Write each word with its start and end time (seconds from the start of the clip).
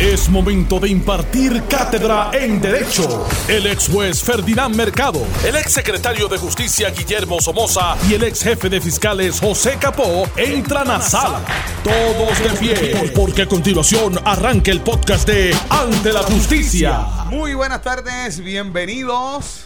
Es 0.00 0.28
momento 0.28 0.78
de 0.78 0.90
impartir 0.90 1.62
cátedra 1.70 2.30
en 2.34 2.60
Derecho. 2.60 3.26
El 3.48 3.66
ex 3.66 3.88
juez 3.88 4.22
Ferdinand 4.22 4.76
Mercado, 4.76 5.26
el 5.42 5.56
ex 5.56 5.72
secretario 5.72 6.28
de 6.28 6.36
Justicia 6.36 6.90
Guillermo 6.90 7.40
Somoza 7.40 7.96
y 8.06 8.12
el 8.12 8.24
ex 8.24 8.42
jefe 8.42 8.68
de 8.68 8.78
fiscales 8.82 9.40
José 9.40 9.78
Capó 9.80 10.28
entran 10.36 10.90
a 10.90 11.00
sala. 11.00 11.40
Todos 11.82 12.38
de 12.40 12.50
pie, 12.58 13.10
porque 13.16 13.42
a 13.42 13.46
continuación 13.46 14.20
arranca 14.22 14.70
el 14.70 14.82
podcast 14.82 15.26
de 15.26 15.56
Ante 15.70 16.12
la 16.12 16.24
Justicia. 16.24 17.00
Muy 17.30 17.54
buenas 17.54 17.80
tardes, 17.80 18.40
bienvenidos. 18.40 19.64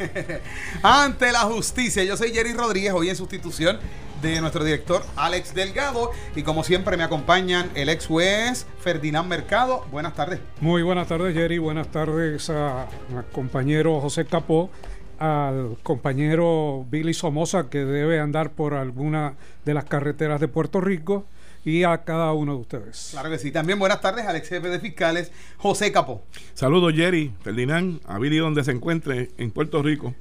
Ante 0.82 1.30
la 1.30 1.42
justicia, 1.42 2.02
yo 2.02 2.16
soy 2.16 2.32
Jerry 2.32 2.54
Rodríguez, 2.54 2.92
hoy 2.92 3.08
en 3.08 3.14
sustitución 3.14 3.78
de 4.22 4.40
nuestro 4.40 4.64
director 4.64 5.02
Alex 5.16 5.54
Delgado 5.54 6.10
y 6.34 6.42
como 6.42 6.64
siempre 6.64 6.96
me 6.96 7.04
acompañan 7.04 7.70
el 7.74 7.88
ex 7.88 8.06
juez 8.06 8.66
Ferdinand 8.80 9.28
Mercado. 9.28 9.84
Buenas 9.90 10.14
tardes. 10.14 10.40
Muy 10.60 10.82
buenas 10.82 11.08
tardes 11.08 11.34
Jerry, 11.34 11.58
buenas 11.58 11.88
tardes 11.88 12.50
a, 12.50 12.86
compañero 13.32 14.00
José 14.00 14.24
Capó, 14.24 14.70
al 15.18 15.76
compañero 15.82 16.84
Billy 16.90 17.14
Somoza 17.14 17.68
que 17.68 17.84
debe 17.84 18.20
andar 18.20 18.50
por 18.50 18.74
alguna 18.74 19.34
de 19.64 19.74
las 19.74 19.84
carreteras 19.84 20.40
de 20.40 20.48
Puerto 20.48 20.80
Rico 20.80 21.24
y 21.68 21.84
a 21.84 21.98
cada 21.98 22.32
uno 22.32 22.54
de 22.54 22.60
ustedes. 22.60 23.08
Claro 23.10 23.28
que 23.30 23.38
sí. 23.38 23.52
También 23.52 23.78
buenas 23.78 24.00
tardes 24.00 24.26
al 24.26 24.36
ex 24.36 24.48
jefe 24.48 24.68
de 24.70 24.80
fiscales, 24.80 25.30
José 25.58 25.92
Capó. 25.92 26.22
Saludos, 26.54 26.94
Jerry, 26.94 27.34
Ferdinand, 27.42 28.00
a 28.06 28.18
Billy 28.18 28.38
donde 28.38 28.64
se 28.64 28.70
encuentre 28.70 29.30
en 29.36 29.50
Puerto 29.50 29.82
Rico 29.82 30.14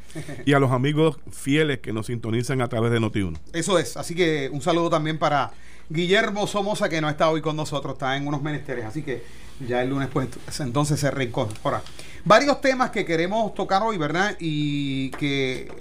y 0.45 0.53
a 0.53 0.59
los 0.59 0.71
amigos 0.71 1.19
fieles 1.31 1.79
que 1.79 1.93
nos 1.93 2.07
sintonizan 2.07 2.61
a 2.61 2.67
través 2.67 2.91
de 2.91 2.99
Noti1. 2.99 3.39
Eso 3.53 3.79
es. 3.79 3.95
Así 3.95 4.13
que 4.13 4.49
un 4.51 4.61
saludo 4.61 4.89
también 4.89 5.17
para 5.17 5.51
Guillermo 5.89 6.47
Somoza, 6.47 6.89
que 6.89 6.99
no 6.99 7.09
está 7.09 7.29
hoy 7.29 7.41
con 7.41 7.55
nosotros, 7.55 7.93
está 7.93 8.17
en 8.17 8.27
unos 8.27 8.41
menesteres. 8.41 8.83
Así 8.83 9.01
que 9.01 9.23
ya 9.65 9.81
el 9.81 9.89
lunes, 9.89 10.09
pues 10.11 10.27
entonces 10.59 10.99
se 10.99 11.09
reincorpora. 11.09 11.81
Varios 12.25 12.59
temas 12.59 12.91
que 12.91 13.05
queremos 13.05 13.53
tocar 13.53 13.81
hoy, 13.83 13.97
¿verdad? 13.97 14.35
Y 14.39 15.11
que 15.11 15.71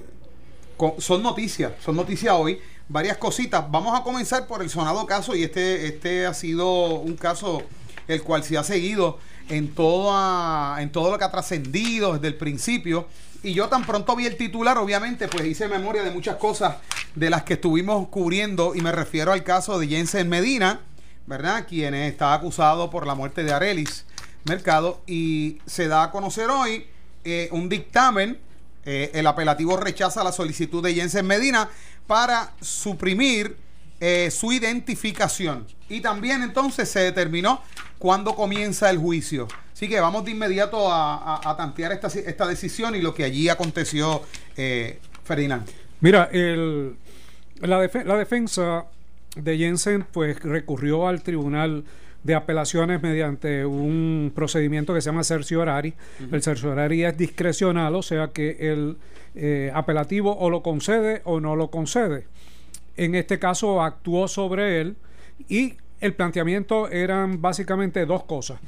son 0.99 1.25
noticias, 1.25 1.73
son 1.81 1.97
noticias 1.97 2.33
hoy 2.37 2.61
varias 2.89 3.17
cositas. 3.17 3.65
Vamos 3.71 3.99
a 3.99 4.03
comenzar 4.03 4.47
por 4.47 4.63
el 4.63 4.71
sonado 4.71 5.07
caso 5.07 5.35
y 5.35 5.43
este, 5.43 5.87
este 5.87 6.27
ha 6.27 6.35
sido 6.35 6.95
un 7.01 7.17
caso 7.17 7.63
el 8.09 8.23
cual 8.23 8.45
se 8.45 8.57
ha 8.57 8.65
seguido 8.65 9.19
en, 9.49 9.75
toda, 9.75 10.81
en 10.81 10.91
todo 10.91 11.11
lo 11.11 11.19
que 11.19 11.25
ha 11.25 11.31
trascendido 11.31 12.15
desde 12.15 12.29
el 12.29 12.37
principio. 12.37 13.09
Y 13.43 13.55
yo 13.55 13.69
tan 13.69 13.85
pronto 13.85 14.17
vi 14.17 14.27
el 14.27 14.37
titular, 14.37 14.79
obviamente, 14.79 15.29
pues 15.29 15.45
hice 15.45 15.69
memoria 15.69 16.03
de 16.03 16.11
muchas 16.11 16.37
cosas 16.37 16.77
de 17.15 17.31
las 17.31 17.43
que 17.45 17.55
estuvimos 17.55 18.09
cubriendo 18.09 18.75
y 18.75 18.81
me 18.81 18.93
refiero 18.93 19.33
al 19.33 19.45
caso 19.45 19.79
de 19.79 19.89
Jensen 19.89 20.29
Medina, 20.29 20.81
¿verdad? 21.27 21.67
Quien 21.69 21.95
está 21.95 22.35
acusado 22.35 22.91
por 22.91 23.07
la 23.07 23.15
muerte 23.15 23.45
de 23.45 23.53
Arelis 23.53 24.05
Mercado 24.45 25.01
y 25.07 25.59
se 25.67 25.89
da 25.89 26.05
a 26.05 26.11
conocer 26.11 26.51
hoy 26.51 26.87
eh, 27.25 27.49
un 27.53 27.69
dictamen. 27.69 28.39
Eh, 28.85 29.11
el 29.15 29.27
apelativo 29.27 29.77
rechaza 29.77 30.23
la 30.23 30.31
solicitud 30.31 30.83
de 30.83 30.95
Jensen 30.95 31.27
Medina 31.27 31.69
para 32.07 32.53
suprimir 32.61 33.57
eh, 34.01 34.31
su 34.31 34.53
identificación. 34.53 35.67
Y 35.89 36.01
también 36.01 36.43
entonces 36.43 36.89
se 36.89 37.01
determinó 37.01 37.63
cuándo 37.99 38.35
comienza 38.35 38.91
el 38.91 38.99
juicio. 38.99 39.49
Así 39.73 39.89
que 39.89 40.01
vamos 40.01 40.25
de 40.25 40.31
inmediato 40.31 40.89
a, 40.91 41.55
tantear 41.57 41.93
esta, 41.93 42.09
esta, 42.09 42.47
decisión 42.47 42.95
y 42.95 43.03
lo 43.03 43.15
que 43.15 43.25
allí 43.25 43.49
aconteció, 43.49 44.23
eh, 44.57 45.01
Ferdinand. 45.23 45.69
Mira, 46.01 46.31
el, 46.33 46.97
la, 47.61 47.79
la 48.05 48.17
defensa 48.17 48.87
de 49.35 49.59
Jensen 49.59 50.07
pues 50.11 50.41
recurrió 50.41 51.09
al 51.09 51.23
tribunal 51.23 51.85
de 52.27 52.35
apelaciones 52.35 53.01
mediante 53.01 53.65
un 53.65 54.33
procedimiento 54.35 54.93
que 54.93 55.01
se 55.01 55.11
llama 55.11 55.23
cerciorari. 55.23 55.95
El 56.33 56.43
cerciorari 56.43 57.05
es 57.05 57.17
discrecional, 57.17 57.95
o 57.95 58.03
sea 58.03 58.29
que 58.33 58.57
el 58.73 58.97
eh, 59.37 59.71
apelativo 59.73 60.37
o 60.37 60.51
lo 60.51 60.61
concede 60.61 61.23
o 61.25 61.39
no 61.39 61.55
lo 61.55 61.71
concede. 61.71 62.27
En 62.97 63.15
este 63.15 63.39
caso 63.39 63.81
actuó 63.81 64.27
sobre 64.27 64.81
él 64.81 64.97
y 65.49 65.75
el 66.01 66.15
planteamiento 66.15 66.89
eran 66.91 67.41
básicamente 67.41 68.05
dos 68.07 68.25
cosas. 68.25 68.59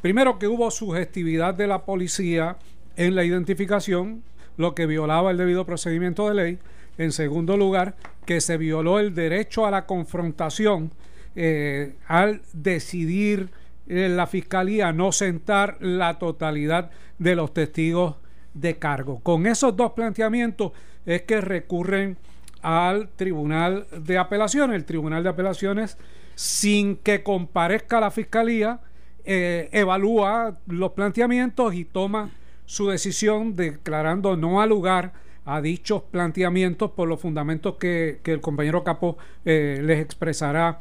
Primero 0.00 0.38
que 0.38 0.48
hubo 0.48 0.70
sugestividad 0.70 1.52
de 1.52 1.66
la 1.66 1.84
policía 1.84 2.56
en 2.96 3.14
la 3.14 3.24
identificación, 3.24 4.22
lo 4.56 4.74
que 4.74 4.86
violaba 4.86 5.32
el 5.32 5.36
debido 5.36 5.66
procedimiento 5.66 6.28
de 6.28 6.34
ley. 6.34 6.58
En 6.96 7.12
segundo 7.12 7.58
lugar, 7.58 7.94
que 8.24 8.40
se 8.40 8.56
violó 8.56 9.00
el 9.00 9.14
derecho 9.14 9.66
a 9.66 9.70
la 9.70 9.84
confrontación 9.84 10.92
eh, 11.34 11.94
al 12.08 12.42
decidir 12.52 13.48
eh, 13.86 14.08
la 14.08 14.26
fiscalía 14.26 14.92
no 14.92 15.12
sentar 15.12 15.78
la 15.80 16.18
totalidad 16.18 16.90
de 17.18 17.34
los 17.34 17.54
testigos 17.54 18.16
de 18.52 18.78
cargo. 18.78 19.20
Con 19.20 19.46
esos 19.46 19.74
dos 19.74 19.92
planteamientos 19.92 20.72
es 21.06 21.22
que 21.22 21.40
recurren 21.40 22.18
al 22.60 23.08
Tribunal 23.16 23.86
de 23.96 24.18
Apelaciones. 24.18 24.76
El 24.76 24.84
Tribunal 24.84 25.22
de 25.22 25.30
Apelaciones, 25.30 25.96
sin 26.34 26.96
que 26.96 27.22
comparezca 27.22 27.98
la 27.98 28.10
fiscalía, 28.10 28.80
eh, 29.24 29.70
evalúa 29.72 30.58
los 30.66 30.92
planteamientos 30.92 31.74
y 31.74 31.86
toma 31.86 32.30
su 32.66 32.88
decisión 32.88 33.56
declarando 33.56 34.36
no 34.36 34.60
al 34.60 34.68
lugar 34.68 35.12
a 35.44 35.60
dichos 35.60 36.02
planteamientos 36.02 36.90
por 36.90 37.08
los 37.08 37.20
fundamentos 37.20 37.76
que, 37.76 38.20
el 38.22 38.40
compañero 38.40 38.84
Capo 38.84 39.16
les 39.44 40.00
expresará 40.00 40.78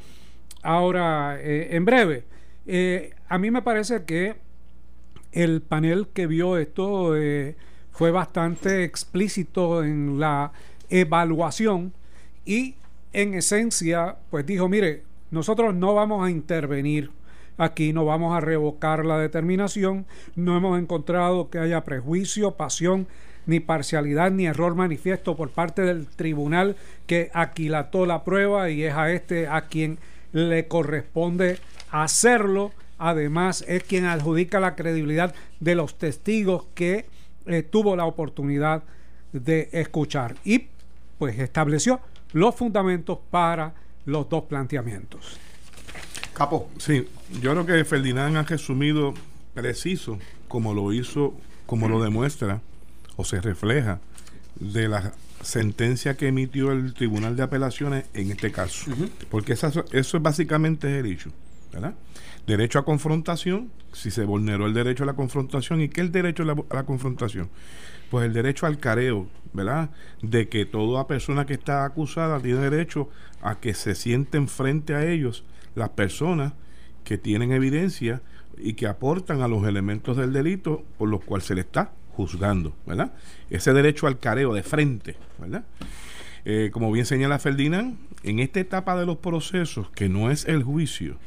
Ahora, 0.64 1.38
eh, 1.40 1.70
en 1.72 1.86
breve, 1.86 2.26
eh, 2.68 3.14
a 3.28 3.38
mí 3.38 3.50
me 3.52 3.62
parece 3.62 4.04
que 4.04 4.36
el 5.32 5.62
panel 5.62 6.08
que 6.14 6.28
vio 6.28 6.58
esto 6.58 7.16
eh, 7.16 7.56
fue 7.92 8.12
bastante 8.12 8.84
explícito 8.84 9.84
en 9.84 10.20
la 10.20 10.52
evaluación 10.90 11.94
y 12.46 12.76
en 13.14 13.34
esencia, 13.34 14.18
pues 14.30 14.46
dijo, 14.46 14.70
mire, 14.70 15.04
nosotros 15.32 15.74
no 15.74 15.94
vamos 15.94 16.26
a 16.26 16.30
intervenir 16.30 17.12
aquí, 17.58 17.94
no 17.94 18.06
vamos 18.06 18.36
a 18.36 18.42
revocar 18.42 19.06
la 19.06 19.18
determinación, 19.18 20.06
no 20.36 20.58
hemos 20.58 20.80
encontrado 20.80 21.50
que 21.50 21.60
haya 21.60 21.84
prejuicio, 21.84 22.52
pasión, 22.52 23.08
ni 23.46 23.60
parcialidad, 23.60 24.32
ni 24.32 24.46
error 24.46 24.76
manifiesto 24.76 25.36
por 25.36 25.50
parte 25.50 25.82
del 25.82 26.08
tribunal 26.08 26.76
que 27.08 27.32
aquilató 27.34 28.06
la 28.06 28.24
prueba 28.24 28.70
y 28.70 28.84
es 28.84 28.94
a 28.94 29.12
este 29.12 29.48
a 29.48 29.62
quien 29.62 30.00
le 30.32 30.68
corresponde 30.68 31.60
hacerlo. 31.90 32.72
Además, 32.98 33.64
es 33.68 33.84
quien 33.84 34.06
adjudica 34.06 34.60
la 34.60 34.76
credibilidad 34.76 35.34
de 35.60 35.76
los 35.76 35.98
testigos 35.98 36.66
que 36.76 37.06
eh, 37.48 37.64
tuvo 37.64 37.96
la 37.96 38.06
oportunidad 38.06 38.84
de 39.34 39.70
escuchar. 39.72 40.36
Y 40.44 40.68
pues 41.18 41.38
estableció 41.40 42.00
los 42.34 42.56
fundamentos 42.56 43.20
para 43.30 43.74
los 44.06 44.30
dos 44.30 44.44
planteamientos. 44.46 45.38
Capo. 46.34 46.70
Sí, 46.78 47.08
yo 47.42 47.52
creo 47.52 47.66
que 47.66 47.86
Ferdinand 47.86 48.38
ha 48.38 48.44
resumido 48.44 49.14
preciso 49.54 50.18
como 50.48 50.74
lo 50.74 50.94
hizo, 50.94 51.34
como 51.66 51.88
lo 51.88 52.02
demuestra 52.02 52.62
o 53.16 53.26
se 53.26 53.42
refleja 53.42 54.00
de 54.56 54.88
la 54.88 55.14
sentencia 55.44 56.16
que 56.16 56.28
emitió 56.28 56.72
el 56.72 56.94
Tribunal 56.94 57.36
de 57.36 57.44
Apelaciones 57.44 58.06
en 58.14 58.32
este 58.32 58.52
caso. 58.52 58.92
Porque 59.30 59.54
eso, 59.54 59.68
eso 59.92 60.18
es 60.18 60.24
básicamente 60.24 61.00
el 61.00 61.06
hecho, 61.06 61.32
¿verdad? 61.72 61.96
Derecho 62.48 62.80
a 62.80 62.86
confrontación, 62.86 63.72
si 63.94 64.12
se 64.12 64.26
vulneró 64.26 64.66
el 64.66 64.74
derecho 64.74 65.04
a 65.04 65.06
la 65.06 65.14
confrontación, 65.14 65.82
¿y 65.82 65.90
qué 65.90 66.02
es 66.02 66.08
el 66.08 66.12
derecho 66.12 66.44
a 66.44 66.76
la, 66.76 66.84
confrontación? 66.84 67.50
Pues 68.10 68.26
el 68.26 68.34
derecho 68.34 68.66
al 68.66 68.80
careo, 68.80 69.28
¿verdad? 69.54 69.92
De 70.22 70.50
que 70.50 70.66
toda 70.66 71.08
persona 71.08 71.46
que 71.46 71.54
está 71.54 71.86
acusada 71.86 72.40
tiene 72.40 72.60
derecho 72.60 73.10
a 73.42 73.60
que 73.60 73.74
se 73.74 73.96
sienten 73.96 74.48
frente 74.48 74.96
a 74.96 75.06
ellos 75.06 75.46
las 75.76 75.90
personas 75.90 76.54
que 77.04 77.18
tienen 77.18 77.52
evidencia 77.52 78.22
y 78.58 78.74
que 78.74 78.88
aportan 78.88 79.42
a 79.42 79.48
los 79.48 79.66
elementos 79.66 80.18
del 80.18 80.34
delito 80.34 80.84
por 80.98 81.10
los 81.10 81.24
cuales 81.24 81.48
se 81.48 81.56
le 81.56 81.62
está 81.62 81.94
juzgando, 82.14 82.76
¿verdad? 82.86 83.14
Ese 83.50 83.74
derecho 83.74 84.08
al 84.08 84.20
careo 84.20 84.54
de 84.54 84.64
frente, 84.64 85.16
¿verdad? 85.40 85.64
Eh, 86.46 86.70
como 86.72 86.92
bien 86.92 87.06
señala 87.06 87.40
Ferdinand, 87.40 87.98
en 88.24 88.40
esta 88.40 88.60
etapa 88.60 88.98
de 89.00 89.06
los 89.06 89.18
procesos, 89.18 89.90
que 89.92 90.10
no 90.10 90.32
es 90.32 90.46
el 90.46 90.64
juicio, 90.64 91.18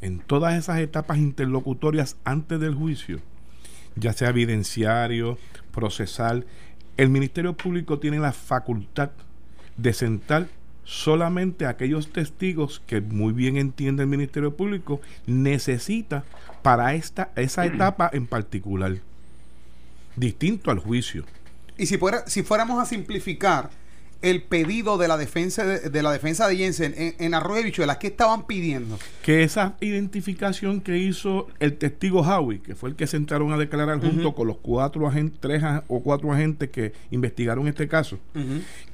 en 0.00 0.18
todas 0.18 0.54
esas 0.54 0.80
etapas 0.80 1.18
interlocutorias 1.18 2.16
antes 2.24 2.60
del 2.60 2.74
juicio, 2.74 3.20
ya 3.96 4.12
sea 4.12 4.30
evidenciario, 4.30 5.38
procesal, 5.72 6.46
el 6.96 7.08
Ministerio 7.08 7.56
Público 7.56 7.98
tiene 7.98 8.18
la 8.18 8.32
facultad 8.32 9.10
de 9.76 9.92
sentar 9.92 10.48
solamente 10.84 11.66
aquellos 11.66 12.12
testigos 12.12 12.82
que 12.86 13.00
muy 13.00 13.32
bien 13.32 13.56
entiende 13.56 14.02
el 14.02 14.08
Ministerio 14.08 14.54
Público 14.54 15.00
necesita 15.26 16.24
para 16.62 16.94
esta 16.94 17.32
esa 17.36 17.64
etapa 17.66 18.10
en 18.12 18.26
particular 18.26 18.98
distinto 20.16 20.70
al 20.70 20.78
juicio. 20.78 21.24
Y 21.76 21.86
si, 21.86 21.98
fuera, 21.98 22.26
si 22.26 22.42
fuéramos 22.42 22.80
a 22.80 22.86
simplificar, 22.86 23.70
el 24.24 24.42
pedido 24.42 24.96
de 24.96 25.06
la 25.06 25.18
defensa 25.18 25.66
de, 25.66 26.02
la 26.02 26.10
defensa 26.10 26.48
de 26.48 26.56
Jensen 26.56 26.94
en, 26.96 27.14
en 27.18 27.34
Arroyo 27.34 27.56
de 27.56 27.64
Bichuelas? 27.64 27.98
¿Qué 27.98 28.06
estaban 28.06 28.46
pidiendo? 28.46 28.98
Que 29.22 29.42
esa 29.42 29.76
identificación 29.80 30.80
que 30.80 30.96
hizo 30.96 31.48
el 31.60 31.76
testigo 31.76 32.20
Howie, 32.20 32.60
que 32.60 32.74
fue 32.74 32.88
el 32.88 32.96
que 32.96 33.06
se 33.06 33.18
entraron 33.18 33.52
a 33.52 33.58
declarar 33.58 34.00
junto 34.00 34.34
con 34.34 34.48
los 34.48 34.56
cuatro 34.56 35.06
agentes, 35.06 35.40
tres 35.40 35.62
o 35.88 36.02
cuatro 36.02 36.32
agentes 36.32 36.70
que 36.70 36.94
investigaron 37.10 37.68
este 37.68 37.86
caso, 37.86 38.18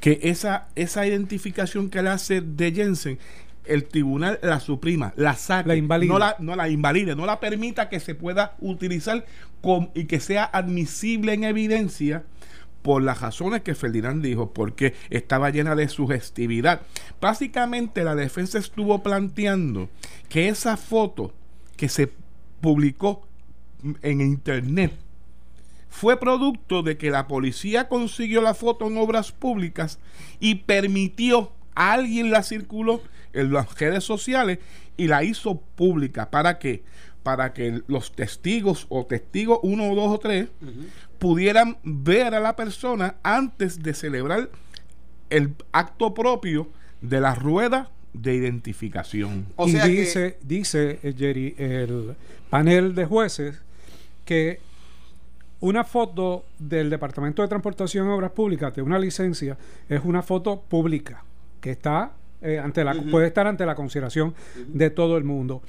que 0.00 0.18
esa, 0.22 0.66
esa 0.74 1.06
identificación 1.06 1.90
que 1.90 2.02
le 2.02 2.10
hace 2.10 2.40
de 2.40 2.72
Jensen 2.72 3.18
el 3.66 3.84
tribunal 3.84 4.40
la 4.42 4.58
suprima, 4.58 5.12
la 5.16 5.34
saque, 5.34 5.68
la 5.68 5.76
invalide. 5.76 6.12
No, 6.12 6.18
la, 6.18 6.34
no 6.40 6.56
la 6.56 6.68
invalide, 6.68 7.14
no 7.14 7.24
la 7.24 7.38
permita 7.38 7.88
que 7.88 8.00
se 8.00 8.16
pueda 8.16 8.56
utilizar 8.58 9.24
y 9.94 10.04
que 10.04 10.20
sea 10.20 10.44
admisible 10.44 11.32
en 11.34 11.44
evidencia 11.44 12.24
por 12.82 13.02
las 13.02 13.20
razones 13.20 13.62
que 13.62 13.74
Ferdinand 13.74 14.24
dijo, 14.24 14.52
porque 14.52 14.94
estaba 15.10 15.50
llena 15.50 15.74
de 15.74 15.88
sugestividad. 15.88 16.82
Básicamente 17.20 18.04
la 18.04 18.14
defensa 18.14 18.58
estuvo 18.58 19.02
planteando 19.02 19.88
que 20.28 20.48
esa 20.48 20.76
foto 20.76 21.34
que 21.76 21.88
se 21.88 22.10
publicó 22.60 23.26
en 24.02 24.20
internet 24.20 24.92
fue 25.90 26.18
producto 26.18 26.82
de 26.82 26.96
que 26.96 27.10
la 27.10 27.26
policía 27.26 27.88
consiguió 27.88 28.40
la 28.40 28.54
foto 28.54 28.86
en 28.86 28.96
obras 28.96 29.32
públicas 29.32 29.98
y 30.38 30.56
permitió 30.56 31.52
a 31.74 31.92
alguien 31.92 32.30
la 32.30 32.42
circuló 32.42 33.02
en 33.32 33.52
las 33.52 33.78
redes 33.78 34.04
sociales 34.04 34.58
y 34.96 35.08
la 35.08 35.24
hizo 35.24 35.60
pública. 35.60 36.30
¿Para 36.30 36.58
qué? 36.58 36.82
Para 37.22 37.52
que 37.52 37.82
los 37.86 38.12
testigos 38.12 38.86
o 38.88 39.04
testigos 39.04 39.60
uno, 39.62 39.94
dos 39.94 40.12
o 40.12 40.18
tres 40.18 40.48
pudieran 41.18 41.76
ver 41.82 42.34
a 42.34 42.40
la 42.40 42.56
persona 42.56 43.16
antes 43.22 43.82
de 43.82 43.92
celebrar 43.94 44.50
el 45.28 45.54
acto 45.72 46.14
propio 46.14 46.68
de 47.00 47.20
la 47.20 47.34
rueda 47.34 47.90
de 48.12 48.34
identificación. 48.34 49.46
O 49.56 49.68
y 49.68 49.72
dice, 49.72 50.38
dice 50.42 50.98
eh, 51.02 51.14
Jerry, 51.16 51.54
el 51.58 52.16
panel 52.48 52.94
de 52.94 53.04
jueces 53.04 53.60
que 54.24 54.60
una 55.60 55.84
foto 55.84 56.44
del 56.58 56.90
Departamento 56.90 57.42
de 57.42 57.48
Transportación 57.48 58.08
y 58.08 58.10
Obras 58.10 58.32
Públicas 58.32 58.74
de 58.74 58.82
una 58.82 58.98
licencia 58.98 59.56
es 59.88 60.00
una 60.04 60.22
foto 60.22 60.60
pública 60.60 61.22
que 61.60 61.70
está 61.72 62.12
eh, 62.42 62.58
ante 62.58 62.82
la, 62.82 62.94
puede 62.94 63.26
estar 63.26 63.46
ante 63.46 63.66
la 63.66 63.74
consideración 63.74 64.34
de 64.66 64.88
todo 64.88 65.18
el 65.18 65.24
mundo 65.24 65.62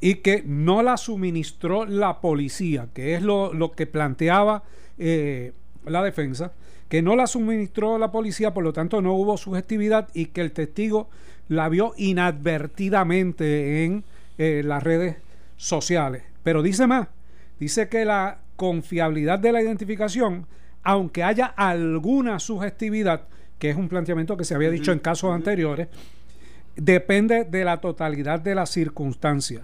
y 0.00 0.16
que 0.16 0.42
no 0.44 0.82
la 0.82 0.96
suministró 0.96 1.86
la 1.86 2.20
policía, 2.20 2.88
que 2.92 3.14
es 3.14 3.22
lo, 3.22 3.52
lo 3.52 3.72
que 3.72 3.86
planteaba 3.86 4.62
eh, 4.98 5.52
la 5.86 6.02
defensa, 6.02 6.52
que 6.88 7.02
no 7.02 7.16
la 7.16 7.26
suministró 7.26 7.98
la 7.98 8.12
policía, 8.12 8.54
por 8.54 8.64
lo 8.64 8.72
tanto 8.72 9.00
no 9.00 9.14
hubo 9.14 9.36
sugestividad 9.36 10.08
y 10.14 10.26
que 10.26 10.40
el 10.42 10.52
testigo 10.52 11.08
la 11.48 11.68
vio 11.68 11.94
inadvertidamente 11.96 13.84
en 13.84 14.04
eh, 14.38 14.62
las 14.64 14.82
redes 14.82 15.16
sociales. 15.56 16.22
Pero 16.42 16.62
dice 16.62 16.86
más, 16.86 17.08
dice 17.58 17.88
que 17.88 18.04
la 18.04 18.38
confiabilidad 18.56 19.38
de 19.38 19.52
la 19.52 19.62
identificación, 19.62 20.46
aunque 20.82 21.22
haya 21.22 21.46
alguna 21.46 22.38
sugestividad, 22.38 23.22
que 23.58 23.70
es 23.70 23.76
un 23.76 23.88
planteamiento 23.88 24.36
que 24.36 24.44
se 24.44 24.54
había 24.54 24.70
dicho 24.70 24.92
en 24.92 24.98
casos 24.98 25.32
anteriores, 25.32 25.88
depende 26.76 27.44
de 27.44 27.64
la 27.64 27.80
totalidad 27.80 28.40
de 28.40 28.54
las 28.54 28.70
circunstancias 28.70 29.62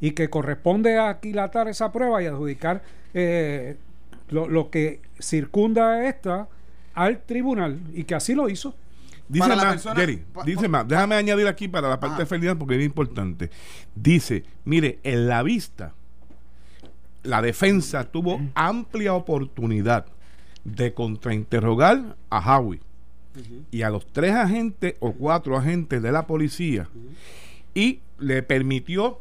y 0.00 0.12
que 0.12 0.30
corresponde 0.30 0.98
aquilatar 0.98 1.68
esa 1.68 1.92
prueba 1.92 2.22
y 2.22 2.26
adjudicar 2.26 2.82
eh, 3.14 3.76
lo, 4.30 4.70
que 4.70 5.00
circunda 5.18 6.06
esta 6.08 6.48
al 6.94 7.22
tribunal 7.22 7.80
y 7.94 8.04
que 8.04 8.14
así 8.14 8.34
lo 8.34 8.48
hizo. 8.48 8.74
Dice 9.28 9.48
más, 9.48 9.86
Jerry, 9.94 10.24
dice 10.46 10.68
más, 10.68 10.88
déjame 10.88 11.14
añadir 11.14 11.46
aquí 11.46 11.68
para 11.68 11.88
la 11.88 12.00
parte 12.00 12.22
de 12.22 12.26
Ferdinand 12.26 12.58
porque 12.58 12.76
es 12.76 12.84
importante. 12.84 13.50
Dice, 13.94 14.44
mire, 14.64 15.00
en 15.02 15.28
la 15.28 15.42
vista, 15.42 15.92
la 17.22 17.42
defensa 17.42 18.04
tuvo 18.04 18.40
amplia 18.54 19.12
oportunidad 19.12 20.06
de 20.64 20.94
contrainterrogar 20.94 22.16
a 22.30 22.58
Howie 22.58 22.80
y 23.70 23.82
a 23.82 23.90
los 23.90 24.06
tres 24.06 24.34
agentes 24.34 24.94
o 25.00 25.12
cuatro 25.12 25.56
agentes 25.56 26.02
de 26.02 26.10
la 26.10 26.26
policía 26.26 26.88
y 27.74 28.00
le 28.18 28.42
permitió 28.42 29.20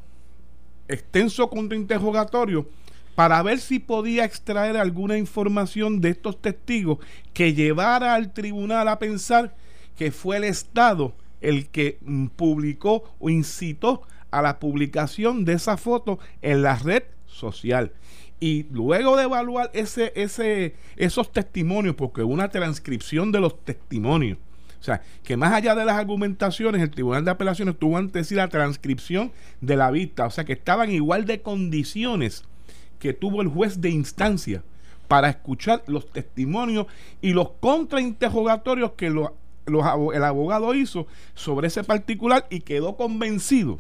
extenso 0.88 1.50
contrainterrogatorio 1.50 2.68
para 3.16 3.42
ver 3.42 3.60
si 3.60 3.80
podía 3.80 4.26
extraer 4.26 4.78
alguna 4.78 5.18
información 5.18 6.02
de 6.02 6.10
estos 6.10 6.40
testigos 6.42 7.00
que 7.34 7.54
llevara 7.54 8.14
al 8.14 8.32
tribunal 8.32 8.88
a 8.88 9.00
pensar 9.00 9.56
que 9.96 10.12
fue 10.12 10.38
el 10.38 10.44
Estado 10.44 11.16
el 11.42 11.68
que 11.70 11.98
mm, 12.02 12.28
publicó 12.28 13.04
o 13.20 13.30
incitó 13.30 14.04
a 14.32 14.42
la 14.42 14.60
publicación 14.60 15.46
de 15.46 15.54
esa 15.54 15.78
foto 15.78 16.20
en 16.42 16.62
la 16.62 16.76
red 16.76 17.04
social. 17.26 17.92
Y 18.40 18.68
luego 18.72 19.18
de 19.18 19.24
evaluar 19.24 19.72
ese, 19.74 20.14
ese, 20.16 20.76
esos 20.96 21.32
testimonios, 21.32 21.96
porque 21.96 22.22
una 22.22 22.50
transcripción 22.50 23.32
de 23.32 23.40
los 23.40 23.64
testimonios, 23.64 24.38
o 24.80 24.84
sea, 24.84 25.02
que 25.24 25.38
más 25.38 25.54
allá 25.54 25.76
de 25.76 25.86
las 25.86 25.98
argumentaciones, 25.98 26.82
el 26.82 26.92
Tribunal 26.92 27.26
de 27.26 27.32
Apelaciones 27.32 27.78
tuvo 27.78 27.98
antes 27.98 28.32
la 28.32 28.48
transcripción 28.48 29.32
de 29.62 29.76
la 29.76 29.92
vista, 29.92 30.26
o 30.26 30.32
sea, 30.32 30.46
que 30.46 30.54
estaban 30.54 30.92
igual 30.92 31.26
de 31.26 31.42
condiciones 31.42 32.44
que 33.00 33.14
tuvo 33.14 33.42
el 33.42 33.48
juez 33.48 33.82
de 33.82 33.90
instancia 33.90 34.64
para 35.08 35.30
escuchar 35.30 35.84
los 35.88 36.12
testimonios 36.12 36.88
y 37.22 37.34
los 37.34 37.52
contrainterrogatorios 37.60 38.94
que 38.94 39.08
el 39.08 40.24
abogado 40.24 40.74
hizo 40.74 41.08
sobre 41.34 41.68
ese 41.68 41.84
particular 41.84 42.46
y 42.50 42.62
quedó 42.62 42.98
convencido 42.98 43.80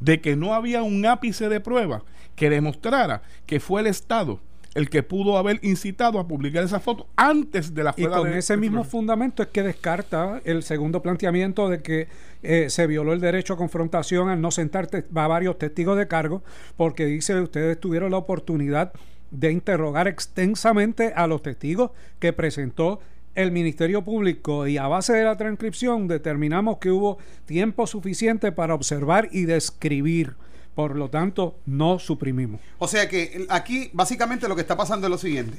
de 0.00 0.20
que 0.20 0.36
no 0.36 0.54
había 0.54 0.82
un 0.82 1.04
ápice 1.06 1.48
de 1.48 1.60
prueba 1.60 2.02
que 2.36 2.50
demostrara 2.50 3.22
que 3.46 3.60
fue 3.60 3.80
el 3.80 3.86
Estado 3.86 4.40
el 4.74 4.88
que 4.88 5.02
pudo 5.02 5.36
haber 5.36 5.60
incitado 5.62 6.18
a 6.18 6.26
publicar 6.26 6.64
esa 6.64 6.80
foto 6.80 7.06
antes 7.16 7.74
de 7.74 7.84
la 7.84 7.94
Y 7.96 8.06
con 8.06 8.32
ese 8.32 8.56
mismo 8.56 8.84
fundamento 8.84 9.42
es 9.42 9.48
que 9.50 9.62
descarta 9.62 10.40
el 10.44 10.62
segundo 10.62 11.02
planteamiento 11.02 11.68
de 11.68 11.82
que 11.82 12.08
eh, 12.42 12.70
se 12.70 12.86
violó 12.86 13.12
el 13.12 13.20
derecho 13.20 13.54
a 13.54 13.56
confrontación 13.56 14.28
al 14.28 14.40
no 14.40 14.50
sentar 14.50 14.88
a 14.92 15.26
varios 15.28 15.58
testigos 15.58 15.98
de 15.98 16.08
cargo, 16.08 16.42
porque 16.76 17.06
dice 17.06 17.38
ustedes 17.40 17.78
tuvieron 17.78 18.10
la 18.10 18.18
oportunidad 18.18 18.92
de 19.30 19.50
interrogar 19.50 20.08
extensamente 20.08 21.12
a 21.14 21.26
los 21.26 21.42
testigos 21.42 21.90
que 22.18 22.32
presentó 22.32 23.00
el 23.34 23.50
Ministerio 23.50 24.02
Público 24.02 24.66
y 24.66 24.76
a 24.76 24.86
base 24.88 25.14
de 25.14 25.24
la 25.24 25.36
transcripción 25.36 26.06
determinamos 26.06 26.78
que 26.78 26.90
hubo 26.90 27.18
tiempo 27.46 27.86
suficiente 27.86 28.52
para 28.52 28.74
observar 28.74 29.28
y 29.32 29.44
describir. 29.44 30.34
Por 30.74 30.96
lo 30.96 31.10
tanto, 31.10 31.58
no 31.66 31.98
suprimimos. 31.98 32.60
O 32.78 32.88
sea 32.88 33.08
que 33.08 33.46
aquí 33.50 33.90
básicamente 33.92 34.48
lo 34.48 34.54
que 34.54 34.62
está 34.62 34.76
pasando 34.76 35.06
es 35.06 35.10
lo 35.10 35.18
siguiente. 35.18 35.58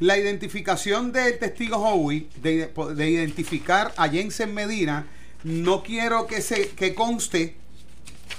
La 0.00 0.18
identificación 0.18 1.12
del 1.12 1.38
testigo 1.38 1.76
Howie, 1.76 2.28
de, 2.42 2.72
de 2.94 3.10
identificar 3.10 3.92
a 3.96 4.08
Jensen 4.08 4.54
Medina, 4.54 5.06
no 5.44 5.82
quiero 5.82 6.26
que 6.26 6.40
se 6.40 6.68
que 6.70 6.94
conste, 6.94 7.56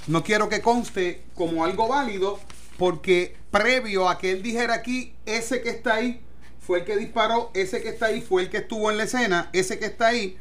no 0.08 0.24
quiero 0.24 0.48
que 0.48 0.60
conste 0.60 1.22
como 1.34 1.64
algo 1.64 1.88
válido, 1.88 2.40
porque 2.76 3.36
previo 3.50 4.08
a 4.08 4.18
que 4.18 4.32
él 4.32 4.42
dijera 4.42 4.74
aquí, 4.74 5.14
ese 5.24 5.62
que 5.62 5.70
está 5.70 5.94
ahí 5.94 6.20
fue 6.60 6.80
el 6.80 6.84
que 6.84 6.96
disparó, 6.96 7.50
ese 7.54 7.80
que 7.80 7.90
está 7.90 8.06
ahí 8.06 8.20
fue 8.20 8.42
el 8.42 8.50
que 8.50 8.58
estuvo 8.58 8.90
en 8.90 8.98
la 8.98 9.04
escena, 9.04 9.48
ese 9.52 9.78
que 9.78 9.86
está 9.86 10.08
ahí 10.08 10.36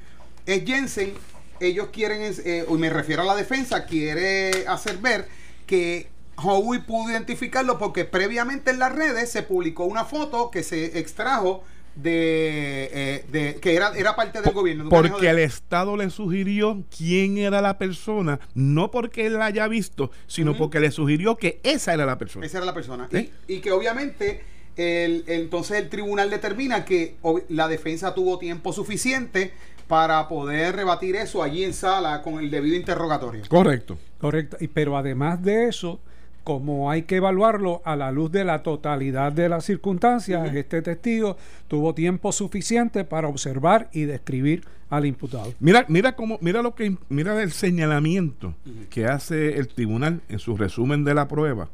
es 0.45 0.65
Jensen. 0.65 1.13
Ellos 1.59 1.87
quieren, 1.93 2.19
eh, 2.43 2.65
me 2.69 2.89
refiero 2.89 3.21
a 3.21 3.25
la 3.25 3.35
defensa, 3.35 3.85
quiere 3.85 4.67
hacer 4.67 4.97
ver 4.97 5.27
que 5.65 6.09
Howie 6.37 6.79
pudo 6.81 7.09
identificarlo 7.11 7.77
porque 7.77 8.05
previamente 8.05 8.71
en 8.71 8.79
las 8.79 8.93
redes 8.93 9.31
se 9.31 9.43
publicó 9.43 9.85
una 9.85 10.05
foto 10.05 10.51
que 10.51 10.63
se 10.63 10.99
extrajo 10.99 11.63
de, 11.95 12.89
eh, 12.91 13.25
de, 13.31 13.55
que 13.61 13.75
era, 13.75 13.93
era 13.95 14.15
parte 14.15 14.41
del 14.41 14.53
gobierno. 14.53 14.89
Porque 14.89 15.29
el 15.29 15.39
Estado 15.39 15.95
le 15.95 16.09
sugirió 16.09 16.83
quién 16.95 17.37
era 17.37 17.61
la 17.61 17.77
persona, 17.77 18.39
no 18.53 18.91
porque 18.91 19.25
él 19.25 19.33
la 19.33 19.45
haya 19.45 19.67
visto, 19.67 20.11
sino 20.27 20.57
porque 20.57 20.79
le 20.79 20.91
sugirió 20.91 21.37
que 21.37 21.59
esa 21.63 21.93
era 21.93 22.05
la 22.05 22.17
persona. 22.17 22.45
Esa 22.45 22.57
era 22.57 22.65
la 22.65 22.73
persona. 22.73 23.09
y, 23.47 23.59
que 23.59 23.71
obviamente 23.71 24.43
el, 24.75 25.23
entonces 25.27 25.77
el 25.77 25.89
tribunal 25.89 26.29
determina 26.29 26.83
que 26.83 27.15
la 27.47 27.67
defensa 27.69 28.13
tuvo 28.13 28.37
tiempo 28.37 28.73
suficiente 28.73 29.53
para 29.87 30.27
poder 30.27 30.75
rebatir 30.75 31.15
eso 31.15 31.43
allí 31.43 31.63
en 31.63 31.73
sala 31.73 32.21
con 32.21 32.39
el 32.39 32.49
debido 32.49 32.75
interrogatorio. 32.75 33.43
Correcto. 33.47 33.97
Correcto. 34.19 34.57
Y, 34.59 34.67
pero 34.67 34.97
además 34.97 35.43
de 35.43 35.67
eso, 35.67 35.99
como 36.43 36.89
hay 36.89 37.03
que 37.03 37.17
evaluarlo 37.17 37.81
a 37.85 37.95
la 37.95 38.11
luz 38.11 38.31
de 38.31 38.43
la 38.43 38.63
totalidad 38.63 39.31
de 39.31 39.49
las 39.49 39.65
circunstancias, 39.65 40.53
este 40.55 40.81
testigo 40.81 41.37
tuvo 41.67 41.93
tiempo 41.93 42.31
suficiente 42.31 43.03
para 43.03 43.27
observar 43.27 43.89
y 43.93 44.03
describir 44.03 44.63
al 44.89 45.05
imputado. 45.05 45.53
Mira, 45.59 45.85
mira 45.87 46.15
cómo, 46.15 46.37
mira 46.41 46.61
lo 46.61 46.75
que, 46.75 46.97
mira 47.09 47.41
el 47.41 47.51
señalamiento 47.51 48.55
que 48.89 49.05
hace 49.05 49.57
el 49.57 49.67
tribunal 49.67 50.21
en 50.29 50.39
su 50.39 50.57
resumen 50.57 51.03
de 51.03 51.13
la 51.13 51.27
prueba. 51.27 51.69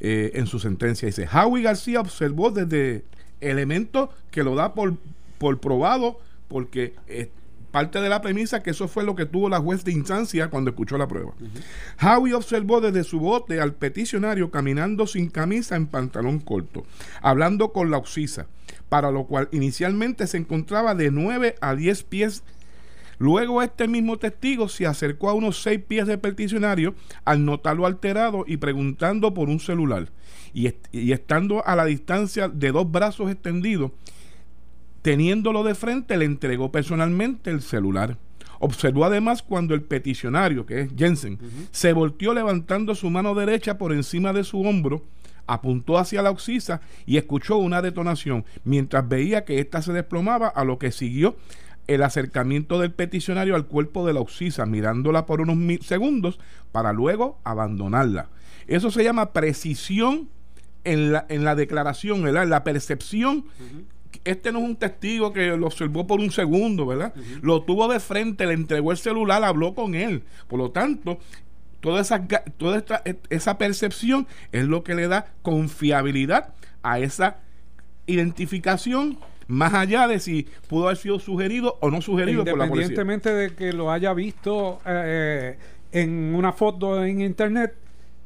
Eh, 0.00 0.32
en 0.34 0.46
su 0.46 0.58
sentencia. 0.58 1.06
Dice, 1.06 1.26
Howie 1.32 1.62
García 1.62 2.00
observó 2.00 2.50
desde 2.50 3.04
elementos 3.40 4.10
que 4.30 4.42
lo 4.42 4.54
da 4.54 4.74
por, 4.74 4.96
por 5.38 5.60
probado 5.60 6.18
porque 6.48 6.94
eh, 7.06 7.30
parte 7.70 8.00
de 8.00 8.08
la 8.08 8.22
premisa 8.22 8.62
que 8.62 8.70
eso 8.70 8.86
fue 8.86 9.02
lo 9.02 9.16
que 9.16 9.26
tuvo 9.26 9.48
la 9.48 9.58
juez 9.58 9.84
de 9.84 9.92
instancia 9.92 10.48
cuando 10.48 10.70
escuchó 10.70 10.96
la 10.96 11.08
prueba. 11.08 11.32
Howie 12.00 12.34
observó 12.34 12.80
desde 12.80 13.02
su 13.02 13.18
bote 13.18 13.60
al 13.60 13.74
peticionario 13.74 14.50
caminando 14.50 15.06
sin 15.06 15.28
camisa 15.28 15.74
en 15.74 15.88
pantalón 15.88 16.38
corto, 16.38 16.84
hablando 17.20 17.72
con 17.72 17.90
la 17.90 17.96
oxisa, 17.96 18.46
para 18.88 19.10
lo 19.10 19.24
cual 19.24 19.48
inicialmente 19.50 20.26
se 20.26 20.36
encontraba 20.36 20.94
de 20.94 21.10
9 21.10 21.56
a 21.60 21.74
10 21.74 22.02
pies 22.04 22.44
Luego 23.18 23.62
este 23.62 23.88
mismo 23.88 24.18
testigo 24.18 24.68
se 24.68 24.86
acercó 24.86 25.30
a 25.30 25.34
unos 25.34 25.62
seis 25.62 25.80
pies 25.86 26.06
del 26.06 26.18
peticionario 26.18 26.94
al 27.24 27.44
notarlo 27.44 27.86
alterado 27.86 28.44
y 28.46 28.56
preguntando 28.56 29.34
por 29.34 29.48
un 29.48 29.60
celular. 29.60 30.10
Y, 30.52 30.72
y, 30.92 31.12
estando 31.12 31.64
a 31.66 31.76
la 31.76 31.84
distancia 31.84 32.48
de 32.48 32.72
dos 32.72 32.90
brazos 32.90 33.30
extendidos, 33.30 33.92
Teniéndolo 35.04 35.64
de 35.64 35.74
frente, 35.74 36.16
le 36.16 36.24
entregó 36.24 36.72
personalmente 36.72 37.50
el 37.50 37.60
celular. 37.60 38.16
Observó 38.58 39.04
además 39.04 39.42
cuando 39.42 39.74
el 39.74 39.82
peticionario, 39.82 40.64
que 40.64 40.80
es 40.80 40.90
Jensen, 40.96 41.38
se 41.72 41.92
volteó 41.92 42.32
levantando 42.32 42.94
su 42.94 43.10
mano 43.10 43.34
derecha 43.34 43.76
por 43.76 43.92
encima 43.92 44.32
de 44.32 44.44
su 44.44 44.62
hombro, 44.62 45.04
apuntó 45.46 45.98
hacia 45.98 46.22
la 46.22 46.30
oxisa 46.30 46.80
y 47.04 47.18
escuchó 47.18 47.58
una 47.58 47.82
detonación, 47.82 48.46
mientras 48.64 49.06
veía 49.06 49.44
que 49.44 49.58
ésta 49.58 49.82
se 49.82 49.92
desplomaba, 49.92 50.48
a 50.48 50.64
lo 50.64 50.78
que 50.78 50.90
siguió 50.90 51.36
el 51.86 52.02
acercamiento 52.02 52.80
del 52.80 52.92
peticionario 52.92 53.56
al 53.56 53.66
cuerpo 53.66 54.06
de 54.06 54.14
la 54.14 54.20
oxisa, 54.20 54.64
mirándola 54.64 55.26
por 55.26 55.42
unos 55.42 55.84
segundos 55.84 56.40
para 56.72 56.94
luego 56.94 57.38
abandonarla. 57.44 58.30
Eso 58.68 58.90
se 58.90 59.04
llama 59.04 59.34
precisión 59.34 60.30
en 60.84 61.12
la, 61.12 61.26
en 61.28 61.44
la 61.44 61.54
declaración, 61.54 62.22
¿verdad? 62.22 62.48
la 62.48 62.64
percepción 62.64 63.44
este 64.24 64.52
no 64.52 64.60
es 64.60 64.64
un 64.64 64.76
testigo 64.76 65.32
que 65.32 65.48
lo 65.56 65.66
observó 65.66 66.06
por 66.06 66.20
un 66.20 66.30
segundo, 66.30 66.86
¿verdad? 66.86 67.14
Lo 67.42 67.62
tuvo 67.62 67.88
de 67.88 68.00
frente, 68.00 68.46
le 68.46 68.54
entregó 68.54 68.92
el 68.92 68.98
celular, 68.98 69.42
habló 69.44 69.74
con 69.74 69.94
él. 69.94 70.22
Por 70.48 70.58
lo 70.58 70.70
tanto, 70.70 71.18
toda 71.80 72.00
esa, 72.00 72.26
toda 72.56 72.78
esta, 72.78 73.02
e, 73.04 73.16
esa 73.30 73.58
percepción 73.58 74.26
es 74.52 74.64
lo 74.64 74.84
que 74.84 74.94
le 74.94 75.08
da 75.08 75.26
confiabilidad 75.42 76.54
a 76.82 76.98
esa 76.98 77.38
identificación 78.06 79.18
más 79.46 79.74
allá 79.74 80.06
de 80.06 80.20
si 80.20 80.46
pudo 80.68 80.86
haber 80.86 80.96
sido 80.96 81.18
sugerido 81.18 81.76
o 81.80 81.90
no 81.90 82.00
sugerido 82.00 82.44
por 82.44 82.58
la 82.58 82.68
policía. 82.68 82.94
Independientemente 82.94 83.34
de 83.34 83.54
que 83.54 83.72
lo 83.72 83.90
haya 83.90 84.14
visto 84.14 84.80
eh, 84.86 85.58
en 85.92 86.34
una 86.34 86.52
foto 86.52 87.04
en 87.04 87.20
internet, 87.20 87.74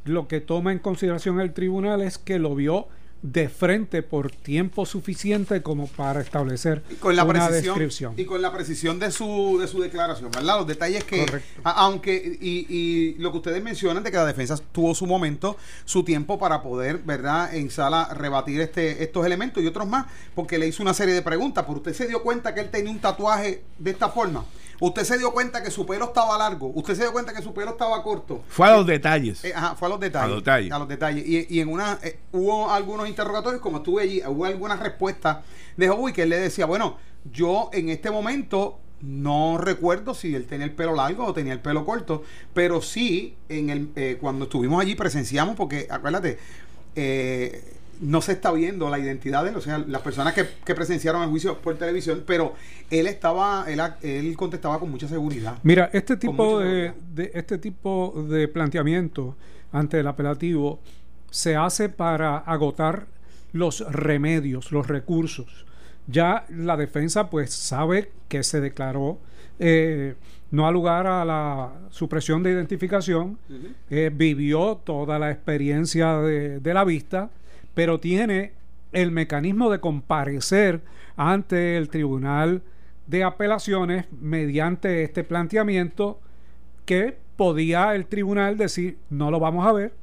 lo 0.04 0.28
que 0.28 0.40
toma 0.40 0.72
en 0.72 0.78
consideración 0.78 1.40
el 1.40 1.52
tribunal 1.52 2.02
es 2.02 2.18
que 2.18 2.38
lo 2.38 2.54
vio 2.54 2.88
de 3.22 3.48
frente 3.48 4.02
por 4.02 4.30
tiempo 4.30 4.86
suficiente 4.86 5.62
como 5.62 5.88
para 5.88 6.20
establecer 6.20 6.82
con 7.00 7.16
la 7.16 7.24
una 7.24 7.48
precisión, 7.48 7.74
descripción. 7.74 8.14
Y 8.16 8.24
con 8.24 8.40
la 8.40 8.52
precisión 8.52 8.98
de 8.98 9.10
su, 9.10 9.58
de 9.60 9.66
su 9.66 9.80
declaración, 9.80 10.30
¿verdad? 10.30 10.58
Los 10.58 10.66
detalles 10.66 11.04
que, 11.04 11.26
aunque, 11.64 12.38
y, 12.40 12.66
y, 12.68 13.14
lo 13.18 13.32
que 13.32 13.38
ustedes 13.38 13.62
mencionan 13.62 14.02
de 14.02 14.10
que 14.10 14.16
la 14.16 14.26
defensa 14.26 14.56
tuvo 14.72 14.94
su 14.94 15.06
momento, 15.06 15.56
su 15.84 16.04
tiempo 16.04 16.38
para 16.38 16.62
poder, 16.62 16.98
¿verdad? 16.98 17.54
En 17.54 17.70
sala 17.70 18.14
rebatir 18.14 18.60
este, 18.60 19.02
estos 19.02 19.26
elementos 19.26 19.62
y 19.62 19.66
otros 19.66 19.88
más, 19.88 20.06
porque 20.34 20.58
le 20.58 20.68
hizo 20.68 20.82
una 20.82 20.94
serie 20.94 21.14
de 21.14 21.22
preguntas, 21.22 21.64
pero 21.66 21.78
usted 21.78 21.94
se 21.94 22.06
dio 22.06 22.22
cuenta 22.22 22.54
que 22.54 22.60
él 22.60 22.70
tenía 22.70 22.90
un 22.90 23.00
tatuaje 23.00 23.64
de 23.78 23.90
esta 23.90 24.08
forma. 24.08 24.44
Usted 24.80 25.04
se 25.04 25.18
dio 25.18 25.32
cuenta 25.32 25.62
que 25.62 25.70
su 25.70 25.84
pelo 25.86 26.06
estaba 26.06 26.38
largo. 26.38 26.70
Usted 26.74 26.94
se 26.94 27.02
dio 27.02 27.12
cuenta 27.12 27.32
que 27.32 27.42
su 27.42 27.52
pelo 27.52 27.72
estaba 27.72 28.02
corto. 28.02 28.42
Fue 28.48 28.68
a 28.68 28.76
los 28.76 28.86
detalles. 28.86 29.44
Eh, 29.44 29.52
ajá, 29.54 29.74
fue 29.74 29.86
a 29.86 29.90
los 29.90 30.00
detalles. 30.00 30.26
A 30.26 30.34
los 30.34 30.44
detalles. 30.44 30.72
A 30.72 30.78
los 30.78 30.88
detalles. 30.88 31.26
Y, 31.26 31.46
y 31.48 31.60
en 31.60 31.68
una, 31.68 31.98
eh, 32.02 32.18
hubo 32.32 32.70
algunos 32.70 33.08
interrogatorios, 33.08 33.60
como 33.60 33.78
estuve 33.78 34.02
allí, 34.02 34.22
hubo 34.26 34.44
algunas 34.44 34.78
respuestas 34.80 35.38
de 35.76 35.90
Howie 35.90 36.12
que 36.12 36.22
él 36.22 36.28
le 36.28 36.38
decía, 36.38 36.66
bueno, 36.66 36.96
yo 37.32 37.70
en 37.72 37.88
este 37.88 38.10
momento 38.10 38.78
no 39.00 39.58
recuerdo 39.58 40.14
si 40.14 40.34
él 40.34 40.46
tenía 40.46 40.66
el 40.66 40.72
pelo 40.72 40.94
largo 40.94 41.26
o 41.26 41.32
tenía 41.32 41.52
el 41.52 41.60
pelo 41.60 41.84
corto, 41.84 42.22
pero 42.54 42.82
sí, 42.82 43.36
en 43.48 43.70
el, 43.70 43.90
eh, 43.96 44.18
cuando 44.20 44.44
estuvimos 44.44 44.80
allí 44.82 44.94
presenciamos, 44.94 45.56
porque 45.56 45.86
acuérdate, 45.90 46.38
eh, 46.96 47.77
no 48.00 48.20
se 48.20 48.32
está 48.32 48.52
viendo 48.52 48.88
la 48.88 48.98
identidad 48.98 49.42
de 49.44 49.50
él, 49.50 49.56
o 49.56 49.60
sea, 49.60 49.78
las 49.78 50.02
personas 50.02 50.34
que, 50.34 50.74
presenciaron 50.74 51.22
el 51.22 51.28
juicio 51.28 51.58
por 51.58 51.76
televisión, 51.76 52.22
pero 52.26 52.54
él 52.90 53.06
estaba, 53.06 53.64
él, 53.68 53.80
él 54.02 54.36
contestaba 54.36 54.78
con 54.78 54.90
mucha 54.90 55.08
seguridad. 55.08 55.58
Mira, 55.62 55.90
este 55.92 56.16
tipo 56.16 56.60
de, 56.60 56.92
este 57.34 57.58
tipo 57.58 58.26
de 58.28 58.48
planteamiento 58.48 59.36
ante 59.72 60.00
el 60.00 60.06
apelativo 60.06 60.80
se 61.30 61.56
hace 61.56 61.88
para 61.88 62.38
agotar 62.38 63.06
los 63.52 63.80
remedios, 63.90 64.72
los 64.72 64.86
recursos. 64.86 65.66
Ya 66.06 66.46
la 66.48 66.76
defensa 66.76 67.28
pues 67.28 67.52
sabe 67.52 68.10
que 68.28 68.42
se 68.42 68.60
declaró 68.60 69.18
eh, 69.58 70.14
no 70.50 70.66
ha 70.66 70.70
lugar 70.70 71.06
a 71.06 71.24
la 71.24 71.72
supresión 71.90 72.42
de 72.42 72.52
identificación, 72.52 73.38
eh, 73.90 74.10
vivió 74.12 74.80
toda 74.82 75.18
la 75.18 75.30
experiencia 75.30 76.18
de, 76.20 76.60
de 76.60 76.74
la 76.74 76.84
vista, 76.84 77.30
pero 77.78 78.00
tiene 78.00 78.54
el 78.90 79.12
mecanismo 79.12 79.70
de 79.70 79.78
comparecer 79.78 80.80
ante 81.16 81.76
el 81.76 81.88
Tribunal 81.90 82.62
de 83.06 83.22
Apelaciones 83.22 84.06
mediante 84.10 85.04
este 85.04 85.22
planteamiento 85.22 86.18
que 86.86 87.16
podía 87.36 87.94
el 87.94 88.06
tribunal 88.06 88.56
decir 88.56 88.98
no 89.10 89.30
lo 89.30 89.38
vamos 89.38 89.64
a 89.64 89.70
ver, 89.70 89.94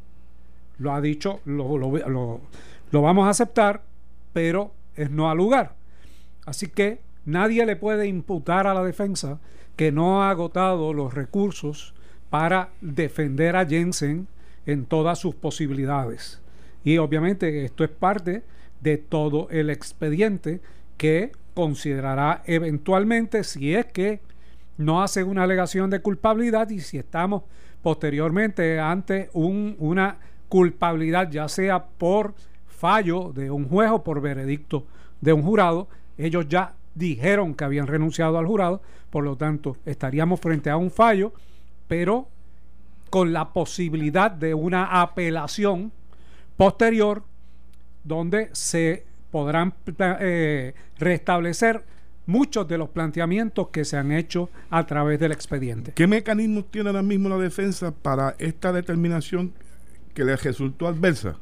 lo 0.78 0.94
ha 0.94 1.02
dicho, 1.02 1.42
lo, 1.44 1.78
lo, 1.78 3.02
vamos 3.02 3.28
a 3.28 3.32
aceptar, 3.32 3.84
pero 4.32 4.72
es 4.96 5.12
no 5.12 5.30
al 5.30 5.36
lugar. 5.36 5.76
Así 6.46 6.68
que 6.68 7.02
nadie 7.26 7.66
le 7.66 7.76
puede 7.76 8.08
imputar 8.08 8.68
a 8.68 8.74
la 8.74 8.86
defensa 8.86 9.42
que 9.76 9.92
no 9.92 10.24
ha 10.24 10.30
agotado 10.30 10.94
los 10.94 11.14
recursos 11.14 11.94
para 12.30 12.70
defender 12.80 13.58
a 13.58 13.66
Jensen 13.66 14.30
en 14.66 14.86
todas 14.86 15.20
sus 15.20 15.36
posibilidades. 15.36 16.40
Y 16.86 17.00
obviamente 17.00 17.66
esto 17.66 17.84
es 17.84 17.90
parte 17.90 18.44
de 18.80 18.98
todo 18.98 19.50
el 19.50 19.70
expediente 19.70 20.62
que 20.98 21.32
considerará 21.54 22.44
eventualmente 22.46 23.44
si 23.44 23.74
es 23.74 23.88
que 23.88 24.22
no 24.78 25.02
hace 25.02 25.24
una 25.24 25.44
alegación 25.44 25.90
de 25.90 26.00
culpabilidad 26.02 26.70
y 26.70 26.80
si 26.80 26.98
estamos 26.98 27.44
posteriormente 27.82 28.80
ante 28.80 29.30
un, 29.34 29.76
una 29.80 30.18
culpabilidad, 30.48 31.32
ya 31.32 31.48
sea 31.48 31.84
por 31.84 32.36
fallo 32.68 33.32
de 33.34 33.50
un 33.50 33.68
juez 33.68 33.90
o 33.90 34.04
por 34.04 34.22
veredicto 34.22 34.86
de 35.22 35.34
un 35.34 35.42
jurado, 35.42 35.88
ellos 36.18 36.48
ya 36.48 36.74
dijeron 36.94 37.56
que 37.56 37.64
habían 37.64 37.88
renunciado 37.88 38.38
al 38.38 38.46
jurado, 38.46 38.82
por 39.10 39.24
lo 39.24 39.36
tanto 39.36 39.78
estaríamos 39.86 40.40
frente 40.40 40.70
a 40.70 40.78
un 40.78 40.92
fallo, 40.92 41.34
pero 41.88 42.28
con 43.10 43.34
la 43.34 43.54
posibilidad 43.54 44.30
de 44.30 44.54
una 44.54 45.02
apelación 45.02 45.92
posterior 46.58 47.24
donde 48.04 48.50
se 48.54 49.06
podrán 49.32 49.74
eh, 50.00 50.74
restablecer 50.98 51.84
muchos 52.26 52.68
de 52.68 52.78
los 52.78 52.90
planteamientos 52.90 53.70
que 53.70 53.86
se 53.86 53.98
han 53.98 54.12
hecho 54.12 54.50
a 54.70 54.86
través 54.86 55.20
del 55.20 55.32
expediente. 55.32 55.92
¿Qué 55.94 56.08
mecanismos 56.08 56.66
tiene 56.72 56.90
ahora 56.90 57.04
mismo 57.04 57.30
la 57.30 57.38
defensa 57.38 57.92
para 57.92 58.36
esta 58.40 58.72
determinación 58.72 59.54
que 60.14 60.24
le 60.24 60.36
resultó 60.38 60.88
adversa? 60.88 61.38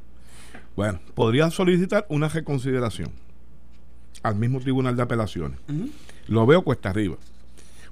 Bueno, 0.75 1.00
podrían 1.13 1.51
solicitar 1.51 2.05
una 2.10 2.27
reconsideración 2.27 3.12
al 4.24 4.36
mismo 4.36 4.60
Tribunal 4.60 4.96
de 4.96 5.03
Apelaciones. 5.03 5.60
Lo 6.27 6.46
veo 6.46 6.63
cuesta 6.63 6.89
arriba. 6.89 7.17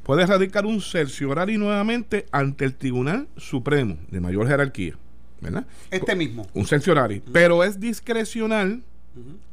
Puede 0.04 0.26
radicar 0.26 0.66
un 0.66 0.82
cerciorario 0.82 1.60
nuevamente 1.60 2.26
ante 2.32 2.66
el 2.66 2.76
Tribunal 2.76 3.28
Supremo 3.38 3.98
de 4.10 4.20
mayor 4.20 4.48
jerarquía 4.48 4.96
¿verdad? 5.42 5.66
Este 5.90 6.16
mismo. 6.16 6.48
Un 6.54 6.66
horario. 6.90 7.22
Pero 7.34 7.64
es 7.64 7.80
discrecional 7.80 8.84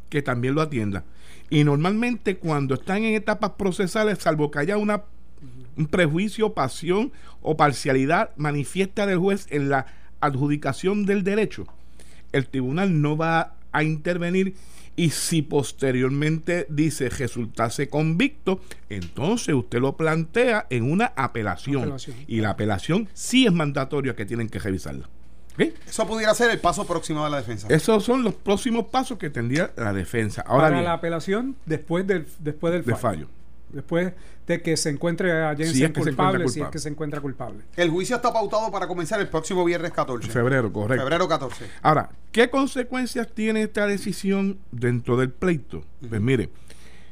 que 0.09 0.23
también 0.23 0.55
lo 0.55 0.63
atienda. 0.63 1.05
Y 1.51 1.65
normalmente 1.65 2.37
cuando 2.37 2.75
están 2.75 3.05
en 3.05 3.15
etapas 3.15 3.53
procesales, 3.53 4.19
salvo 4.19 4.51
que 4.51 4.59
haya 4.59 4.77
una, 4.77 5.05
un 5.77 5.87
prejuicio, 5.87 6.53
pasión 6.53 7.13
o 7.43 7.57
parcialidad 7.57 8.31
manifiesta 8.37 9.07
del 9.07 9.19
juez 9.19 9.47
en 9.51 9.71
la 9.71 9.87
adjudicación 10.21 11.07
del 11.07 11.25
derecho, 11.25 11.67
el 12.33 12.47
tribunal 12.47 13.01
no 13.01 13.17
va 13.17 13.55
a 13.73 13.83
intervenir 13.83 14.55
y 14.99 15.11
si 15.11 15.43
posteriormente 15.43 16.67
dice 16.69 17.09
resultase 17.09 17.89
convicto, 17.89 18.61
entonces 18.91 19.55
usted 19.55 19.79
lo 19.79 19.97
plantea 19.97 20.67
en 20.71 20.91
una 20.91 21.13
apelación. 21.15 21.95
Y 22.27 22.41
la 22.41 22.51
apelación 22.51 23.09
sí 23.15 23.47
es 23.47 23.53
mandatoria 23.53 24.17
que 24.17 24.27
tienen 24.27 24.49
que 24.49 24.59
revisarla. 24.59 25.09
Eso 25.59 26.07
pudiera 26.07 26.35
ser 26.35 26.51
el 26.51 26.59
paso 26.59 26.87
próximo 26.87 27.25
de 27.25 27.31
la 27.31 27.39
defensa. 27.39 27.67
Esos 27.71 28.05
son 28.05 28.23
los 28.23 28.35
próximos 28.35 28.87
pasos 28.87 29.19
que 29.19 29.31
tendría 29.31 29.73
la 29.77 29.93
defensa. 29.93 30.43
Ahora 30.47 30.69
Para 30.69 30.83
la 30.83 30.93
apelación 30.95 31.57
después 31.67 32.07
del, 32.07 32.27
después 32.39 32.73
del 32.73 32.97
fallo. 32.97 33.29
Después 33.71 34.13
de 34.47 34.63
que 34.63 34.79
se 34.79 34.89
encuentre 34.89 35.31
a 35.45 35.55
Jensen 35.55 35.93
culpable, 35.93 36.49
si 36.49 36.63
es 36.63 36.69
que 36.69 36.79
se 36.79 36.89
encuentra 36.89 37.21
culpable. 37.21 37.65
El 37.77 37.91
juicio 37.91 38.17
está 38.17 38.33
pautado 38.33 38.73
para 38.73 38.87
comenzar 38.87 39.21
el 39.21 39.29
próximo 39.29 39.63
viernes 39.63 39.93
14. 39.93 40.31
Febrero, 40.31 40.73
correcto. 40.73 41.05
Febrero 41.05 41.29
14. 41.29 41.67
Ahora, 41.83 42.09
¿qué 42.33 42.49
consecuencias 42.49 43.29
tiene 43.35 43.63
esta 43.63 43.87
decisión 43.87 44.59
dentro 44.71 45.19
del 45.19 45.31
pleito? 45.31 45.85
Pues 46.09 46.21
mire, 46.23 46.49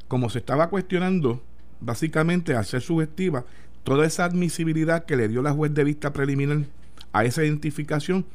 como 0.07 0.31
se 0.31 0.39
estaba 0.39 0.69
cuestionando 0.69 1.43
básicamente, 1.79 2.55
al 2.55 2.65
ser 2.65 2.81
subjetiva, 2.81 3.45
toda 3.83 4.05
esa 4.05 4.25
admisibilidad 4.25 5.05
que 5.05 5.15
le 5.15 5.27
dio 5.27 5.41
la 5.41 5.53
juez 5.53 5.73
de 5.73 5.83
vista 5.83 6.13
preliminar 6.13 6.65
a 7.13 7.25
esa 7.25 7.43
identificación, 7.43 8.25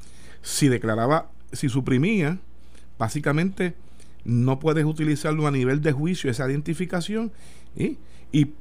si 0.42 0.68
declaraba, 0.68 1.30
si 1.52 1.68
suprimía, 1.68 2.38
básicamente 2.98 3.74
no 4.24 4.58
puedes 4.58 4.84
utilizarlo 4.84 5.46
a 5.46 5.50
nivel 5.50 5.82
de 5.82 5.92
juicio 5.92 6.30
esa 6.30 6.48
identificación 6.48 7.32
y, 7.76 7.98
y 8.30 8.52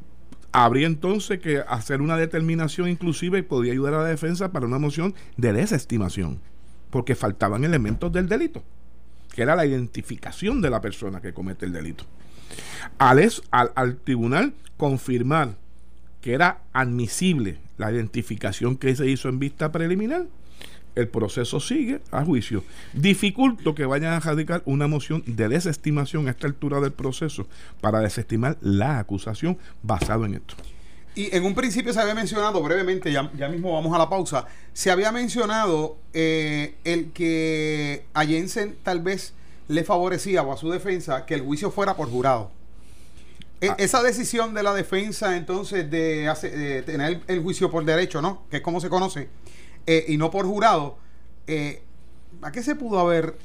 habría 0.51 0.87
entonces 0.87 1.39
que 1.39 1.59
hacer 1.67 2.01
una 2.01 2.17
determinación 2.17 2.89
inclusive 2.89 3.39
y 3.39 3.43
podría 3.43 3.73
ayudar 3.73 3.93
a 3.93 4.03
la 4.03 4.09
defensa 4.09 4.51
para 4.51 4.65
una 4.65 4.79
moción 4.79 5.13
de 5.37 5.53
desestimación, 5.53 6.39
porque 6.89 7.15
faltaban 7.15 7.63
elementos 7.63 8.11
del 8.11 8.27
delito, 8.27 8.63
que 9.33 9.43
era 9.43 9.55
la 9.55 9.65
identificación 9.65 10.61
de 10.61 10.69
la 10.69 10.81
persona 10.81 11.21
que 11.21 11.33
comete 11.33 11.65
el 11.65 11.73
delito. 11.73 12.05
Al, 12.97 13.29
al, 13.51 13.71
al 13.75 13.97
tribunal 13.97 14.53
confirmar 14.77 15.55
que 16.21 16.33
era 16.33 16.61
admisible 16.73 17.59
la 17.81 17.91
identificación 17.91 18.77
que 18.77 18.95
se 18.95 19.07
hizo 19.09 19.27
en 19.27 19.39
vista 19.39 19.71
preliminar, 19.71 20.27
el 20.93 21.07
proceso 21.07 21.59
sigue 21.59 22.01
a 22.11 22.23
juicio. 22.23 22.63
Dificulto 22.93 23.73
que 23.73 23.85
vayan 23.85 24.13
a 24.13 24.19
radicar 24.19 24.61
una 24.65 24.87
moción 24.87 25.23
de 25.25 25.49
desestimación 25.49 26.27
a 26.27 26.31
esta 26.31 26.47
altura 26.47 26.79
del 26.79 26.91
proceso 26.91 27.47
para 27.81 27.99
desestimar 27.99 28.57
la 28.61 28.99
acusación 28.99 29.57
basado 29.81 30.25
en 30.25 30.35
esto. 30.35 30.55
Y 31.15 31.35
en 31.35 31.43
un 31.43 31.55
principio 31.55 31.91
se 31.91 31.99
había 31.99 32.13
mencionado 32.13 32.61
brevemente, 32.61 33.11
ya, 33.11 33.31
ya 33.35 33.49
mismo 33.49 33.73
vamos 33.73 33.93
a 33.93 33.97
la 33.97 34.09
pausa, 34.09 34.45
se 34.73 34.91
había 34.91 35.11
mencionado 35.11 35.97
eh, 36.13 36.75
el 36.83 37.11
que 37.11 38.05
a 38.13 38.25
Jensen 38.25 38.77
tal 38.83 39.01
vez 39.01 39.33
le 39.67 39.83
favorecía 39.83 40.43
o 40.43 40.53
a 40.53 40.57
su 40.57 40.69
defensa 40.69 41.25
que 41.25 41.33
el 41.33 41.41
juicio 41.41 41.71
fuera 41.71 41.95
por 41.95 42.09
jurado. 42.09 42.51
E, 43.61 43.69
ah. 43.69 43.75
Esa 43.77 44.01
decisión 44.01 44.53
de 44.53 44.63
la 44.63 44.73
defensa 44.73 45.37
entonces 45.37 45.89
de, 45.89 46.33
de 46.41 46.81
tener 46.81 47.21
el 47.27 47.41
juicio 47.41 47.69
por 47.69 47.85
derecho, 47.85 48.21
¿no? 48.21 48.43
Que 48.49 48.57
es 48.57 48.63
como 48.63 48.81
se 48.81 48.89
conoce 48.89 49.29
eh, 49.87 50.05
y 50.07 50.17
no 50.17 50.29
por 50.29 50.45
jurado, 50.45 50.97
eh, 51.47 51.81
¿a 52.41 52.51
qué 52.51 52.61
se 52.61 52.75
pudo 52.75 52.99
haber? 52.99 53.35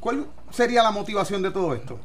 ¿Cuál 0.00 0.26
sería 0.50 0.82
la 0.82 0.90
motivación 0.90 1.42
de 1.42 1.50
todo 1.50 1.74
esto? 1.74 1.98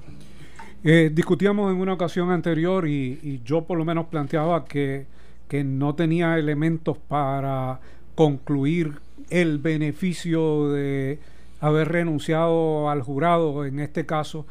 Eh, 0.83 1.11
discutíamos 1.13 1.71
en 1.71 1.79
una 1.79 1.93
ocasión 1.93 2.31
anterior 2.31 2.87
y, 2.87 3.41
yo 3.45 3.65
por 3.65 3.77
lo 3.77 3.85
menos 3.85 4.07
planteaba 4.07 4.65
que, 4.65 5.05
que, 5.47 5.63
no 5.63 5.95
tenía 5.95 6.37
elementos 6.37 6.97
para 6.97 7.79
concluir 8.15 8.99
el 9.29 9.59
beneficio 9.59 10.69
de 10.69 11.19
haber 11.59 11.89
renunciado 11.89 12.89
al 12.89 13.03
jurado 13.03 13.65
en 13.65 13.79
este 13.79 14.05
caso, 14.05 14.47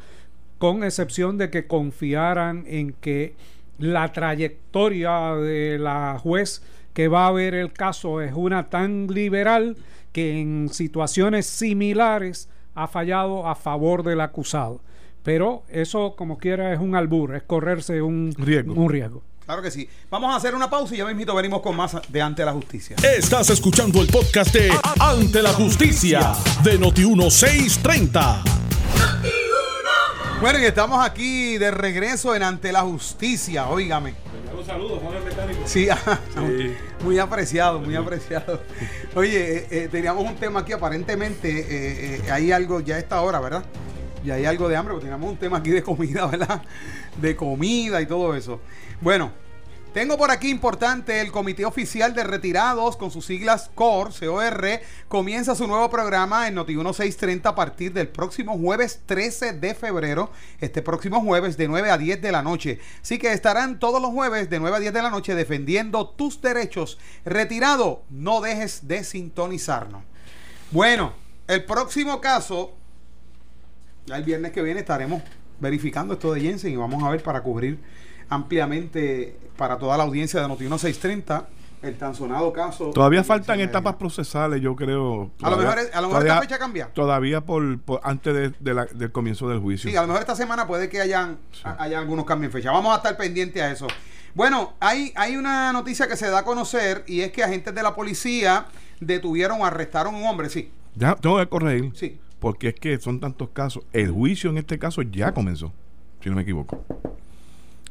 con 0.61 0.83
excepción 0.83 1.39
de 1.39 1.49
que 1.49 1.65
confiaran 1.65 2.65
en 2.67 2.93
que 2.93 3.33
la 3.79 4.13
trayectoria 4.13 5.33
de 5.33 5.79
la 5.79 6.19
juez 6.21 6.61
que 6.93 7.07
va 7.07 7.25
a 7.25 7.31
ver 7.31 7.55
el 7.55 7.73
caso 7.73 8.21
es 8.21 8.31
una 8.35 8.69
tan 8.69 9.07
liberal 9.07 9.75
que 10.11 10.39
en 10.39 10.69
situaciones 10.71 11.47
similares 11.47 12.47
ha 12.75 12.87
fallado 12.87 13.47
a 13.47 13.55
favor 13.55 14.03
del 14.03 14.21
acusado. 14.21 14.81
Pero 15.23 15.63
eso, 15.67 16.13
como 16.15 16.37
quiera, 16.37 16.71
es 16.71 16.79
un 16.79 16.95
albur, 16.95 17.35
es 17.35 17.41
correrse 17.41 18.03
un 18.03 18.31
riesgo. 18.37 18.75
Un 18.75 18.87
riesgo. 18.87 19.23
Claro 19.43 19.63
que 19.63 19.71
sí. 19.71 19.89
Vamos 20.11 20.31
a 20.31 20.35
hacer 20.35 20.53
una 20.53 20.69
pausa 20.69 20.93
y 20.93 20.99
ya 20.99 21.11
mismo 21.11 21.33
venimos 21.33 21.61
con 21.61 21.75
más 21.75 21.97
de 22.07 22.21
Ante 22.21 22.45
la 22.45 22.53
Justicia. 22.53 22.97
Estás 23.17 23.49
escuchando 23.49 23.99
el 23.99 24.09
podcast 24.09 24.53
de 24.53 24.69
Ante 24.99 25.41
la 25.41 25.53
Justicia 25.53 26.33
de 26.63 26.79
Noti1630. 26.79 29.40
Bueno, 30.41 30.57
y 30.57 30.63
estamos 30.63 31.05
aquí 31.05 31.59
de 31.59 31.69
regreso 31.69 32.35
en 32.35 32.41
Ante 32.41 32.71
la 32.71 32.81
Justicia, 32.81 33.67
óigame. 33.67 34.15
Saludos, 34.65 34.99
Mecánico. 35.23 35.61
Sí, 35.65 35.87
muy 37.03 37.19
apreciado, 37.19 37.79
muy 37.79 37.95
apreciado. 37.95 38.59
Oye, 39.13 39.57
eh, 39.57 39.67
eh, 39.69 39.89
teníamos 39.91 40.25
un 40.25 40.35
tema 40.37 40.61
aquí, 40.61 40.73
aparentemente 40.73 42.15
eh, 42.15 42.31
hay 42.31 42.51
algo 42.51 42.79
ya 42.79 42.95
a 42.95 42.97
esta 42.97 43.21
hora, 43.21 43.39
¿verdad? 43.39 43.63
Y 44.25 44.31
hay 44.31 44.45
algo 44.45 44.67
de 44.67 44.77
hambre, 44.77 44.95
porque 44.95 45.05
teníamos 45.05 45.29
un 45.29 45.37
tema 45.37 45.57
aquí 45.57 45.69
de 45.69 45.83
comida, 45.83 46.25
¿verdad? 46.31 46.63
De 47.21 47.35
comida 47.35 48.01
y 48.01 48.07
todo 48.07 48.35
eso. 48.35 48.59
Bueno, 48.99 49.31
tengo 49.93 50.17
por 50.17 50.31
aquí 50.31 50.49
importante, 50.49 51.19
el 51.19 51.31
Comité 51.33 51.65
Oficial 51.65 52.13
de 52.13 52.23
Retirados, 52.23 52.95
con 52.95 53.11
sus 53.11 53.25
siglas 53.25 53.69
COR, 53.75 54.11
COR, 54.17 54.81
comienza 55.09 55.53
su 55.53 55.67
nuevo 55.67 55.89
programa 55.89 56.47
en 56.47 56.55
Noti 56.55 56.75
1630 56.75 57.49
a 57.49 57.55
partir 57.55 57.91
del 57.91 58.07
próximo 58.07 58.57
jueves 58.57 59.01
13 59.05 59.53
de 59.53 59.75
febrero, 59.75 60.31
este 60.61 60.81
próximo 60.81 61.19
jueves 61.21 61.57
de 61.57 61.67
9 61.67 61.91
a 61.91 61.97
10 61.97 62.21
de 62.21 62.31
la 62.31 62.41
noche. 62.41 62.79
Así 63.01 63.19
que 63.19 63.33
estarán 63.33 63.79
todos 63.79 64.01
los 64.01 64.11
jueves 64.11 64.49
de 64.49 64.59
9 64.61 64.77
a 64.77 64.79
10 64.79 64.93
de 64.93 65.01
la 65.01 65.09
noche 65.09 65.35
defendiendo 65.35 66.07
tus 66.07 66.41
derechos. 66.41 66.97
Retirado, 67.25 68.03
no 68.09 68.39
dejes 68.39 68.87
de 68.87 69.03
sintonizarnos. 69.03 70.03
Bueno, 70.71 71.11
el 71.47 71.65
próximo 71.65 72.21
caso, 72.21 72.71
ya 74.05 74.15
el 74.15 74.23
viernes 74.23 74.53
que 74.53 74.61
viene 74.61 74.79
estaremos 74.79 75.21
verificando 75.59 76.13
esto 76.13 76.33
de 76.33 76.39
Jensen 76.39 76.71
y 76.71 76.77
vamos 76.77 77.03
a 77.03 77.09
ver 77.09 77.21
para 77.21 77.43
cubrir 77.43 77.79
ampliamente 78.31 79.37
para 79.57 79.77
toda 79.77 79.97
la 79.97 80.03
audiencia 80.03 80.41
de 80.41 80.47
Noti 80.47 80.63
630 80.63 81.47
el 81.81 81.97
tan 81.97 82.15
sonado 82.15 82.53
caso. 82.53 82.91
Todavía 82.91 83.23
faltan 83.23 83.59
etapas 83.59 83.95
procesales, 83.95 84.61
yo 84.61 84.75
creo. 84.75 85.31
a 85.41 85.49
lo 85.49 85.57
mejor, 85.57 85.79
a 85.93 86.01
lo 86.01 86.07
mejor 86.07 86.27
esta 86.27 86.41
fecha 86.41 86.59
cambia. 86.59 86.87
Todavía 86.93 87.41
por, 87.41 87.79
antes 88.03 88.33
de, 88.59 88.87
del 88.93 89.11
comienzo 89.11 89.49
del 89.49 89.59
juicio. 89.59 89.89
Sí, 89.89 89.95
a 89.95 90.01
lo 90.01 90.07
mejor 90.07 90.21
esta 90.21 90.35
semana 90.35 90.67
puede 90.67 90.89
que 90.89 91.01
hayan, 91.01 91.39
algunos 91.77 92.25
cambios 92.25 92.53
en 92.53 92.61
fecha. 92.61 92.71
Vamos 92.71 92.93
a 92.93 92.97
estar 92.97 93.17
pendientes 93.17 93.61
a 93.61 93.71
eso. 93.71 93.87
Bueno, 94.35 94.73
hay, 94.79 95.11
hay 95.15 95.35
una 95.35 95.73
noticia 95.73 96.07
que 96.07 96.15
se 96.15 96.29
da 96.29 96.39
a 96.39 96.45
conocer 96.45 97.03
y 97.07 97.21
es 97.21 97.31
que 97.31 97.43
agentes 97.43 97.73
de 97.73 97.83
la 97.83 97.95
policía 97.95 98.67
detuvieron 98.99 99.59
o 99.61 99.65
arrestaron 99.65 100.15
a 100.15 100.17
un 100.19 100.25
hombre, 100.25 100.49
sí. 100.49 100.71
Ya, 100.95 101.15
tengo 101.15 101.39
que 101.39 101.47
corregir. 101.47 101.91
Sí. 101.95 102.19
Porque 102.39 102.69
es 102.69 102.75
que 102.75 102.97
son 102.99 103.19
tantos 103.19 103.49
casos. 103.49 103.83
El 103.91 104.11
juicio 104.11 104.51
en 104.51 104.59
este 104.59 104.77
caso 104.77 105.01
ya 105.01 105.33
comenzó, 105.33 105.73
si 106.21 106.29
no 106.29 106.35
me 106.35 106.43
equivoco 106.43 106.83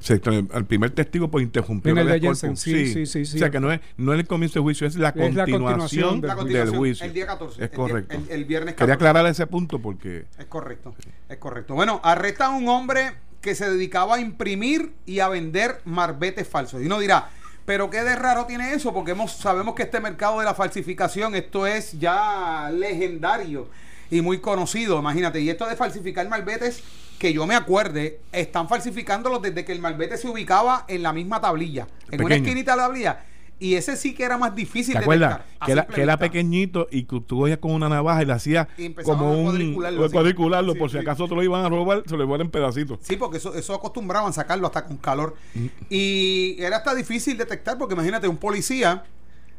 el 0.08 0.64
primer 0.66 0.90
testigo 0.90 1.30
por 1.30 1.42
interrumpir 1.42 1.96
el 1.98 2.36
sí, 2.56 2.56
sí, 2.56 3.06
sí, 3.06 3.24
sí, 3.26 3.36
O 3.36 3.38
sea 3.38 3.50
que 3.50 3.60
no 3.60 3.70
es, 3.70 3.80
no 3.96 4.14
es 4.14 4.20
el 4.20 4.26
comienzo 4.26 4.54
del 4.54 4.62
juicio, 4.62 4.86
es 4.86 4.96
la, 4.96 5.12
continuación, 5.12 6.20
del, 6.20 6.70
juicio. 6.70 7.04
El 7.04 7.12
día 7.12 7.26
14. 7.26 7.64
Es 7.64 7.70
correcto. 7.70 8.16
El, 8.28 8.44
viernes 8.44 8.74
14. 8.74 8.76
Quería 8.76 8.94
aclarar 8.94 9.26
ese 9.26 9.46
punto 9.46 9.78
porque... 9.78 10.24
Es 10.38 10.46
correcto, 10.46 10.94
es 11.28 11.36
correcto. 11.36 11.74
Bueno, 11.74 12.00
arresta 12.02 12.46
a 12.46 12.50
un 12.50 12.68
hombre 12.68 13.12
que 13.42 13.54
se 13.54 13.70
dedicaba 13.70 14.16
a 14.16 14.20
imprimir 14.20 14.92
y 15.06 15.20
a 15.20 15.28
vender 15.28 15.80
marbetes 15.84 16.48
falsos. 16.48 16.82
Y 16.82 16.86
uno 16.86 16.98
dirá, 16.98 17.28
pero 17.66 17.90
qué 17.90 18.02
de 18.02 18.16
raro 18.16 18.46
tiene 18.46 18.72
eso, 18.72 18.92
porque 18.94 19.12
hemos, 19.12 19.32
sabemos 19.32 19.74
que 19.74 19.82
este 19.82 20.00
mercado 20.00 20.38
de 20.38 20.44
la 20.44 20.54
falsificación, 20.54 21.34
esto 21.34 21.66
es 21.66 21.98
ya 21.98 22.70
legendario 22.72 23.68
y 24.10 24.22
muy 24.22 24.38
conocido, 24.38 24.98
imagínate. 24.98 25.40
Y 25.40 25.50
esto 25.50 25.68
de 25.68 25.76
falsificar 25.76 26.28
malbetes 26.28 26.82
que 27.20 27.34
yo 27.34 27.46
me 27.46 27.54
acuerde, 27.54 28.20
están 28.32 28.66
falsificándolos 28.66 29.42
desde 29.42 29.62
que 29.62 29.72
el 29.72 29.78
malvete 29.78 30.16
se 30.16 30.26
ubicaba 30.26 30.86
en 30.88 31.02
la 31.02 31.12
misma 31.12 31.38
tablilla, 31.38 31.86
en 32.10 32.24
una 32.24 32.36
esquinita 32.36 32.70
de 32.70 32.76
la 32.78 32.82
tablilla. 32.84 33.24
Y 33.58 33.74
ese 33.74 33.98
sí 33.98 34.14
que 34.14 34.24
era 34.24 34.38
más 34.38 34.54
difícil 34.54 34.94
de 34.94 35.00
detectar. 35.00 35.44
Que 35.66 35.72
era, 35.72 35.86
que 35.86 36.00
era 36.00 36.16
pequeñito 36.16 36.88
y 36.90 37.02
que 37.02 37.20
tú 37.20 37.40
cogías 37.40 37.58
con 37.58 37.72
una 37.72 37.90
navaja 37.90 38.22
y 38.22 38.24
le 38.24 38.32
hacías 38.32 38.68
como 39.04 39.38
un 39.38 39.74
cuadricularlo, 39.74 40.74
por 40.76 40.90
si 40.90 40.96
acaso 40.96 41.28
te 41.28 41.34
lo 41.34 41.42
iban 41.42 41.62
a 41.62 41.68
robar, 41.68 42.04
se 42.06 42.16
lo 42.16 42.24
iban 42.24 42.40
en 42.40 42.50
pedacitos. 42.50 43.00
Sí, 43.02 43.16
porque 43.16 43.36
eso, 43.36 43.54
eso 43.54 43.74
acostumbraban 43.74 44.32
sacarlo 44.32 44.66
hasta 44.66 44.86
con 44.86 44.96
calor. 44.96 45.36
Mm. 45.52 45.66
Y 45.90 46.56
era 46.58 46.78
hasta 46.78 46.94
difícil 46.94 47.36
detectar, 47.36 47.76
porque 47.76 47.92
imagínate, 47.92 48.28
un 48.28 48.38
policía, 48.38 49.04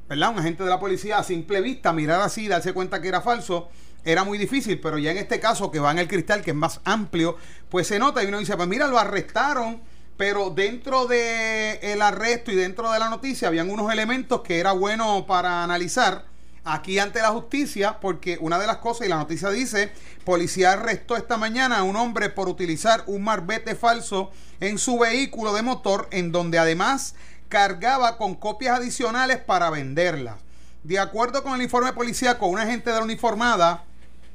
¿verdad? 0.09 0.31
Un 0.31 0.39
agente 0.39 0.63
de 0.63 0.69
la 0.71 0.79
policía 0.79 1.19
a 1.19 1.23
simple 1.23 1.61
vista, 1.61 1.93
mirar 1.93 2.21
así, 2.21 2.47
darse 2.47 2.73
cuenta 2.73 2.99
que 3.03 3.07
era 3.07 3.21
falso 3.21 3.69
era 4.03 4.23
muy 4.23 4.37
difícil, 4.37 4.79
pero 4.79 4.97
ya 4.97 5.11
en 5.11 5.17
este 5.17 5.39
caso 5.39 5.71
que 5.71 5.79
va 5.79 5.91
en 5.91 5.99
el 5.99 6.07
cristal, 6.07 6.41
que 6.41 6.51
es 6.51 6.57
más 6.57 6.81
amplio, 6.83 7.37
pues 7.69 7.87
se 7.87 7.99
nota 7.99 8.23
y 8.23 8.27
uno 8.27 8.39
dice, 8.39 8.55
pues 8.55 8.67
mira, 8.67 8.87
lo 8.87 8.97
arrestaron, 8.97 9.81
pero 10.17 10.49
dentro 10.49 11.07
del 11.07 11.79
el 11.81 12.01
arresto 12.01 12.51
y 12.51 12.55
dentro 12.55 12.91
de 12.91 12.99
la 12.99 13.09
noticia 13.09 13.47
habían 13.47 13.69
unos 13.69 13.91
elementos 13.91 14.41
que 14.41 14.59
era 14.59 14.71
bueno 14.71 15.25
para 15.27 15.63
analizar 15.63 16.25
aquí 16.63 16.99
ante 16.99 17.21
la 17.21 17.29
justicia, 17.29 17.99
porque 17.99 18.37
una 18.39 18.59
de 18.59 18.67
las 18.67 18.77
cosas, 18.77 19.07
y 19.07 19.09
la 19.09 19.17
noticia 19.17 19.49
dice, 19.49 19.91
policía 20.23 20.73
arrestó 20.73 21.15
esta 21.15 21.37
mañana 21.37 21.79
a 21.79 21.83
un 21.83 21.95
hombre 21.95 22.29
por 22.29 22.49
utilizar 22.49 23.03
un 23.07 23.23
marbete 23.23 23.75
falso 23.75 24.31
en 24.59 24.77
su 24.77 24.99
vehículo 24.99 25.53
de 25.53 25.63
motor, 25.63 26.07
en 26.11 26.31
donde 26.31 26.59
además 26.59 27.15
cargaba 27.49 28.17
con 28.17 28.35
copias 28.35 28.77
adicionales 28.77 29.37
para 29.39 29.69
venderlas. 29.69 30.35
De 30.83 30.99
acuerdo 30.99 31.43
con 31.43 31.53
el 31.53 31.61
informe 31.61 31.93
policíaco, 31.93 32.47
un 32.47 32.59
agente 32.59 32.91
de 32.91 32.97
la 32.97 33.03
uniformada 33.03 33.85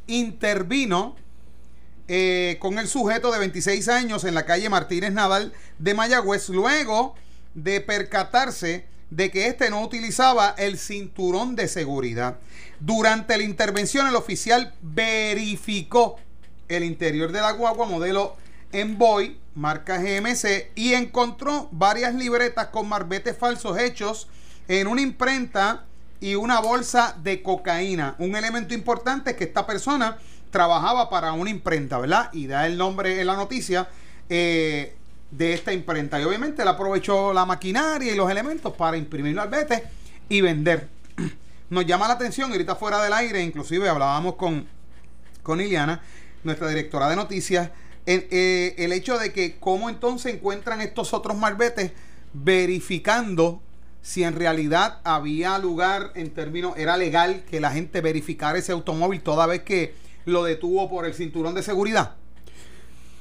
intervino 0.07 1.17
eh, 2.09 2.57
con 2.61 2.79
el 2.79 2.87
sujeto 2.87 3.33
de 3.33 3.39
26 3.39 3.89
años 3.89 4.25
en 4.25 4.35
la 4.35 4.47
calle 4.47 4.69
Martínez 4.69 5.13
Nadal 5.13 5.53
de 5.79 5.95
Mayagüez 5.95 6.49
luego 6.51 7.15
de 7.55 7.81
percatarse 7.81 8.87
de 9.11 9.31
que 9.31 9.47
éste 9.47 9.71
no 9.71 9.83
utilizaba 9.83 10.55
el 10.59 10.79
cinturón 10.79 11.57
de 11.57 11.69
seguridad. 11.69 12.39
Durante 12.81 13.37
la 13.37 13.45
intervención 13.45 14.07
el 14.07 14.17
oficial 14.17 14.75
verificó 14.83 16.17
el 16.69 16.85
interior 16.85 17.33
de 17.33 17.41
la 17.41 17.53
guagua 17.53 17.87
modelo 17.87 18.37
en 18.73 18.99
Boy, 18.99 19.39
marca 19.55 19.99
GMC, 19.99 20.71
y 20.75 20.95
encontró 20.95 21.69
varias 21.73 22.15
libretas 22.15 22.69
con 22.69 22.89
marbetes 22.89 23.37
falsos 23.37 23.79
hechos 23.79 24.29
en 24.69 24.87
una 24.87 25.01
imprenta 25.01 25.87
y 26.21 26.35
una 26.35 26.61
bolsa 26.61 27.17
de 27.23 27.43
cocaína. 27.43 28.15
Un 28.19 28.37
elemento 28.37 28.75
importante 28.75 29.31
es 29.31 29.37
que 29.37 29.45
esta 29.45 29.67
persona 29.67 30.19
trabajaba 30.51 31.11
para 31.11 31.33
una 31.33 31.51
imprenta, 31.51 31.99
¿verdad? 31.99 32.31
Y 32.33 32.47
da 32.47 32.67
el 32.67 32.79
nombre 32.79 33.21
en 33.21 33.27
la 33.27 33.37
noticia 33.37 33.89
eh, 34.29 34.95
de 35.31 35.53
esta 35.53 35.73
imprenta. 35.73 36.21
Y 36.21 36.25
obviamente 36.25 36.63
él 36.63 36.69
aprovechó 36.69 37.33
la 37.33 37.45
maquinaria 37.45 38.13
y 38.13 38.17
los 38.17 38.31
elementos 38.31 38.73
para 38.75 38.97
imprimir 38.97 39.35
marbetes 39.35 39.83
y 40.29 40.41
vender. 40.41 40.89
Nos 41.71 41.85
llama 41.85 42.09
la 42.09 42.15
atención, 42.15 42.51
ahorita 42.51 42.77
fuera 42.77 43.03
del 43.03 43.13
aire, 43.13 43.43
inclusive 43.43 43.89
hablábamos 43.89 44.37
con, 44.37 44.67
con 45.43 45.61
Iliana, 45.61 46.01
nuestra 46.45 46.69
directora 46.69 47.09
de 47.09 47.17
noticias, 47.17 47.71
eh, 48.07 48.75
el 48.79 48.93
hecho 48.93 49.19
de 49.19 49.33
que 49.33 49.59
cómo 49.59 49.91
entonces 49.91 50.33
encuentran 50.35 50.81
estos 50.81 51.13
otros 51.13 51.37
malbetes 51.37 51.91
verificando 52.33 53.61
si 54.07 54.23
en 54.23 54.37
realidad 54.37 55.01
había 55.03 55.59
lugar 55.59 56.13
en 56.15 56.31
términos, 56.31 56.75
era 56.77 56.97
legal 56.97 57.43
que 57.51 57.59
la 57.59 57.73
gente 57.73 58.01
verificara 58.01 58.57
ese 58.57 58.71
automóvil 58.71 59.21
toda 59.21 59.49
vez 59.49 59.63
que 59.63 59.95
lo 60.27 60.45
detuvo 60.45 60.89
por 60.89 61.07
el 61.07 61.13
cinturón 61.13 61.57
de 61.57 61.65
seguridad. 61.65 62.15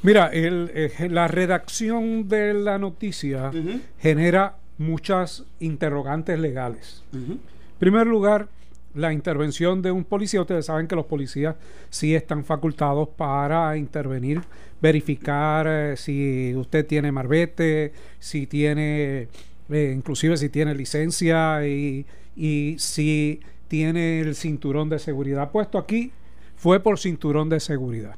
Mira, 0.03 0.27
el, 0.27 0.69
eh, 0.75 1.07
la 1.09 1.27
redacción 1.27 2.29
de 2.29 2.53
la 2.53 2.77
noticia 2.77 3.51
genera 3.99 4.57
muchas 4.77 5.45
interrogantes 5.59 6.37
legales. 6.37 7.01
En 7.13 7.39
primer 7.79 8.05
lugar, 8.05 8.47
la 8.93 9.11
intervención 9.11 9.81
de 9.81 9.91
un 9.91 10.03
policía. 10.03 10.41
Ustedes 10.41 10.67
saben 10.67 10.87
que 10.87 10.95
los 10.95 11.07
policías 11.07 11.55
sí 11.89 12.13
están 12.13 12.45
facultados 12.45 13.09
para 13.09 13.75
intervenir, 13.75 14.41
verificar 14.79 15.65
eh, 15.67 15.97
si 15.97 16.53
usted 16.55 16.85
tiene 16.85 17.11
marbete, 17.11 17.91
si 18.19 18.45
tiene, 18.45 19.29
eh, 19.69 19.93
inclusive 19.95 20.37
si 20.37 20.49
tiene 20.49 20.75
licencia 20.75 21.65
y, 21.67 22.05
y 22.35 22.75
si 22.77 23.39
tiene 23.67 24.19
el 24.19 24.35
cinturón 24.35 24.89
de 24.89 24.99
seguridad 24.99 25.51
puesto 25.51 25.77
aquí, 25.77 26.11
fue 26.55 26.79
por 26.79 26.99
cinturón 26.99 27.49
de 27.49 27.59
seguridad. 27.59 28.15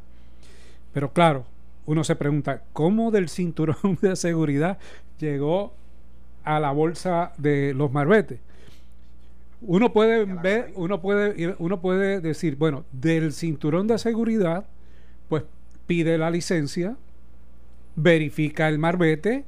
Pero 0.94 1.12
claro, 1.12 1.46
uno 1.86 2.04
se 2.04 2.16
pregunta, 2.16 2.64
¿cómo 2.74 3.12
del 3.12 3.30
cinturón 3.30 3.98
de 4.02 4.16
seguridad 4.16 4.78
llegó 5.20 5.74
a 6.44 6.60
la 6.60 6.72
bolsa 6.72 7.34
de 7.38 7.74
los 7.74 7.92
marbetes? 7.92 8.40
Uno 9.62 9.92
puede 9.92 10.26
ver, 10.26 10.72
uno 10.76 11.02
puede, 11.02 11.56
uno 11.58 11.82
puede 11.82 12.22
decir, 12.22 12.58
bueno, 12.58 12.86
del 12.92 13.34
cinturón 13.34 13.88
de 13.88 13.98
seguridad, 13.98 14.66
pues 15.30 15.44
pide 15.88 16.18
la 16.18 16.30
licencia, 16.30 16.96
verifica 17.96 18.68
el 18.68 18.78
marbete, 18.78 19.46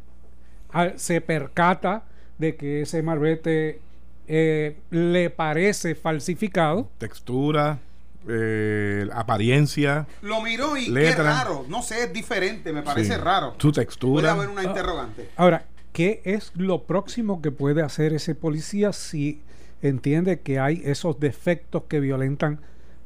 se 0.95 1.21
percata 1.21 2.03
de 2.37 2.55
que 2.55 2.81
ese 2.81 3.01
marbete 3.01 3.81
eh, 4.27 4.77
le 4.91 5.29
parece 5.29 5.95
falsificado. 5.95 6.89
Textura, 6.97 7.79
eh, 8.27 9.07
apariencia. 9.13 10.07
Lo 10.21 10.41
miró 10.41 10.77
y 10.77 10.93
qué 10.93 11.15
raro, 11.15 11.65
no 11.67 11.81
sé, 11.81 12.03
es 12.03 12.13
diferente, 12.13 12.71
me 12.71 12.83
parece 12.83 13.17
raro. 13.17 13.55
Su 13.57 13.71
textura. 13.71 14.21
Puede 14.21 14.29
haber 14.29 14.49
una 14.49 14.63
interrogante. 14.63 15.29
Ahora, 15.35 15.65
¿qué 15.93 16.21
es 16.25 16.51
lo 16.55 16.83
próximo 16.83 17.41
que 17.41 17.51
puede 17.51 17.81
hacer 17.81 18.13
ese 18.13 18.35
policía 18.35 18.93
si 18.93 19.41
entiende 19.81 20.41
que 20.41 20.59
hay 20.59 20.81
esos 20.85 21.19
defectos 21.19 21.83
que 21.87 21.99
violentan 21.99 22.59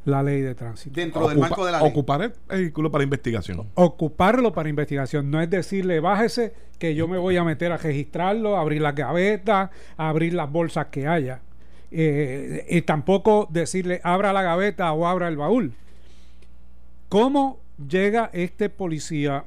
la 0.05 0.21
ley 0.21 0.41
de 0.41 0.55
tránsito. 0.55 0.99
Dentro 0.99 1.27
del 1.27 1.37
marco 1.37 1.65
de 1.65 1.71
la 1.71 1.79
ley. 1.79 1.89
Ocupar 1.89 2.21
el 2.21 2.33
vehículo 2.49 2.91
para 2.91 3.03
investigación. 3.03 3.67
Ocuparlo 3.75 4.53
para 4.53 4.69
investigación. 4.69 5.31
No 5.31 5.41
es 5.41 5.49
decirle, 5.49 5.99
bájese 5.99 6.53
que 6.77 6.95
yo 6.95 7.07
me 7.07 7.17
voy 7.17 7.37
a 7.37 7.43
meter 7.43 7.71
a 7.71 7.77
registrarlo, 7.77 8.57
abrir 8.57 8.81
la 8.81 8.91
gaveta, 8.91 9.71
abrir 9.97 10.33
las 10.33 10.51
bolsas 10.51 10.87
que 10.87 11.07
haya. 11.07 11.41
Eh, 11.91 12.65
y 12.69 12.81
tampoco 12.81 13.47
decirle, 13.49 14.01
abra 14.03 14.33
la 14.33 14.41
gaveta 14.41 14.91
o 14.91 15.07
abra 15.07 15.27
el 15.27 15.37
baúl. 15.37 15.73
¿Cómo 17.07 17.59
llega 17.87 18.29
este 18.33 18.69
policía 18.69 19.45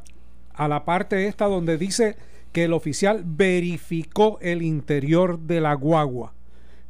a 0.54 0.68
la 0.68 0.84
parte 0.84 1.26
esta 1.26 1.46
donde 1.46 1.76
dice 1.76 2.16
que 2.52 2.64
el 2.64 2.72
oficial 2.72 3.22
verificó 3.26 4.38
el 4.40 4.62
interior 4.62 5.40
de 5.40 5.60
la 5.60 5.74
guagua? 5.74 6.32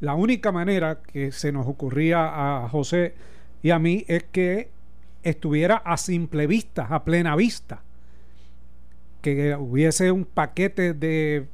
La 0.00 0.14
única 0.14 0.52
manera 0.52 1.00
que 1.00 1.33
se 1.33 1.50
nos 1.52 1.66
ocurría 1.66 2.64
a 2.64 2.68
José 2.68 3.14
y 3.66 3.72
a 3.72 3.81
mí 3.81 4.05
es 4.07 4.22
que 4.22 4.68
estuviera 5.24 5.74
a 5.79 5.96
simple 5.96 6.46
vista, 6.46 6.87
a 6.88 7.02
plena 7.02 7.35
vista. 7.35 7.83
Que 9.22 9.57
hubiese 9.57 10.12
un 10.12 10.24
paquete 10.24 10.94
de, 10.94 11.48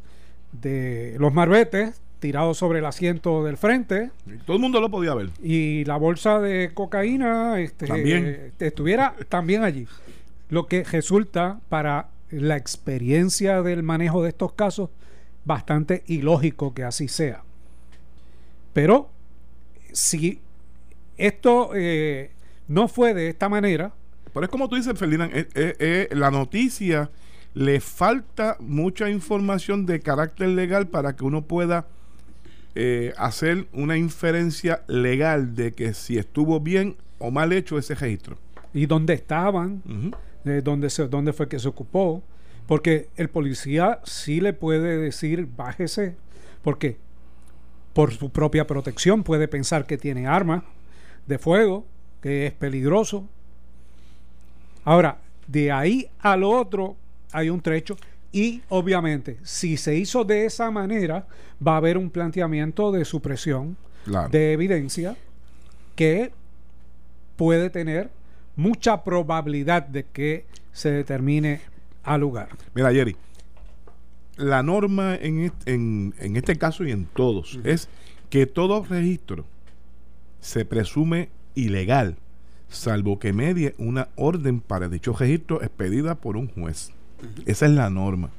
de 0.53 1.17
los 1.19 1.33
marbetes 1.33 2.03
tirado 2.19 2.53
sobre 2.53 2.81
el 2.81 2.85
asiento 2.85 3.45
del 3.45 3.57
frente. 3.57 4.11
todo 4.45 4.57
el 4.57 4.61
mundo 4.61 4.79
lo 4.79 4.91
podía 4.91 5.15
ver. 5.15 5.31
Y 5.43 5.87
la 5.87 5.97
bolsa 5.97 6.39
de 6.39 6.73
cocaína 6.75 7.59
este, 7.61 7.87
¿También? 7.87 8.53
estuviera 8.59 9.15
también 9.31 9.65
allí. 9.65 9.89
Lo 10.51 10.67
que 10.67 10.85
resulta 10.85 11.61
para 11.71 12.11
la 12.29 12.59
experiencia 12.59 13.63
del 13.63 13.83
manejo 13.83 14.23
de 14.23 14.29
estos 14.29 14.53
casos 14.53 14.91
bastante 15.47 16.05
ilógico 16.09 16.75
que 16.75 16.85
así 16.85 17.09
sea. 17.09 17.43
Pero 18.75 19.09
si 19.93 20.43
esto 21.17 21.71
eh, 21.75 22.31
no 22.69 22.89
fue 22.89 23.15
de 23.15 23.29
esta 23.29 23.49
manera. 23.49 23.93
Pero 24.33 24.45
es 24.45 24.51
como 24.51 24.69
tú 24.69 24.77
dices, 24.77 24.99
Ferdinand, 24.99 25.33
eh, 25.35 25.47
eh, 25.55 26.09
la 26.13 26.31
noticia 26.31 27.11
le 27.55 27.81
falta 27.81 28.57
mucha 28.61 29.11
información 29.11 29.85
de 29.85 30.01
carácter 30.01 30.49
legal 30.49 30.89
para 30.89 31.15
que 31.15 31.25
uno 31.25 31.43
pueda 31.43 31.87
hacer 33.19 33.67
una 33.75 33.99
inferencia 33.99 34.83
legal 34.87 35.55
de 35.55 35.73
que 35.73 35.93
si 35.93 36.17
estuvo 36.17 36.59
bien 36.59 36.97
o 37.19 37.31
mal 37.31 37.53
hecho 37.53 37.77
ese 37.77 37.95
registro. 37.95 38.39
Y 38.73 38.87
dónde 38.87 39.13
estaban, 39.13 39.83
dónde, 40.65 40.89
se, 40.89 41.07
dónde 41.07 41.35
fue 41.35 41.49
que 41.49 41.59
se 41.59 41.69
ocupó. 41.69 42.23
Porque 42.67 43.11
el 43.17 43.29
policía 43.29 44.01
sí 44.05 44.41
le 44.41 44.55
puede 44.55 44.97
decir, 44.97 45.47
bájese. 45.55 46.17
Porque 46.63 46.97
por 47.93 48.13
su 48.13 48.31
propia 48.31 48.67
protección, 48.67 49.23
puede 49.23 49.49
pensar 49.49 49.85
que 49.85 49.99
tiene 49.99 50.27
armas 50.27 50.63
de 51.27 51.39
fuego, 51.39 51.87
que 52.21 52.47
es 52.47 52.53
peligroso. 52.53 53.29
Ahora, 54.85 55.19
de 55.47 55.71
ahí 55.71 56.09
al 56.21 56.45
otro 56.45 56.97
hay 57.33 57.51
un 57.51 57.61
trecho 57.61 57.97
y 58.33 58.63
obviamente 58.69 59.39
si 59.43 59.77
se 59.77 59.97
hizo 59.97 60.25
de 60.25 60.47
esa 60.47 60.71
manera 60.71 61.27
va 61.65 61.75
a 61.75 61.77
haber 61.77 61.99
un 61.99 62.11
planteamiento 62.11 62.91
de 62.91 63.05
supresión 63.05 63.77
de 64.31 64.53
evidencia 64.53 65.17
que 65.95 66.33
puede 67.37 67.71
tener 67.71 68.11
mucha 68.57 69.05
probabilidad 69.05 69.83
de 69.83 70.05
que 70.05 70.47
se 70.73 70.91
determine 70.91 71.61
al 72.03 72.21
lugar. 72.21 72.49
Mira, 72.75 72.93
Jerry, 72.93 73.17
la 74.37 74.63
norma 74.63 75.15
en, 75.15 75.53
en, 75.67 76.37
este 76.37 76.57
caso 76.57 76.85
y 76.85 76.91
en 76.91 77.07
todos 77.07 77.59
es 77.65 77.89
que 78.31 78.47
todo 78.47 78.85
registro 78.85 79.45
se 80.43 80.67
presume 80.67 81.31
ilegal, 81.55 82.17
salvo 82.69 83.19
que 83.19 83.33
medie 83.33 83.75
una 83.79 84.09
orden 84.17 84.61
para 84.61 84.89
dicho 84.89 85.15
registro 85.15 85.63
expedida 85.63 86.17
por 86.17 86.37
un 86.37 86.49
juez. 86.49 86.91
Esa 87.47 87.67
es 87.67 87.73
la 87.73 87.89
norma. 87.89 88.31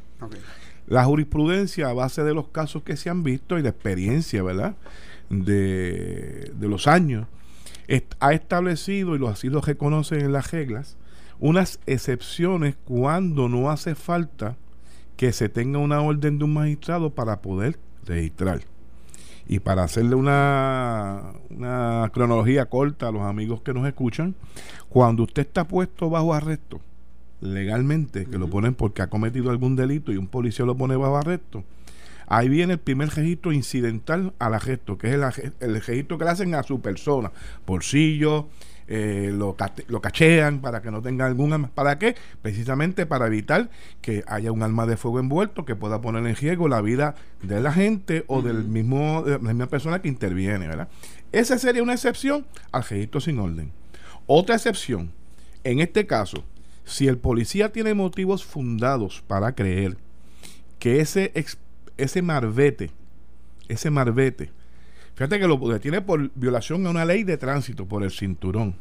La 0.86 1.06
jurisprudencia, 1.06 1.90
a 1.90 1.94
base 1.94 2.24
de 2.24 2.34
los 2.34 2.50
casos 2.50 2.84
que 2.84 2.98
se 2.98 3.10
han 3.10 3.24
visto 3.24 3.58
y 3.58 3.62
de 3.62 3.70
experiencia, 3.70 4.44
¿verdad? 4.44 4.76
De, 5.30 6.52
de 6.54 6.68
los 6.68 6.88
años, 6.88 7.26
ha 8.20 8.34
establecido, 8.34 9.16
y 9.16 9.20
lo 9.20 9.30
así 9.30 9.48
lo 9.50 9.62
reconocen 9.62 10.22
en 10.22 10.34
las 10.34 10.52
reglas, 10.52 10.98
unas 11.40 11.80
excepciones 11.86 12.76
cuando 12.84 13.48
no 13.48 13.72
hace 13.72 13.96
falta 13.96 14.58
que 15.16 15.32
se 15.32 15.48
tenga 15.48 15.80
una 15.80 16.02
orden 16.02 16.38
de 16.38 16.44
un 16.44 16.54
magistrado 16.54 17.12
para 17.12 17.42
poder 17.42 17.80
registrar. 18.06 18.62
Y 19.48 19.60
para 19.60 19.84
hacerle 19.84 20.16
una, 20.16 21.34
una 21.50 22.10
cronología 22.14 22.66
corta 22.66 23.10
a 23.10 23.12
los 23.12 23.24
amigos 23.24 23.62
que 23.62 23.74
nos 23.74 23.86
escuchan, 23.86 24.36
cuando 24.90 25.24
usted 25.24 25.42
está 25.42 25.68
puesto 25.68 26.10
bajo 26.10 26.34
arresto, 26.34 26.80
legalmente, 27.42 28.26
que 28.26 28.38
lo 28.38 28.50
ponen 28.50 28.74
porque 28.74 29.02
ha 29.02 29.08
cometido 29.08 29.50
algún 29.50 29.76
delito 29.76 30.12
y 30.12 30.18
un 30.18 30.28
policía 30.28 30.66
lo 30.66 30.76
pone 30.76 30.96
bajo 30.96 31.18
arresto, 31.18 31.64
ahí 32.28 32.48
viene 32.48 32.74
el 32.74 32.80
primer 32.80 33.10
registro 33.10 33.52
incidental 33.52 34.34
al 34.40 34.54
arresto, 34.54 34.98
que 34.98 35.08
es 35.08 35.14
el, 35.14 35.24
el 35.60 35.82
registro 35.82 36.18
que 36.18 36.24
le 36.24 36.32
hacen 36.32 36.56
a 36.56 36.64
su 36.64 36.80
persona, 36.80 37.32
bolsillo, 37.68 38.48
eh, 38.88 39.32
lo, 39.34 39.56
lo, 39.88 40.02
cachean 40.02 40.60
para 40.60 40.82
que 40.82 40.92
no 40.92 41.02
tenga 41.02 41.26
algún 41.26 41.54
arma. 41.54 41.70
¿Para 41.74 41.98
qué? 42.00 42.16
Precisamente 42.42 43.06
para 43.06 43.28
evitar 43.28 43.70
que 44.02 44.24
haya 44.28 44.52
un 44.52 44.64
arma 44.64 44.86
de 44.86 44.98
fuego 44.98 45.20
envuelto 45.20 45.66
que 45.66 45.76
pueda 45.76 46.02
poner 46.02 46.26
en 46.26 46.36
riesgo 46.36 46.68
la 46.68 46.82
vida 46.82 47.16
de 47.42 47.62
la 47.62 47.72
gente 47.72 48.24
o 48.28 48.42
del 48.42 48.66
mismo, 48.66 49.24
de 49.24 49.32
la 49.34 49.40
misma 49.40 49.68
persona 49.68 50.02
que 50.02 50.08
interviene, 50.08 50.68
¿verdad? 50.68 50.90
Esa 51.32 51.58
sería 51.58 51.84
una 51.84 51.94
excepción 51.94 52.46
al 52.72 52.84
registro 52.84 53.22
sin 53.22 53.40
orden. 53.40 53.72
Otra 54.26 54.56
excepción, 54.56 55.12
en 55.64 55.80
este 55.80 56.06
caso, 56.06 56.44
Si 56.86 57.08
el 57.08 57.18
policía 57.18 57.72
tiene 57.72 57.94
motivos 57.94 58.44
fundados 58.44 59.24
para 59.26 59.56
creer 59.56 59.96
que 60.80 61.00
ese, 61.00 61.32
ese 61.96 62.22
marbete, 62.22 62.92
ese 63.70 63.90
marbete, 63.90 64.52
fíjate 65.16 65.40
que 65.40 65.48
lo 65.48 65.58
detiene 65.58 66.02
por 66.02 66.32
violación 66.36 66.86
a 66.86 66.90
una 66.90 67.06
ley 67.06 67.24
de 67.24 67.38
tránsito, 67.38 67.86
por 67.86 68.04
el 68.04 68.12
cinturón, 68.12 68.76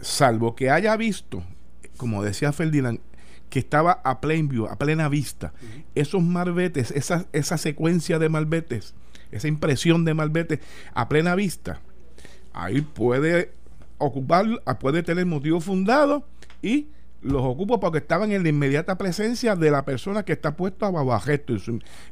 salvo 0.00 0.54
que 0.54 0.70
haya 0.70 0.96
visto, 0.96 1.42
como 1.96 2.22
decía 2.22 2.52
Ferdinand, 2.52 3.00
que 3.48 3.58
estaba 3.60 4.00
a 4.04 4.20
plain 4.20 4.48
view, 4.48 4.66
a 4.66 4.76
plena 4.76 5.08
vista, 5.08 5.52
esos 5.94 6.22
marbetes, 6.22 6.90
esa, 6.90 7.26
esa 7.32 7.56
secuencia 7.58 8.18
de 8.18 8.28
marbetes, 8.28 8.94
esa 9.30 9.48
impresión 9.48 10.04
de 10.04 10.14
malbetes 10.14 10.60
a 10.94 11.08
plena 11.08 11.34
vista, 11.34 11.80
ahí 12.52 12.80
puede 12.80 13.52
ocupar, 13.98 14.46
puede 14.80 15.02
tener 15.02 15.26
motivo 15.26 15.60
fundado 15.60 16.26
y 16.62 16.88
los 17.24 17.42
ocupo 17.42 17.80
porque 17.80 17.98
estaban 17.98 18.32
en 18.32 18.42
la 18.42 18.50
inmediata 18.50 18.96
presencia 18.98 19.56
de 19.56 19.70
la 19.70 19.84
persona 19.84 20.24
que 20.24 20.32
está 20.32 20.56
puesto 20.56 20.86
a 20.86 21.20
gesto 21.20 21.54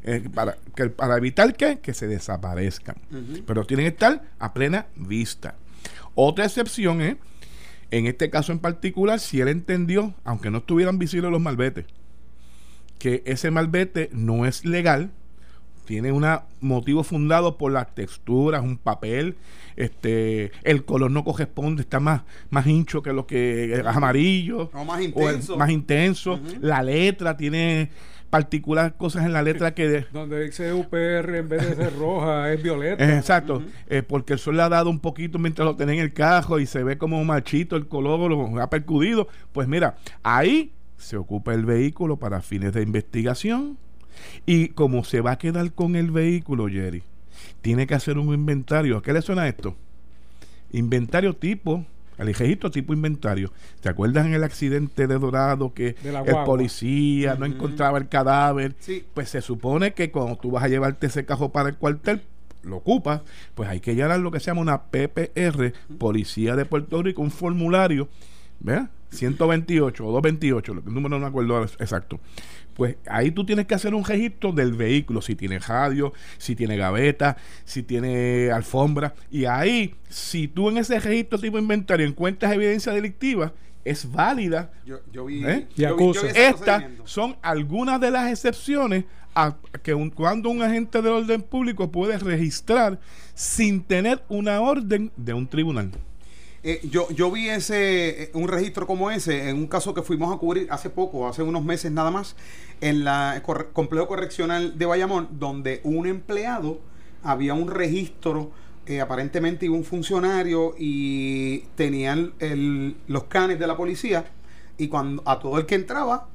eh, 0.02 0.28
para, 0.34 0.56
que, 0.74 0.88
para 0.88 1.16
evitar 1.18 1.54
que, 1.54 1.78
que 1.80 1.94
se 1.94 2.06
desaparezcan. 2.06 2.96
Pero 3.46 3.64
tienen 3.64 3.84
que 3.84 3.90
estar 3.90 4.22
a 4.38 4.54
plena 4.54 4.86
vista. 4.96 5.54
Otra 6.14 6.46
excepción 6.46 7.02
es, 7.02 7.16
en 7.90 8.06
este 8.06 8.30
caso 8.30 8.52
en 8.52 8.58
particular, 8.58 9.20
si 9.20 9.40
él 9.40 9.48
entendió, 9.48 10.14
aunque 10.24 10.50
no 10.50 10.58
estuvieran 10.58 10.98
visibles 10.98 11.30
los 11.30 11.40
malbetes, 11.40 11.84
que 12.98 13.22
ese 13.26 13.50
malvete 13.50 14.08
no 14.12 14.46
es 14.46 14.64
legal, 14.64 15.10
tiene 15.84 16.12
un 16.12 16.26
motivo 16.60 17.02
fundado 17.04 17.56
por 17.58 17.72
las 17.72 17.94
texturas, 17.94 18.62
un 18.62 18.76
papel, 18.76 19.36
este, 19.76 20.52
el 20.64 20.84
color 20.84 21.10
no 21.10 21.24
corresponde, 21.24 21.82
está 21.82 22.00
más, 22.00 22.22
más 22.50 22.66
hincho 22.66 23.02
que 23.02 23.12
lo 23.12 23.26
que 23.26 23.74
es 23.74 23.86
amarillo, 23.86 24.70
más 24.86 25.00
intenso, 25.00 25.56
más 25.56 25.70
intenso. 25.70 26.40
la 26.60 26.82
letra 26.82 27.36
tiene 27.36 27.90
particulares 28.32 28.94
cosas 28.96 29.26
en 29.26 29.34
la 29.34 29.42
letra 29.42 29.74
que 29.74 30.06
donde 30.10 30.44
dice 30.44 30.72
UPR 30.72 31.36
en 31.36 31.48
vez 31.50 31.68
de 31.68 31.76
ser 31.76 31.94
roja 31.98 32.50
es 32.50 32.62
violeta. 32.62 33.16
Exacto. 33.18 33.62
Eh, 33.90 34.02
porque 34.02 34.32
el 34.32 34.38
sol 34.38 34.56
le 34.56 34.62
ha 34.62 34.70
dado 34.70 34.88
un 34.88 35.00
poquito 35.00 35.38
mientras 35.38 35.66
lo 35.66 35.76
tenía 35.76 35.96
en 35.96 36.00
el 36.00 36.14
cajo 36.14 36.58
y 36.58 36.64
se 36.64 36.82
ve 36.82 36.96
como 36.96 37.22
machito 37.26 37.76
el 37.76 37.88
color 37.88 38.30
lo 38.30 38.62
ha 38.62 38.70
percudido. 38.70 39.28
Pues 39.52 39.68
mira 39.68 39.96
ahí 40.22 40.72
se 40.96 41.18
ocupa 41.18 41.52
el 41.52 41.66
vehículo 41.66 42.16
para 42.16 42.40
fines 42.40 42.72
de 42.72 42.80
investigación 42.80 43.76
y 44.46 44.68
como 44.68 45.04
se 45.04 45.20
va 45.20 45.32
a 45.32 45.38
quedar 45.38 45.72
con 45.72 45.96
el 45.96 46.10
vehículo, 46.10 46.68
Jerry, 46.68 47.02
tiene 47.60 47.86
que 47.86 47.94
hacer 47.94 48.18
un 48.18 48.32
inventario. 48.32 48.98
¿A 48.98 49.02
qué 49.02 49.12
le 49.12 49.22
suena 49.22 49.48
esto? 49.48 49.76
Inventario 50.72 51.34
tipo, 51.34 51.84
el 52.18 52.34
registro 52.34 52.70
tipo 52.70 52.92
inventario. 52.92 53.52
¿Te 53.80 53.88
acuerdas 53.88 54.26
en 54.26 54.34
el 54.34 54.44
accidente 54.44 55.06
de 55.06 55.18
Dorado 55.18 55.72
que 55.74 55.96
el 56.04 56.44
policía 56.44 57.34
no 57.34 57.46
encontraba 57.46 57.98
el 57.98 58.08
cadáver? 58.08 58.74
Pues 59.14 59.28
se 59.28 59.40
supone 59.40 59.92
que 59.92 60.10
cuando 60.10 60.36
tú 60.36 60.50
vas 60.50 60.64
a 60.64 60.68
llevarte 60.68 61.06
ese 61.06 61.24
cajo 61.24 61.50
para 61.50 61.68
el 61.68 61.76
cuartel, 61.76 62.22
lo 62.62 62.76
ocupas, 62.76 63.22
pues 63.54 63.68
hay 63.68 63.80
que 63.80 63.94
llenar 63.94 64.20
lo 64.20 64.30
que 64.30 64.38
se 64.38 64.46
llama 64.46 64.60
una 64.60 64.82
PPR, 64.84 65.72
Policía 65.98 66.54
de 66.54 66.64
Puerto 66.64 67.02
Rico, 67.02 67.20
un 67.20 67.32
formulario, 67.32 68.08
¿verdad? 68.60 68.90
128 69.12 70.06
o 70.06 70.12
228, 70.12 70.72
el 70.72 70.84
número 70.86 71.10
no 71.10 71.20
me 71.20 71.26
acuerdo 71.26 71.62
exacto 71.62 72.20
pues 72.74 72.96
ahí 73.06 73.30
tú 73.30 73.44
tienes 73.44 73.66
que 73.66 73.74
hacer 73.74 73.94
un 73.94 74.04
registro 74.04 74.52
del 74.52 74.72
vehículo, 74.72 75.22
si 75.22 75.34
tiene 75.34 75.58
radio, 75.58 76.12
si 76.38 76.56
tiene 76.56 76.76
gaveta, 76.76 77.36
si 77.64 77.82
tiene 77.82 78.50
alfombra. 78.50 79.14
Y 79.30 79.44
ahí, 79.44 79.94
si 80.08 80.48
tú 80.48 80.68
en 80.70 80.78
ese 80.78 80.98
registro 80.98 81.38
tipo 81.38 81.58
inventario 81.58 82.06
encuentras 82.06 82.52
evidencia 82.52 82.92
delictiva, 82.92 83.52
es 83.84 84.10
válida. 84.10 84.72
Yo, 84.84 85.24
vi, 85.24 85.44
¿eh? 85.44 85.66
Estas 86.34 86.84
son 87.04 87.36
algunas 87.42 88.00
de 88.00 88.10
las 88.10 88.30
excepciones 88.30 89.04
a 89.34 89.56
que 89.82 89.94
cuando 90.14 90.50
un 90.50 90.62
agente 90.62 91.00
del 91.00 91.12
orden 91.12 91.42
público 91.42 91.90
puede 91.90 92.18
registrar 92.18 93.00
sin 93.34 93.82
tener 93.82 94.22
una 94.28 94.60
orden 94.60 95.10
de 95.16 95.32
un 95.32 95.48
tribunal. 95.48 95.90
Eh, 96.64 96.80
yo, 96.84 97.10
yo 97.10 97.28
vi 97.30 97.48
ese, 97.48 98.24
eh, 98.24 98.30
un 98.34 98.46
registro 98.46 98.86
como 98.86 99.10
ese 99.10 99.48
en 99.48 99.56
un 99.56 99.66
caso 99.66 99.94
que 99.94 100.02
fuimos 100.02 100.32
a 100.32 100.38
cubrir 100.38 100.68
hace 100.70 100.90
poco, 100.90 101.26
hace 101.26 101.42
unos 101.42 101.64
meses 101.64 101.90
nada 101.90 102.12
más, 102.12 102.36
en 102.80 103.02
la 103.02 103.42
complejo 103.72 104.06
correccional 104.06 104.78
de 104.78 104.86
Bayamón, 104.86 105.28
donde 105.32 105.80
un 105.82 106.06
empleado 106.06 106.78
había 107.24 107.54
un 107.54 107.68
registro, 107.68 108.52
eh, 108.86 109.00
aparentemente 109.00 109.66
iba 109.66 109.74
un 109.74 109.84
funcionario 109.84 110.74
y 110.78 111.60
tenían 111.74 112.32
los 113.08 113.24
canes 113.24 113.58
de 113.58 113.66
la 113.66 113.76
policía 113.76 114.24
y 114.78 114.86
cuando 114.86 115.22
a 115.26 115.40
todo 115.40 115.58
el 115.58 115.66
que 115.66 115.74
entraba, 115.74 116.28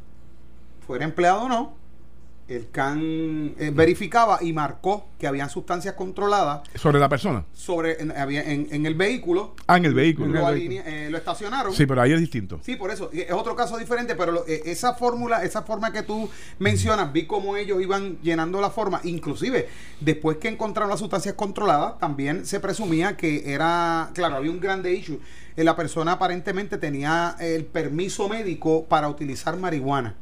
fuera 0.86 1.06
empleado 1.06 1.44
o 1.44 1.50
no, 1.50 1.77
el 2.48 2.70
CAN 2.70 3.56
eh, 3.60 3.72
verificaba 3.74 4.40
y 4.42 4.54
marcó 4.54 5.10
que 5.20 5.28
habían 5.28 5.50
sustancias 5.50 5.96
controladas. 5.96 6.62
¿Sobre 6.76 7.00
la 7.00 7.10
persona? 7.10 7.44
Sobre, 7.54 8.02
en, 8.02 8.12
en, 8.12 8.86
el 8.86 8.96
vehículo. 8.96 9.56
Ah, 9.68 9.78
en 9.78 9.86
el 9.86 9.94
vehículo. 9.94 10.28
Lo, 10.28 10.50
eh, 10.54 11.10
lo, 11.10 11.18
estacionaron. 11.18 11.74
Sí, 11.74 11.86
pero 11.86 12.02
ahí 12.02 12.14
es 12.14 12.20
distinto. 12.20 12.60
Sí, 12.62 12.76
por 12.76 12.92
eso. 12.92 13.10
Es 13.12 13.32
otro 13.32 13.56
caso 13.56 13.78
diferente, 13.78 14.16
pero 14.16 14.46
eh, 14.48 14.64
esa 14.66 14.94
fórmula, 14.94 15.44
esa 15.44 15.64
forma 15.64 15.92
que 15.92 16.04
tú 16.04 16.30
mencionas, 16.60 17.12
vi 17.12 17.26
cómo 17.26 17.58
ellos 17.58 17.82
iban 17.82 18.18
llenando 18.22 18.62
la 18.62 18.70
forma. 18.70 19.02
Inclusive, 19.04 19.68
después 20.00 20.38
que 20.38 20.48
encontraron 20.48 20.90
las 20.90 21.00
sustancias 21.00 21.36
controladas, 21.36 22.00
también 22.00 22.46
se 22.46 22.60
presumía 22.60 23.18
que 23.18 23.52
era, 23.52 24.12
claro, 24.14 24.38
había 24.38 24.52
un 24.52 24.62
grande 24.62 24.94
issue. 24.94 25.20
La 25.58 25.76
persona 25.76 26.14
aparentemente 26.14 26.78
tenía 26.78 27.36
el 27.40 27.66
permiso 27.66 28.30
médico 28.30 28.86
para 28.86 29.10
utilizar 29.10 29.58
marihuana. 29.58 30.16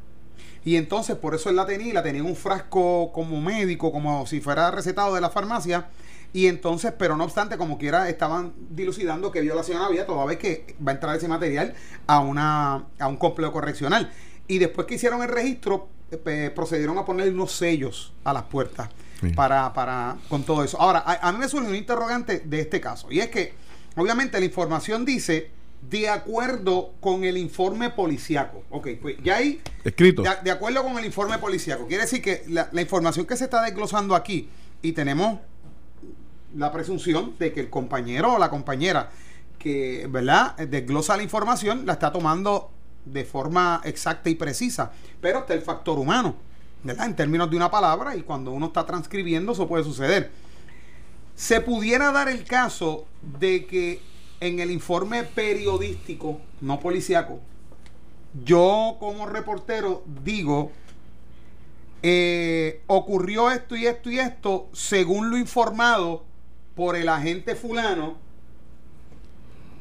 Y 0.66 0.78
entonces 0.78 1.16
por 1.16 1.36
eso 1.36 1.50
él 1.50 1.56
la 1.56 1.66
tenía, 1.68 1.94
la 1.94 2.04
tenía 2.04 2.22
en 2.22 2.28
un 2.28 2.36
frasco 2.36 3.12
como 3.14 3.40
médico, 3.40 3.92
como 3.92 4.26
si 4.26 4.42
fuera 4.42 4.72
recetado 4.72 5.14
de 5.14 5.22
la 5.22 5.30
farmacia. 5.30 5.88
Y 6.34 6.48
entonces, 6.48 6.92
pero 6.98 7.16
no 7.16 7.24
obstante, 7.24 7.56
como 7.56 7.78
quiera, 7.78 8.10
estaban 8.10 8.54
dilucidando 8.72 9.32
que 9.32 9.42
violación 9.42 9.82
había, 9.82 10.06
toda 10.06 10.26
vez 10.26 10.38
que 10.38 10.76
va 10.86 10.92
a 10.92 10.96
entrar 10.96 11.16
ese 11.16 11.28
material 11.28 11.76
a, 12.08 12.20
una, 12.20 12.88
a 13.00 13.08
un 13.08 13.16
complejo 13.16 13.54
correccional. 13.54 14.12
Y 14.48 14.58
después 14.58 14.88
que 14.88 14.96
hicieron 14.96 15.22
el 15.22 15.30
registro, 15.30 15.88
eh, 16.12 16.52
procedieron 16.54 16.98
a 16.98 17.06
poner 17.06 17.32
unos 17.32 17.52
sellos 17.52 18.12
a 18.24 18.34
las 18.34 18.44
puertas 18.44 18.90
para, 19.36 19.72
para, 19.72 20.18
con 20.28 20.44
todo 20.44 20.64
eso. 20.64 20.82
Ahora, 20.82 21.04
a, 21.06 21.30
a 21.30 21.32
mí 21.32 21.38
me 21.38 21.48
surge 21.48 21.70
un 21.70 21.76
interrogante 21.76 22.40
de 22.44 22.60
este 22.60 22.82
caso. 22.82 23.08
Y 23.12 23.20
es 23.20 23.30
que, 23.30 23.54
obviamente, 23.96 24.40
la 24.40 24.46
información 24.46 25.06
dice 25.06 25.52
de 25.90 26.10
acuerdo 26.10 26.94
con 27.00 27.24
el 27.24 27.38
informe 27.38 27.90
policiaco. 27.90 28.64
Ok, 28.70 28.90
pues 29.02 29.18
ya 29.24 29.38
hay... 29.38 29.62
Escrito. 29.84 30.24
De, 30.44 30.52
acuerdo 30.52 30.84
con 30.84 30.98
el 30.98 31.06
informe 31.06 31.38
policiaco. 31.38 31.88
Quiere 31.88 32.04
decir 32.04 32.22
que 32.22 32.44
la, 32.48 32.70
información 32.82 33.26
que 33.26 33.38
se 33.38 33.46
está 33.46 33.62
desglosando 33.62 34.16
aquí 34.16 34.50
y 34.82 34.94
tenemos 34.94 35.40
la 36.56 36.72
presunción 36.72 37.36
de 37.38 37.52
que 37.52 37.60
el 37.60 37.70
compañero 37.70 38.34
o 38.34 38.40
la 38.40 38.50
compañera 38.50 39.12
que, 39.60 40.08
¿verdad?, 40.10 40.56
desglosa 40.58 41.18
la 41.18 41.24
información, 41.24 41.86
la 41.86 41.94
está 41.94 42.12
tomando 42.12 42.72
de 43.04 43.26
forma 43.26 43.82
exacta 43.84 44.30
y 44.30 44.36
precisa. 44.36 44.92
Pero 45.22 45.40
está 45.40 45.54
el 45.54 45.62
factor 45.62 46.00
humano, 46.00 46.36
¿verdad? 46.84 47.08
En 47.08 47.16
términos 47.16 47.50
de 47.50 47.58
una 47.58 47.70
palabra 47.70 48.16
y 48.16 48.22
cuando 48.22 48.52
uno 48.52 48.68
está 48.68 48.86
transcribiendo 48.86 49.52
eso 49.52 49.68
puede 49.68 49.84
suceder. 49.84 50.32
Se 51.36 51.62
pudiera 51.62 52.12
dar 52.12 52.30
el 52.30 52.46
caso 52.46 53.06
de 53.22 53.66
que 53.66 54.02
en 54.40 54.60
el 54.60 54.72
informe 54.72 55.24
periodístico, 55.24 56.40
no 56.62 56.80
policiaco, 56.80 57.40
yo 58.44 58.98
como 59.00 59.26
reportero 59.26 60.04
digo, 60.24 60.72
eh, 62.04 62.82
ocurrió 62.88 63.50
esto 63.50 63.76
y 63.76 63.88
esto 63.88 64.10
y 64.10 64.20
esto, 64.20 64.70
según 64.74 65.30
lo 65.30 65.38
informado 65.38 66.26
por 66.76 66.96
el 66.96 67.10
agente 67.10 67.56
fulano, 67.56 68.18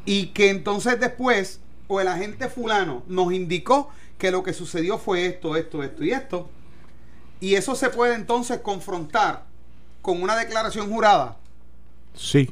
y 0.04 0.28
que 0.28 0.50
entonces 0.50 1.00
después, 1.00 1.60
o 1.88 2.00
el 2.00 2.08
agente 2.08 2.48
fulano 2.48 3.02
nos 3.08 3.32
indicó 3.32 3.90
que 4.18 4.30
lo 4.30 4.42
que 4.42 4.52
sucedió 4.52 4.98
fue 4.98 5.26
esto, 5.26 5.56
esto, 5.56 5.82
esto 5.82 6.04
y 6.04 6.12
esto, 6.12 6.48
y 7.40 7.56
eso 7.56 7.74
se 7.74 7.90
puede 7.90 8.14
entonces 8.14 8.60
confrontar 8.60 9.44
con 10.00 10.22
una 10.22 10.36
declaración 10.36 10.90
jurada 10.90 11.38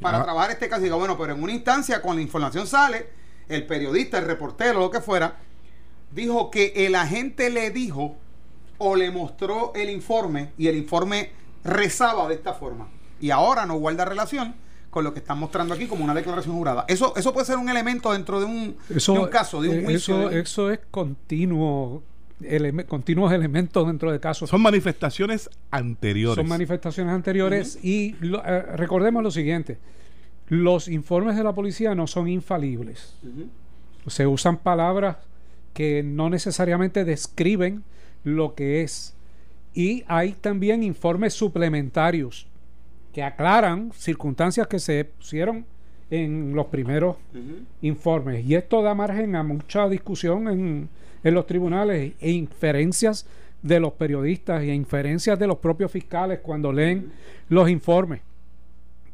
para 0.01 0.21
ah. 0.21 0.25
trabajar 0.25 0.51
este 0.51 0.69
caso. 0.69 0.83
Digo, 0.83 0.99
bueno, 0.99 1.17
pero 1.17 1.35
en 1.35 1.43
una 1.43 1.53
instancia, 1.53 2.03
cuando 2.03 2.19
la 2.19 2.23
información 2.23 2.67
sale, 2.67 3.09
el 3.49 3.67
periodista, 3.67 4.19
el 4.19 4.27
reportero, 4.27 4.81
lo 4.81 4.91
que 4.91 5.01
fuera, 5.01 5.37
dijo 6.11 6.51
que 6.51 6.73
el 6.77 6.95
agente 6.95 7.51
le 7.51 7.71
dijo 7.71 8.17
o 8.79 8.97
le 8.97 9.11
mostró 9.11 9.73
el 9.75 9.91
informe 9.91 10.53
y 10.59 10.69
el 10.69 10.77
informe 10.77 11.33
rezaba 11.65 12.29
de 12.29 12.35
esta 12.35 12.55
forma. 12.55 12.89
Y 13.21 13.31
ahora 13.31 13.67
no 13.67 13.77
guarda 13.77 14.05
relación 14.05 14.55
con 14.91 15.05
lo 15.05 15.15
que 15.15 15.21
están 15.21 15.39
mostrando 15.39 15.73
aquí 15.75 15.87
como 15.87 16.05
una 16.05 16.13
declaración 16.13 16.55
jurada. 16.55 16.85
Eso, 16.89 17.15
eso 17.17 17.33
puede 17.33 17.47
ser 17.47 17.57
un 17.57 17.69
elemento 17.69 18.13
dentro 18.13 18.41
de 18.41 18.47
un, 18.47 18.77
caso, 19.31 19.63
de 19.63 19.69
un 19.69 19.77
eh, 19.77 19.85
juicio. 19.85 20.29
Eso, 20.29 20.31
eso 20.31 20.71
es 20.71 20.81
continuo 20.91 22.03
continuos 22.87 23.33
elementos 23.33 23.87
dentro 23.87 24.13
de 24.13 24.21
casos. 24.21 24.51
Son 24.51 24.61
manifestaciones 24.61 25.51
anteriores. 25.71 26.37
Son 26.37 26.49
manifestaciones 26.49 27.13
anteriores 27.13 27.79
y 27.83 28.15
eh, 28.23 28.63
recordemos 28.77 29.23
lo 29.23 29.31
siguiente, 29.31 29.79
los 30.49 30.89
informes 30.89 31.37
de 31.37 31.45
la 31.45 31.55
policía 31.55 31.95
no 31.95 32.07
son 32.07 32.29
infalibles. 32.29 33.17
Se 34.07 34.27
usan 34.27 34.59
palabras 34.59 35.17
que 35.73 36.03
no 36.03 36.29
necesariamente 36.29 37.05
describen 37.05 37.85
lo 38.25 38.55
que 38.55 38.83
es. 38.83 39.15
Y 39.75 40.05
hay 40.07 40.33
también 40.33 40.83
informes 40.83 41.35
suplementarios 41.35 42.47
que 43.13 43.23
aclaran 43.23 43.93
circunstancias 43.95 44.67
que 44.67 44.79
se 44.79 45.05
pusieron 45.05 45.65
en 46.11 46.55
los 46.55 46.67
primeros 46.67 47.17
informes. 47.81 48.45
Y 48.45 48.55
esto 48.55 48.83
da 48.83 48.95
margen 48.95 49.35
a 49.35 49.43
mucha 49.43 49.89
discusión 49.89 50.49
en, 50.49 50.89
en 51.25 51.35
los 51.35 51.47
tribunales 51.47 52.13
e 52.21 52.31
inferencias 52.31 53.27
de 53.63 53.79
los 53.81 53.93
periodistas 53.93 54.63
e 54.63 54.75
inferencias 54.75 55.39
de 55.39 55.47
los 55.47 55.59
propios 55.59 55.91
fiscales 55.91 56.41
cuando 56.43 56.73
leen 56.73 57.13
los 57.49 57.69
informes. 57.71 58.21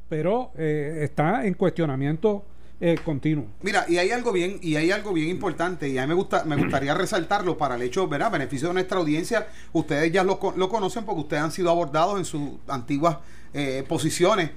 Pero 0.09 0.53
eh, 0.57 1.01
está 1.03 1.44
en 1.44 1.55
cuestionamiento 1.55 2.44
eh, 2.81 2.97
continuo. 3.05 3.47
Mira, 3.62 3.85
y 3.88 3.99
hay 3.99 4.11
algo 4.11 4.33
bien, 4.33 4.59
y 4.62 4.77
hay 4.77 4.90
algo 4.90 5.12
bien 5.12 5.29
importante, 5.29 5.88
y 5.88 5.99
a 5.99 6.03
mí 6.03 6.09
me 6.09 6.14
gusta, 6.14 6.44
me 6.44 6.57
gustaría 6.57 6.94
resaltarlo 6.99 7.59
para 7.59 7.75
el 7.75 7.83
hecho, 7.83 8.09
¿verdad? 8.09 8.31
Beneficio 8.31 8.68
de 8.68 8.75
nuestra 8.75 8.99
audiencia, 8.99 9.49
ustedes 9.73 10.11
ya 10.12 10.25
lo, 10.25 10.38
lo 10.57 10.68
conocen 10.68 11.05
porque 11.05 11.23
ustedes 11.23 11.42
han 11.42 11.53
sido 11.53 11.71
abordados 11.71 12.18
en 12.18 12.25
sus 12.25 12.53
antiguas 12.68 13.18
eh, 13.53 13.85
posiciones 13.87 14.51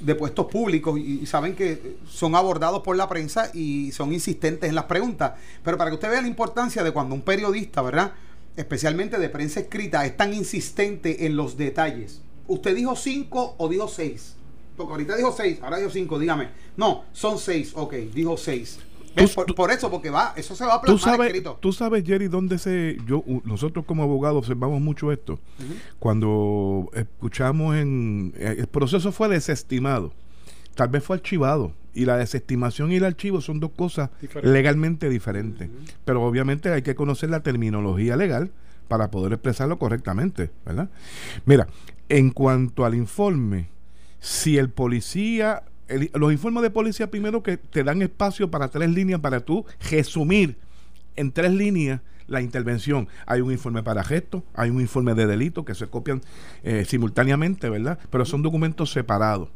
de 0.00 0.14
puestos 0.14 0.46
públicos 0.46 0.98
y, 0.98 1.24
saben 1.26 1.54
que 1.54 1.96
son 2.08 2.34
abordados 2.34 2.82
por 2.82 2.96
la 2.96 3.08
prensa 3.08 3.50
y 3.54 3.92
son 3.92 4.12
insistentes 4.12 4.68
en 4.68 4.74
las 4.74 4.84
preguntas. 4.84 5.32
Pero 5.62 5.78
para 5.78 5.90
que 5.90 5.94
usted 5.94 6.10
vea 6.10 6.22
la 6.22 6.28
importancia 6.28 6.82
de 6.82 6.92
cuando 6.92 7.14
un 7.14 7.22
periodista, 7.22 7.82
¿verdad? 7.82 8.12
especialmente 8.56 9.18
de 9.18 9.28
prensa 9.28 9.60
escrita, 9.60 10.04
es 10.06 10.16
tan 10.16 10.32
insistente 10.32 11.26
en 11.26 11.36
los 11.36 11.56
detalles. 11.56 12.20
¿Usted 12.46 12.74
dijo 12.74 12.94
cinco 12.94 13.54
o 13.58 13.68
dijo 13.68 13.88
seis? 13.88 14.36
Porque 14.76 14.92
ahorita 14.92 15.16
dijo 15.16 15.32
seis, 15.32 15.58
ahora 15.62 15.78
dijo 15.78 15.90
cinco, 15.90 16.18
dígame. 16.18 16.50
No, 16.76 17.04
son 17.12 17.38
seis, 17.38 17.72
ok, 17.74 17.94
dijo 18.12 18.36
seis. 18.36 18.78
Por, 19.54 19.70
eso, 19.70 19.90
porque 19.90 20.10
va, 20.10 20.32
eso 20.36 20.56
se 20.56 20.64
va 20.64 20.74
a 20.74 20.80
plasmar 20.80 20.98
¿tú 20.98 20.98
sabes, 20.98 21.26
escrito. 21.26 21.58
Tú 21.60 21.72
sabes, 21.72 22.04
Jerry, 22.04 22.28
dónde 22.28 22.58
se. 22.58 22.98
yo 23.06 23.22
Nosotros 23.44 23.84
como 23.84 24.02
abogados 24.02 24.38
observamos 24.38 24.80
mucho 24.80 25.12
esto. 25.12 25.38
Cuando 25.98 26.90
escuchamos 26.94 27.76
en. 27.76 28.32
Eh, 28.36 28.56
el 28.58 28.66
proceso 28.66 29.12
fue 29.12 29.28
desestimado. 29.28 30.12
Tal 30.74 30.88
vez 30.88 31.04
fue 31.04 31.16
archivado 31.16 31.72
y 31.94 32.04
la 32.04 32.16
desestimación 32.16 32.90
y 32.92 32.96
el 32.96 33.04
archivo 33.04 33.40
son 33.40 33.60
dos 33.60 33.70
cosas 33.70 34.10
legalmente 34.42 35.08
diferentes. 35.08 35.70
Pero 36.04 36.22
obviamente 36.22 36.70
hay 36.70 36.82
que 36.82 36.94
conocer 36.94 37.30
la 37.30 37.40
terminología 37.40 38.16
legal 38.16 38.50
para 38.88 39.10
poder 39.10 39.32
expresarlo 39.32 39.78
correctamente, 39.78 40.50
¿verdad? 40.66 40.90
Mira, 41.46 41.68
en 42.08 42.30
cuanto 42.30 42.84
al 42.84 42.94
informe, 42.94 43.68
si 44.20 44.58
el 44.58 44.70
policía, 44.70 45.62
los 46.14 46.32
informes 46.32 46.62
de 46.62 46.70
policía 46.70 47.10
primero 47.10 47.42
que 47.42 47.56
te 47.56 47.84
dan 47.84 48.02
espacio 48.02 48.50
para 48.50 48.68
tres 48.68 48.90
líneas 48.90 49.20
para 49.20 49.40
tú 49.40 49.64
resumir 49.90 50.56
en 51.16 51.32
tres 51.32 51.52
líneas 51.52 52.00
la 52.26 52.40
intervención. 52.40 53.08
Hay 53.26 53.40
un 53.40 53.52
informe 53.52 53.82
para 53.82 54.02
gesto, 54.02 54.44
hay 54.54 54.70
un 54.70 54.80
informe 54.80 55.14
de 55.14 55.26
delito 55.26 55.64
que 55.64 55.74
se 55.74 55.86
copian 55.86 56.22
eh, 56.62 56.84
simultáneamente, 56.86 57.68
¿verdad? 57.68 57.98
Pero 58.10 58.24
son 58.24 58.42
documentos 58.42 58.90
separados. 58.90 59.50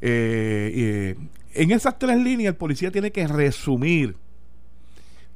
Eh, 0.00 1.16
en 1.54 1.70
esas 1.70 1.98
tres 1.98 2.18
líneas 2.18 2.52
el 2.52 2.56
policía 2.56 2.90
tiene 2.90 3.12
que 3.12 3.26
resumir 3.26 4.16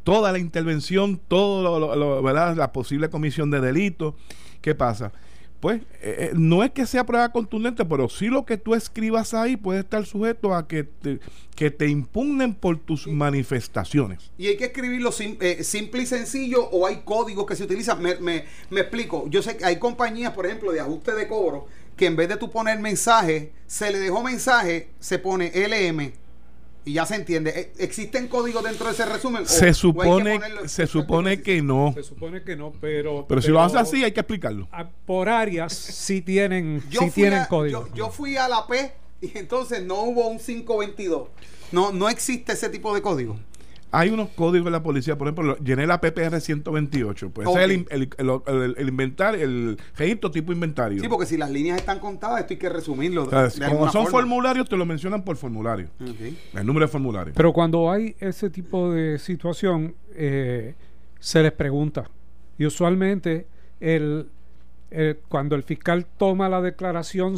toda 0.03 0.33
la 0.33 0.39
intervención, 0.39 1.21
todo 1.29 1.79
lo, 1.79 2.23
¿verdad? 2.23 2.57
la 2.57 2.73
posible 2.73 3.09
comisión 3.11 3.51
de 3.51 3.61
delito. 3.61 4.17
¿Qué 4.61 4.75
pasa? 4.75 5.13
Pues 5.61 5.81
eh, 6.01 6.31
eh, 6.31 6.31
no 6.35 6.63
es 6.63 6.71
que 6.71 6.87
sea 6.87 7.05
prueba 7.05 7.31
contundente, 7.31 7.85
pero 7.85 8.09
sí 8.09 8.29
lo 8.29 8.47
que 8.47 8.57
tú 8.57 8.75
escribas 8.75 9.35
ahí 9.35 9.57
puede 9.57 9.81
estar 9.81 10.07
sujeto 10.07 10.55
a 10.55 10.69
que 10.69 10.85
te, 10.85 11.19
que 11.57 11.71
te 11.71 11.89
impugnen 11.89 12.55
por 12.55 12.79
tus 12.79 13.09
manifestaciones. 13.09 14.31
Y 14.39 14.47
hay 14.47 14.57
que 14.57 14.67
escribirlo 14.67 15.11
eh, 15.19 15.65
simple 15.65 16.03
y 16.03 16.07
sencillo 16.07 16.65
o 16.71 16.87
hay 16.87 17.03
códigos 17.05 17.45
que 17.47 17.57
se 17.57 17.65
utilizan. 17.65 18.01
Me, 18.01 18.15
me, 18.17 18.45
me, 18.71 18.81
explico. 18.83 19.27
Yo 19.29 19.43
sé 19.43 19.57
que 19.57 19.65
hay 19.65 19.79
compañías, 19.79 20.33
por 20.33 20.47
ejemplo, 20.47 20.71
de 20.71 20.81
ajuste 20.81 21.15
de 21.15 21.27
cobro 21.27 21.67
que 21.97 22.07
en 22.07 22.15
vez 22.15 22.29
de 22.29 22.37
tú 22.37 22.49
poner 22.49 22.79
mensaje, 22.79 23.53
se 23.67 23.91
le 23.91 23.99
dejó 23.99 24.23
mensaje, 24.23 24.91
se 25.01 25.19
pone 25.19 25.51
LM 25.53 26.13
y 26.89 26.95
ya 26.95 27.05
se 27.05 27.17
entiende. 27.17 27.51
¿E-, 27.51 27.85
¿Existen 27.85 28.29
códigos 28.29 28.65
dentro 28.65 28.87
de 28.87 28.93
ese 28.93 29.05
resumen? 29.05 29.47
Se 29.47 29.75
supone, 29.75 30.41
se 30.67 30.87
supone 30.87 31.43
que 31.43 31.61
no. 31.61 31.93
Se 31.95 32.03
supone 32.03 32.43
que 32.43 32.57
no, 32.57 32.73
pero. 32.81 33.27
Pero, 33.29 33.43
si 33.43 33.51
lo 33.51 33.61
haces 33.61 33.79
así, 33.79 34.03
hay 34.03 34.13
que 34.13 34.21
explicarlo. 34.21 34.67
Por 35.05 35.29
áreas 35.29 35.75
sí 35.75 36.23
tienen, 36.23 36.83
sí 36.91 37.11
tienen 37.11 37.45
código. 37.45 37.89
Yo, 37.95 38.11
fui 38.11 38.39
a 38.39 38.49
la 38.49 38.67
P 38.67 38.91
y 39.21 39.37
entonces 39.37 39.85
no 39.85 40.03
hubo 40.03 40.29
un 40.29 40.39
522. 40.39 41.29
No, 41.73 41.93
no 41.93 42.09
existe 42.09 42.55
ese 42.55 42.71
tipo 42.71 42.95
de 42.95 43.03
código. 43.03 43.39
Hay 43.91 44.11
unos 44.11 44.29
códigos 44.31 44.67
de 44.67 44.71
la 44.71 44.83
policía, 44.83 45.17
por 45.17 45.29
ejemplo, 45.29 45.57
llené 45.59 45.87
la 45.87 46.01
PPR 46.01 46.41
128, 46.41 47.31
pues 47.31 47.49
es 47.49 47.57
el, 47.57 47.87
el, 47.91 48.75
el, 48.77 48.89
inventario, 48.89 49.43
el 49.43 49.79
registro 49.97 50.31
tipo 50.31 50.53
inventario. 50.53 51.01
Sí, 51.01 51.09
porque 51.09 51.27
si 51.27 51.37
las 51.37 51.51
líneas 51.51 51.79
están 51.79 51.99
contadas, 51.99 52.41
esto 52.41 52.53
hay 52.53 52.59
que 52.59 52.69
resumirlo. 52.69 53.29
como 53.69 53.91
son 53.91 54.07
formularios, 54.09 54.69
te 54.69 54.77
lo 54.77 54.85
mencionan 54.85 55.23
por 55.25 55.37
formulario. 55.37 55.89
El 56.55 56.67
número 56.67 56.87
de 56.87 56.93
formulario. 56.93 57.33
Pero 57.35 57.53
cuando 57.53 57.91
hay 57.91 58.15
ese 58.21 58.51
tipo 58.51 58.93
de 58.93 59.19
situación, 59.19 59.95
eh, 60.15 60.75
se 61.19 61.43
les 61.43 61.53
pregunta. 61.53 62.11
Y 62.59 62.67
usualmente 62.67 63.47
el, 63.81 64.29
eh, 64.91 65.21
cuando 65.29 65.55
el 65.55 65.63
fiscal 65.63 66.07
toma 66.17 66.49
la 66.49 66.63
declaración 66.63 67.37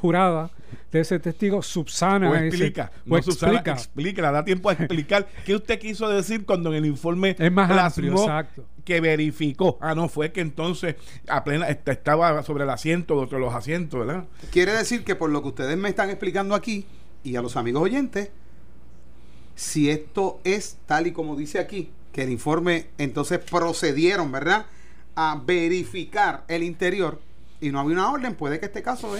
jurada 0.00 0.50
de 0.90 1.00
ese 1.00 1.18
testigo, 1.18 1.62
subsana. 1.62 2.30
O 2.30 2.34
explica. 2.34 2.90
no 3.04 3.18
explica. 3.18 3.72
explica, 3.72 4.30
da 4.32 4.44
tiempo 4.44 4.70
a 4.70 4.72
explicar 4.72 5.28
qué 5.44 5.54
usted 5.54 5.78
quiso 5.78 6.08
decir 6.08 6.46
cuando 6.46 6.70
en 6.70 6.76
el 6.76 6.86
informe 6.86 7.36
es 7.38 7.52
más 7.52 7.70
amplio, 7.70 8.12
exacto. 8.12 8.64
que 8.84 9.00
verificó. 9.00 9.78
Ah, 9.80 9.94
no, 9.94 10.08
fue 10.08 10.32
que 10.32 10.40
entonces 10.40 10.96
a 11.28 11.44
plena, 11.44 11.68
estaba 11.68 12.42
sobre 12.42 12.64
el 12.64 12.70
asiento, 12.70 13.16
de 13.16 13.20
otro 13.22 13.38
los 13.38 13.54
asientos, 13.54 14.06
¿verdad? 14.06 14.24
Quiere 14.50 14.72
decir 14.72 15.04
que 15.04 15.14
por 15.14 15.30
lo 15.30 15.42
que 15.42 15.48
ustedes 15.48 15.76
me 15.76 15.90
están 15.90 16.08
explicando 16.08 16.54
aquí 16.54 16.86
y 17.22 17.36
a 17.36 17.42
los 17.42 17.56
amigos 17.56 17.82
oyentes, 17.82 18.30
si 19.54 19.90
esto 19.90 20.40
es 20.44 20.78
tal 20.86 21.06
y 21.06 21.12
como 21.12 21.36
dice 21.36 21.58
aquí, 21.58 21.90
que 22.12 22.22
el 22.22 22.30
informe 22.30 22.86
entonces 22.98 23.38
procedieron, 23.38 24.32
¿verdad? 24.32 24.66
A 25.14 25.40
verificar 25.44 26.44
el 26.48 26.62
interior 26.62 27.20
y 27.60 27.70
no 27.70 27.80
había 27.80 27.92
una 27.94 28.10
orden, 28.10 28.34
puede 28.34 28.58
que 28.58 28.66
este 28.66 28.82
caso 28.82 29.14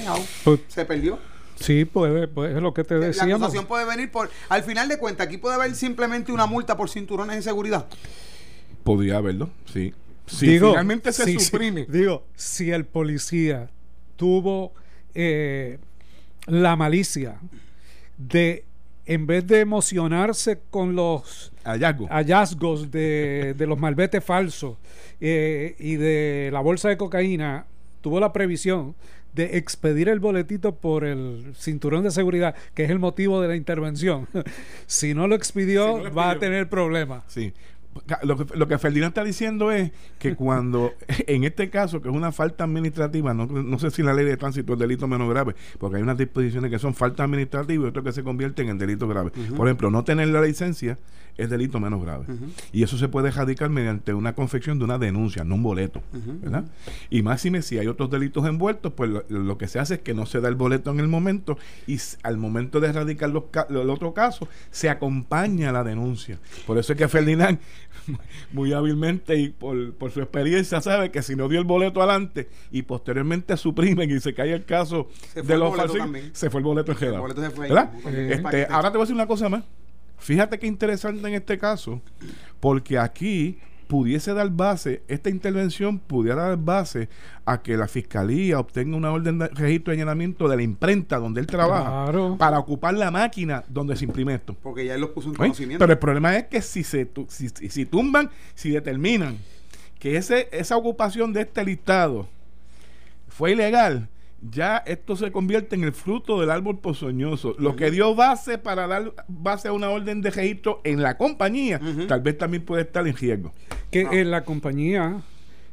pues, 0.45 0.61
se 0.69 0.85
perdió. 0.85 1.19
Sí, 1.57 1.85
puede, 1.85 2.27
pues 2.27 2.57
es 2.57 2.63
lo 2.63 2.75
que 2.75 2.83
te 2.83 2.99
decía. 2.99 3.27
La 3.27 3.37
acusación 3.37 3.67
puede 3.67 3.85
venir 3.85 4.11
por. 4.11 4.31
Al 4.49 4.65
final 4.65 4.89
de 4.89 4.99
cuentas, 4.99 5.29
aquí 5.29 5.39
puede 5.39 5.55
haber 5.55 5.75
simplemente 5.77 6.33
una 6.33 6.47
multa 6.47 6.77
por 6.77 6.91
cinturones 6.91 7.37
de 7.37 7.43
seguridad. 7.43 7.87
Podría 8.83 9.19
haberlo, 9.19 9.51
sí. 9.73 9.95
Si 10.27 10.59
finalmente 10.59 11.13
se 11.13 11.39
suprime. 11.39 11.87
digo, 11.89 12.25
si 12.35 12.71
el 12.71 12.85
policía 12.85 13.71
tuvo 14.17 14.73
eh, 15.15 15.79
la 16.47 16.75
malicia 16.75 17.39
de 18.17 18.65
en 19.07 19.27
vez 19.27 19.47
de 19.47 19.61
emocionarse 19.61 20.61
con 20.71 20.95
los 20.95 21.52
hallazgos 21.65 22.91
de, 22.91 23.55
los 23.59 23.79
malbetes 23.79 24.25
falsos 24.25 24.77
eh, 25.21 25.77
y 25.79 25.97
de 25.97 26.51
la 26.53 26.61
bolsa 26.61 26.89
de 26.89 26.97
cocaína, 26.97 27.67
tuvo 28.01 28.21
la 28.21 28.33
previsión 28.33 28.95
de 29.33 29.57
expedir 29.57 30.09
el 30.09 30.21
boletito 30.21 30.77
por 30.77 31.05
el 31.05 31.55
cinturón 31.57 32.05
de 32.05 32.11
seguridad, 32.11 32.55
que 32.75 32.85
es 32.85 32.91
el 32.91 32.99
motivo 32.99 33.41
de 33.41 33.49
la 33.49 33.57
intervención. 33.57 34.29
si 34.87 35.15
no 35.15 35.27
lo 35.27 35.35
expidió, 35.35 36.13
va 36.13 36.31
a 36.31 36.39
tener 36.39 36.69
problemas. 36.69 37.25
Sí, 37.29 37.55
lo 38.23 38.37
que, 38.37 38.57
lo 38.57 38.69
que 38.69 38.79
Ferdinand 38.79 39.11
está 39.11 39.25
diciendo 39.25 39.71
es 39.71 39.93
que 40.19 40.35
cuando, 40.37 40.93
en 41.09 41.45
este 41.45 41.71
caso, 41.71 42.01
que 42.01 42.09
es 42.09 42.15
una 42.15 42.33
falta 42.33 42.65
administrativa, 42.65 43.35
no, 43.35 43.47
no 43.47 43.79
sé 43.79 43.91
si 43.91 44.03
la 44.03 44.15
ley 44.15 44.25
de 44.25 44.37
tránsito 44.37 44.75
es 44.75 44.79
delito 44.79 45.07
menos 45.07 45.29
grave, 45.29 45.55
porque 45.79 45.97
hay 45.97 46.03
unas 46.03 46.19
disposiciones 46.19 46.71
que 46.71 46.79
son 46.79 46.95
falta 46.95 47.25
administrativa 47.25 47.85
y 47.85 47.89
otras 47.89 48.05
que 48.05 48.13
se 48.13 48.23
convierten 48.23 48.69
en 48.69 48.79
delito 48.79 49.09
grave. 49.09 49.31
Por 49.57 49.67
ejemplo, 49.69 49.91
no 49.91 50.05
tener 50.05 50.29
la 50.29 50.43
licencia 50.43 50.99
es 51.37 51.49
delito 51.49 51.81
menos 51.81 52.03
grave. 52.03 52.27
Y 52.73 52.83
eso 52.83 52.99
se 52.99 53.09
puede 53.09 53.29
erradicar 53.29 53.71
mediante 53.71 54.13
una 54.15 54.35
confección 54.35 54.79
de 54.79 54.85
una 54.85 54.99
denuncia, 54.99 55.45
no 55.45 55.55
un 55.55 55.63
boleto. 55.63 56.03
¿verdad? 56.13 56.65
Y 57.11 57.23
máxime, 57.23 57.63
si 57.63 57.79
hay 57.79 57.87
otros 57.87 58.11
delitos 58.11 58.47
envueltos, 58.47 58.93
pues 58.93 59.11
lo, 59.29 59.59
que 59.59 59.69
se 59.69 59.79
hace 59.79 59.95
es 59.95 60.01
que 60.01 60.15
no 60.15 60.27
se 60.27 60.41
da 60.41 60.49
el 60.49 60.55
boleto 60.55 60.91
en 60.91 61.01
el 61.01 61.09
momento 61.09 61.59
y 61.87 61.99
al 62.23 62.37
momento 62.37 62.81
de 62.81 62.89
erradicar 62.89 63.31
los, 63.31 63.45
el 63.69 63.91
otro 63.91 64.13
caso, 64.15 64.49
se 64.71 64.91
acompaña 64.91 65.73
la 65.73 65.85
denuncia. 65.85 66.39
Por 66.67 66.79
eso 66.79 66.93
es 66.93 66.99
que 66.99 67.09
Ferdinand 67.09 67.59
muy 68.53 68.73
hábilmente 68.73 69.37
y 69.37 69.49
por, 69.51 69.95
su 70.13 70.21
experiencia 70.21 70.81
sabe 70.81 71.11
que 71.11 71.23
si 71.23 71.37
no 71.37 71.49
dio 71.49 71.59
el 71.59 71.65
boleto 71.65 72.03
adelante 72.03 72.49
y 72.71 72.83
posteriormente 72.83 73.57
suprimen 73.57 74.11
y 74.11 74.21
se 74.21 74.35
cae 74.35 74.53
el 74.53 74.65
caso 74.65 75.09
de 75.35 75.57
los 75.57 75.77
falsos, 75.77 75.99
se 76.33 76.51
fue 76.51 76.61
el 76.61 76.65
boleto 76.65 76.93
en 76.93 76.99
este, 78.33 78.67
ahora 78.67 78.91
te 78.91 78.99
voy 78.99 79.03
a 79.03 79.05
decir 79.05 79.15
una 79.15 79.27
cosa 79.27 79.49
más. 79.49 79.65
Fíjate 80.19 80.59
qué 80.59 80.67
interesante 80.67 81.27
en 81.27 81.35
este 81.35 81.59
caso, 81.59 82.01
porque 82.61 82.99
aquí 82.99 83.59
pudiese 83.93 84.33
dar 84.33 84.49
base, 84.49 85.03
esta 85.07 85.29
intervención 85.29 85.99
pudiera 85.99 86.49
dar 86.49 86.57
base 86.57 87.11
a 87.45 87.61
que 87.61 87.77
la 87.77 87.87
fiscalía 87.87 88.59
obtenga 88.59 88.97
una 88.97 89.13
orden 89.13 89.39
de 89.39 89.49
registro 89.49 89.93
de 89.93 89.99
allanamiento 89.99 90.49
de 90.49 90.57
la 90.57 90.63
imprenta 90.63 91.19
donde 91.19 91.43
él 91.43 91.47
trabaja 91.47 92.11
para 92.39 92.59
ocupar 92.59 92.95
la 92.95 93.11
máquina 93.11 93.63
donde 93.69 93.95
se 93.95 94.07
imprime 94.07 94.33
esto. 94.33 94.57
Porque 94.63 94.87
ya 94.87 94.95
él 94.95 95.03
lo 95.03 95.13
puso 95.13 95.29
en 95.29 95.35
conocimiento. 95.35 95.83
Pero 95.83 95.93
el 95.93 95.99
problema 95.99 96.35
es 96.39 96.45
que 96.45 96.63
si 96.63 96.85
se 96.85 97.07
si, 97.29 97.51
si 97.51 97.85
tumban, 97.85 98.31
si 98.55 98.71
determinan 98.71 99.37
que 99.99 100.17
ese, 100.17 100.49
esa 100.53 100.75
ocupación 100.79 101.35
de 101.35 101.43
este 101.43 101.63
listado 101.63 102.27
fue 103.29 103.53
ilegal, 103.53 104.09
ya 104.51 104.79
esto 104.79 105.15
se 105.17 105.31
convierte 105.31 105.77
en 105.77 105.85
el 105.85 105.93
fruto 105.93 106.41
del 106.41 106.51
árbol 106.51 106.79
pozoñoso. 106.79 107.55
Lo 107.59 107.77
que 107.77 107.91
dio 107.91 108.15
base 108.15 108.59
para 108.59 108.87
dar 108.87 109.13
base 109.29 109.69
a 109.69 109.73
una 109.73 109.91
orden 109.91 110.21
de 110.21 110.31
registro 110.31 110.81
en 110.85 111.03
la 111.03 111.17
compañía, 111.17 111.81
tal 112.09 112.21
vez 112.21 112.39
también 112.39 112.65
puede 112.65 112.83
estar 112.83 113.07
en 113.07 113.17
riesgo. 113.17 113.53
Que 113.91 114.01
en 114.01 114.31
la 114.31 114.45
compañía 114.45 115.23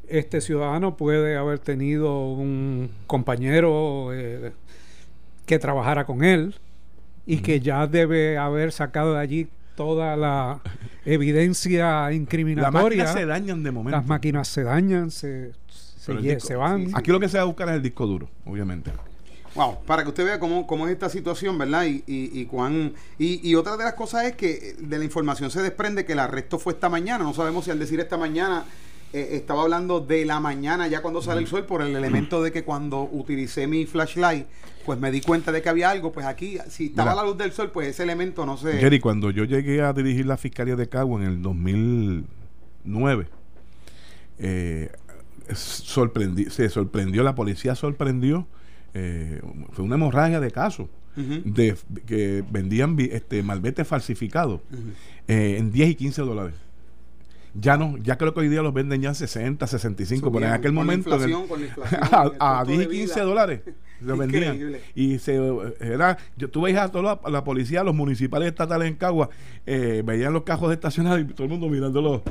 este 0.07 0.41
ciudadano 0.41 0.97
puede 0.97 1.36
haber 1.36 1.59
tenido 1.59 2.32
un 2.32 2.91
compañero 3.07 4.09
eh, 4.13 4.53
que 5.45 5.59
trabajara 5.59 6.05
con 6.05 6.24
él 6.24 6.55
y 7.26 7.38
que 7.38 7.59
ya 7.59 7.88
debe 7.88 8.38
haber 8.38 8.72
sacado 8.72 9.13
de 9.13 9.20
allí 9.20 9.47
toda 9.76 10.17
la 10.17 10.61
evidencia 11.05 12.11
incriminatoria. 12.11 12.72
Las 12.72 12.84
máquinas 12.84 13.13
se 13.13 13.26
dañan 13.26 13.63
de 13.63 13.72
momento. 13.72 13.97
Las 13.97 14.05
máquinas 14.05 14.47
se 14.47 14.63
dañan, 14.63 15.11
se, 15.11 15.53
se, 16.39 16.55
van. 16.55 16.89
Aquí 16.93 17.12
lo 17.12 17.20
que 17.20 17.30
se 17.30 17.38
va 17.38 17.43
a 17.43 17.45
buscar 17.45 17.70
es 17.70 17.76
el 17.76 17.82
disco 17.82 18.05
duro, 18.05 18.30
obviamente. 18.45 18.91
Wow, 19.55 19.80
para 19.86 20.03
que 20.03 20.10
usted 20.10 20.26
vea 20.26 20.39
cómo, 20.39 20.68
cómo 20.68 20.88
es 20.88 20.93
esta 20.93 21.10
situación, 21.10 21.57
¿verdad? 21.57 21.86
Y, 21.86 22.03
y, 22.07 22.45
cuán. 22.45 22.93
Y, 23.18 23.55
otra 23.55 23.78
de 23.78 23.84
las 23.84 23.93
cosas 23.93 24.26
es 24.26 24.36
que 24.36 24.76
de 24.80 24.97
la 24.97 25.03
información 25.03 25.49
se 25.49 25.62
desprende 25.62 26.05
que 26.05 26.14
el 26.14 26.20
arresto 26.20 26.60
fue 26.60 26.74
esta 26.74 26.89
mañana. 26.89 27.24
No 27.24 27.34
sabemos 27.34 27.66
si 27.66 27.72
al 27.72 27.80
decir 27.80 27.99
esta 27.99 28.18
mañana 28.18 28.66
eh, 29.12 29.30
estaba 29.32 29.64
hablando 29.64 30.01
de 30.01 30.24
la 30.26 30.39
mañana, 30.39 30.88
ya 30.88 31.01
cuando 31.01 31.22
sale 31.22 31.41
el 31.41 31.47
sol, 31.47 31.66
por 31.66 31.82
el 31.82 31.95
elemento 31.95 32.43
de 32.43 32.51
que 32.51 32.64
cuando 32.64 33.01
utilicé 33.12 33.66
mi 33.66 33.88
flashlight, 33.88 34.45
pues 34.86 34.99
me 34.99 35.10
di 35.12 35.22
cuenta 35.22 35.51
de 35.51 35.64
que 35.64 35.70
había 35.70 35.89
algo. 35.89 36.12
Pues 36.12 36.28
aquí, 36.28 36.60
si 36.70 36.88
estaba 36.88 37.16
la 37.16 37.24
luz 37.24 37.38
del 37.38 37.51
sol, 37.51 37.72
pues 37.72 37.88
ese 37.88 38.03
elemento 38.03 38.45
no 38.45 38.55
se. 38.55 38.74
Jerry, 38.74 38.99
cuando 38.99 39.32
yo 39.32 39.45
llegué 39.45 39.82
a 39.82 39.93
dirigir 39.93 40.28
la 40.28 40.38
Fiscalía 40.38 40.76
de 40.76 40.88
Cagua 40.88 41.20
en 41.22 41.28
el 41.28 41.41
2009, 41.41 43.28
eh, 44.38 44.91
sorprendí, 45.55 46.45
se 46.45 46.69
sorprendió, 46.69 47.23
la 47.23 47.35
policía 47.35 47.75
sorprendió, 47.75 48.47
eh, 48.93 49.41
fue 49.71 49.85
una 49.85 49.95
hemorragia 49.95 50.39
de 50.39 50.51
casos. 50.51 50.87
de 51.15 51.75
que 52.05 52.45
vendían 52.49 52.95
este 52.99 53.43
malvete 53.43 53.83
falsificado 53.83 54.61
eh, 55.27 55.57
en 55.57 55.69
10 55.69 55.89
y 55.89 55.95
15 55.95 56.21
dólares 56.21 56.55
ya 57.53 57.77
no, 57.77 57.97
ya 57.97 58.17
creo 58.17 58.33
que 58.33 58.41
hoy 58.41 58.49
día 58.49 58.61
los 58.61 58.73
venden 58.73 59.01
ya 59.01 59.09
en 59.09 59.15
60, 59.15 59.65
65, 59.65 60.31
pero 60.31 60.45
en 60.45 60.51
aquel 60.51 60.71
momento 60.71 61.11
a, 62.39 62.63
10 62.65 62.81
y 62.81 62.87
15 62.87 63.19
dólares 63.21 63.61
lo 64.01 64.17
vendían. 64.17 64.77
Y 64.95 65.19
se 65.19 65.39
era, 65.79 66.17
yo, 66.37 66.49
tú 66.49 66.61
veías 66.61 66.83
a 66.83 66.91
toda 66.91 67.19
la, 67.27 67.43
policía, 67.43 67.83
los 67.83 67.95
municipales 67.95 68.49
estatales 68.49 68.87
en 68.87 68.95
Cagua, 68.95 69.29
eh, 69.65 70.03
veían 70.05 70.33
los 70.33 70.43
cajos 70.43 70.71
estacionados 70.71 71.21
y 71.21 71.25
todo 71.25 71.43
el 71.45 71.49
mundo 71.49 71.69
mirando 71.69 72.01
los. 72.01 72.21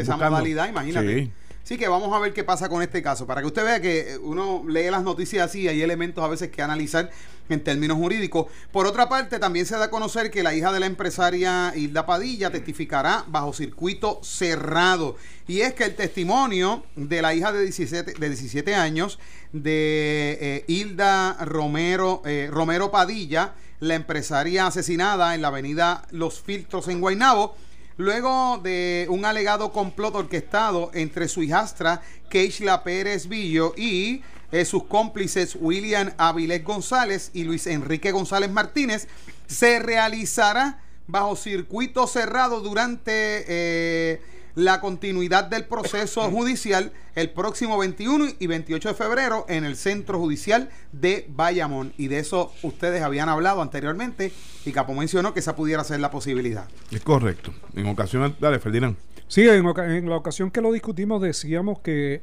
Esa 0.00 0.16
modalidad, 0.16 0.68
imagínate. 0.68 1.24
Sí, 1.24 1.32
que 1.74 1.88
vamos 1.88 2.14
a 2.14 2.20
ver 2.20 2.32
qué 2.32 2.44
pasa 2.44 2.68
con 2.68 2.80
este 2.80 3.02
caso. 3.02 3.26
Para 3.26 3.40
que 3.40 3.48
usted 3.48 3.64
vea 3.64 3.80
que 3.80 4.16
uno 4.22 4.62
lee 4.68 4.88
las 4.88 5.02
noticias 5.02 5.50
así, 5.50 5.66
hay 5.66 5.82
elementos 5.82 6.22
a 6.22 6.28
veces 6.28 6.48
que 6.48 6.62
analizar 6.62 7.10
en 7.48 7.62
términos 7.62 7.96
jurídicos. 7.96 8.46
Por 8.70 8.86
otra 8.86 9.08
parte, 9.08 9.40
también 9.40 9.66
se 9.66 9.76
da 9.76 9.86
a 9.86 9.90
conocer 9.90 10.30
que 10.30 10.44
la 10.44 10.54
hija 10.54 10.72
de 10.72 10.78
la 10.78 10.86
empresaria 10.86 11.72
Hilda 11.74 12.06
Padilla 12.06 12.50
testificará 12.50 13.24
bajo 13.26 13.52
circuito 13.52 14.20
cerrado. 14.22 15.16
Y 15.48 15.62
es 15.62 15.74
que 15.74 15.84
el 15.84 15.96
testimonio 15.96 16.84
de 16.94 17.20
la 17.20 17.34
hija 17.34 17.52
de 17.52 17.62
17, 17.62 18.14
de 18.14 18.28
17 18.28 18.74
años 18.76 19.18
de 19.52 20.38
eh, 20.40 20.64
Hilda 20.68 21.44
Romero, 21.44 22.22
eh, 22.24 22.48
Romero 22.48 22.92
Padilla, 22.92 23.54
la 23.80 23.96
empresaria 23.96 24.68
asesinada 24.68 25.34
en 25.34 25.42
la 25.42 25.48
avenida 25.48 26.06
Los 26.12 26.40
Filtros 26.40 26.86
en 26.88 27.00
Guaynabo, 27.00 27.56
luego 27.96 28.58
de 28.62 29.06
un 29.08 29.24
alegado 29.24 29.72
complot 29.72 30.14
orquestado 30.14 30.90
entre 30.94 31.28
su 31.28 31.42
hijastra 31.42 32.02
Keishla 32.28 32.84
Pérez 32.84 33.28
Villo 33.28 33.72
y 33.76 34.22
eh, 34.52 34.64
sus 34.64 34.84
cómplices 34.84 35.56
William 35.60 36.12
Avilés 36.18 36.62
González 36.62 37.30
y 37.32 37.44
Luis 37.44 37.66
Enrique 37.66 38.12
González 38.12 38.50
Martínez, 38.50 39.08
se 39.46 39.78
realizará 39.78 40.80
bajo 41.06 41.36
circuito 41.36 42.06
cerrado 42.06 42.60
durante 42.60 43.44
eh, 43.48 44.20
la 44.56 44.80
continuidad 44.80 45.44
del 45.44 45.66
proceso 45.66 46.22
judicial 46.30 46.92
el 47.14 47.30
próximo 47.30 47.78
21 47.78 48.26
y 48.40 48.46
28 48.48 48.88
de 48.88 48.94
febrero 48.94 49.46
en 49.48 49.64
el 49.64 49.76
Centro 49.76 50.18
Judicial 50.18 50.70
de 50.90 51.26
Bayamón. 51.28 51.92
Y 51.96 52.08
de 52.08 52.18
eso 52.18 52.52
ustedes 52.62 53.02
habían 53.02 53.28
hablado 53.28 53.62
anteriormente 53.62 54.32
y 54.64 54.72
Capo 54.72 54.92
mencionó 54.94 55.32
que 55.32 55.40
esa 55.40 55.54
pudiera 55.54 55.84
ser 55.84 56.00
la 56.00 56.10
posibilidad. 56.10 56.66
Es 56.90 57.02
correcto. 57.02 57.52
En 57.76 57.86
ocasión, 57.86 58.34
dale, 58.40 58.58
Ferdinand. 58.58 58.96
Sí, 59.28 59.48
en, 59.48 59.64
en 59.66 60.08
la 60.08 60.16
ocasión 60.16 60.50
que 60.50 60.60
lo 60.60 60.72
discutimos 60.72 61.22
decíamos 61.22 61.78
que, 61.80 62.22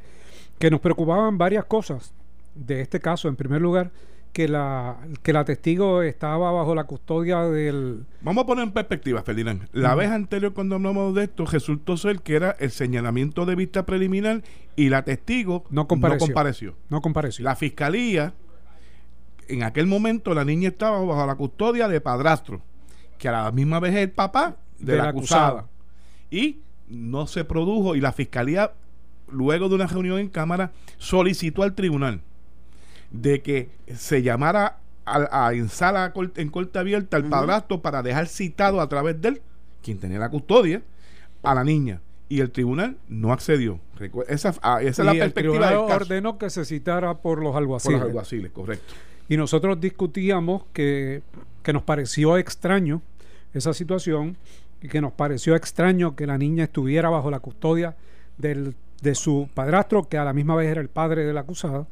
que 0.59 0.69
nos 0.69 0.81
preocupaban 0.81 1.37
varias 1.37 1.65
cosas 1.65 2.13
de 2.55 2.81
este 2.81 2.99
caso. 2.99 3.27
En 3.27 3.35
primer 3.35 3.61
lugar, 3.61 3.91
que 4.33 4.47
la, 4.47 4.97
que 5.21 5.31
la 5.31 5.45
testigo 5.45 6.01
estaba 6.01 6.51
bajo 6.51 6.73
la 6.73 6.85
custodia 6.85 7.43
del... 7.43 8.05
Vamos 8.21 8.43
a 8.43 8.47
poner 8.47 8.63
en 8.63 8.71
perspectiva, 8.71 9.21
Ferdinand. 9.21 9.69
La 9.71 9.93
vez 9.93 10.09
anterior 10.09 10.53
cuando 10.53 10.75
hablamos 10.75 11.13
de 11.13 11.25
esto 11.25 11.45
resultó 11.45 11.97
ser 11.97 12.21
que 12.21 12.35
era 12.35 12.55
el 12.59 12.71
señalamiento 12.71 13.45
de 13.45 13.55
vista 13.55 13.85
preliminar 13.85 14.41
y 14.75 14.89
la 14.89 15.03
testigo 15.03 15.65
no 15.69 15.87
compareció. 15.87 16.75
No 16.89 17.01
compareció. 17.01 17.45
La 17.45 17.55
fiscalía, 17.55 18.33
en 19.47 19.61
aquel 19.61 19.85
momento 19.85 20.33
la 20.33 20.43
niña 20.43 20.69
estaba 20.69 20.99
bajo 20.99 21.27
la 21.27 21.35
custodia 21.35 21.87
de 21.87 22.01
padrastro, 22.01 22.59
que 23.19 23.29
a 23.29 23.31
la 23.33 23.51
misma 23.51 23.79
vez 23.79 23.93
es 23.93 24.01
el 24.01 24.11
papá 24.11 24.57
de, 24.79 24.97
la, 24.97 25.09
acusada. 25.09 25.67
Y 26.31 26.61
no 26.87 27.27
se 27.27 27.45
produjo 27.45 27.95
y 27.95 28.01
la 28.01 28.11
fiscalía, 28.11 28.73
luego 29.29 29.69
de 29.69 29.75
una 29.75 29.85
reunión 29.85 30.17
en 30.17 30.29
cámara, 30.29 30.71
solicitó 30.97 31.61
al 31.61 31.75
tribunal 31.75 32.21
de 33.13 33.41
que 33.41 33.69
se 33.95 34.21
llamara 34.21 34.79
a, 35.05 35.53
en 35.53 35.69
sala 35.69 36.13
en 36.35 36.49
corte 36.49 36.79
abierta 36.79 37.15
al 37.15 37.29
padrastro 37.29 37.81
para 37.81 38.03
dejar 38.03 38.27
citado 38.27 38.81
a 38.81 38.89
través 38.89 39.21
de 39.21 39.29
él, 39.29 39.41
quien 39.81 39.99
tenía 39.99 40.19
la 40.19 40.29
custodia, 40.29 40.81
a 41.41 41.55
la 41.55 41.63
niña. 41.63 42.01
Y 42.29 42.39
el 42.39 42.51
tribunal 42.51 42.97
no 43.07 43.31
accedió. 43.31 43.79
Esa, 44.27 44.55
ah, 44.63 44.81
esa 44.81 45.01
es 45.03 45.05
la 45.05 45.13
perspectiva 45.13 45.69
del 45.69 45.77
ordenó 45.77 46.37
que 46.37 46.49
se 46.49 46.65
citara 46.65 47.15
por 47.15 47.43
los 47.43 47.55
alguaciles. 47.55 47.99
Por 47.99 48.07
los 48.07 48.09
alguaciles, 48.09 48.51
correcto. 48.51 48.93
Y 49.29 49.37
nosotros 49.37 49.79
discutíamos 49.79 50.63
que, 50.73 51.21
que 51.61 51.73
nos 51.73 51.83
pareció 51.83 52.37
extraño 52.37 53.01
esa 53.53 53.73
situación 53.73 54.37
y 54.81 54.87
que 54.87 54.99
nos 54.99 55.13
pareció 55.13 55.55
extraño 55.55 56.15
que 56.15 56.25
la 56.25 56.37
niña 56.37 56.63
estuviera 56.63 57.09
bajo 57.09 57.29
la 57.29 57.39
custodia 57.39 57.95
del 58.37 58.75
de 59.03 59.15
su 59.15 59.49
padrastro, 59.53 60.07
que 60.07 60.17
a 60.17 60.23
la 60.23 60.31
misma 60.31 60.55
vez 60.55 60.69
era 60.69 60.81
el 60.81 60.87
padre 60.87 61.25
de 61.25 61.33
la 61.33 61.41
acusada, 61.41 61.85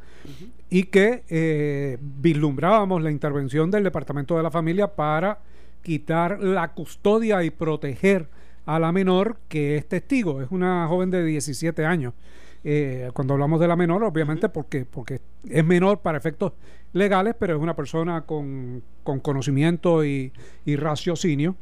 y 0.70 0.84
que 0.84 1.24
eh, 1.28 1.98
vislumbrábamos 2.00 3.04
la 3.04 3.12
intervención 3.12 3.70
del 3.70 3.84
Departamento 3.84 4.38
de 4.38 4.44
la 4.44 4.50
Familia 4.50 4.88
para 4.88 5.40
quitar 5.84 6.42
la 6.42 6.70
custodia 6.70 7.44
y 7.44 7.50
proteger 7.50 8.30
a 8.66 8.80
la 8.80 8.94
menor 8.94 9.38
que 9.50 9.76
es 9.76 9.88
testigo. 9.90 10.42
Es 10.42 10.52
una 10.52 10.88
joven 10.88 11.12
de 11.12 11.26
17 11.26 11.86
años. 11.86 12.14
Eh, 12.64 13.10
cuando 13.14 13.34
hablamos 13.34 13.60
de 13.60 13.68
la 13.68 13.76
menor, 13.76 14.04
obviamente 14.04 14.48
porque, 14.48 14.86
porque 14.86 15.20
es 15.50 15.66
menor 15.66 16.00
para 16.00 16.18
efectos 16.18 16.54
legales, 16.94 17.36
pero 17.38 17.56
es 17.56 17.62
una 17.62 17.76
persona 17.76 18.22
con, 18.22 18.84
conocimiento 19.04 20.06
y, 20.06 20.32
raciocinio. 20.66 21.58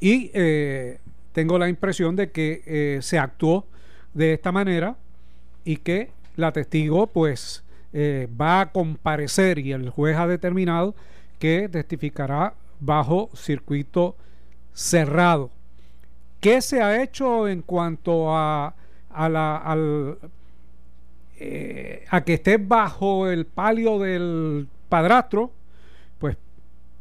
Y 0.00 0.32
eh, 0.34 0.98
tengo 1.32 1.58
la 1.58 1.68
impresión 1.68 2.16
de 2.16 2.32
que 2.32 2.98
se 3.00 3.18
actuó 3.20 3.68
de 4.14 4.32
esta 4.32 4.52
manera 4.52 4.96
y 5.64 5.76
que 5.76 6.10
la 6.36 6.52
testigo 6.52 7.06
pues 7.06 7.64
eh, 7.92 8.28
va 8.40 8.60
a 8.60 8.72
comparecer 8.72 9.58
y 9.58 9.72
el 9.72 9.90
juez 9.90 10.16
ha 10.16 10.26
determinado 10.26 10.94
que 11.38 11.68
testificará 11.68 12.54
bajo 12.80 13.30
circuito 13.34 14.16
cerrado. 14.72 15.50
¿Qué 16.40 16.60
se 16.60 16.82
ha 16.82 17.02
hecho 17.02 17.48
en 17.48 17.62
cuanto 17.62 18.34
a, 18.34 18.74
a, 19.10 19.28
la, 19.28 19.56
al, 19.56 20.18
eh, 21.38 22.04
a 22.10 22.22
que 22.22 22.34
esté 22.34 22.58
bajo 22.58 23.28
el 23.28 23.46
palio 23.46 23.98
del 23.98 24.68
padrastro? 24.88 25.52
Pues 26.18 26.36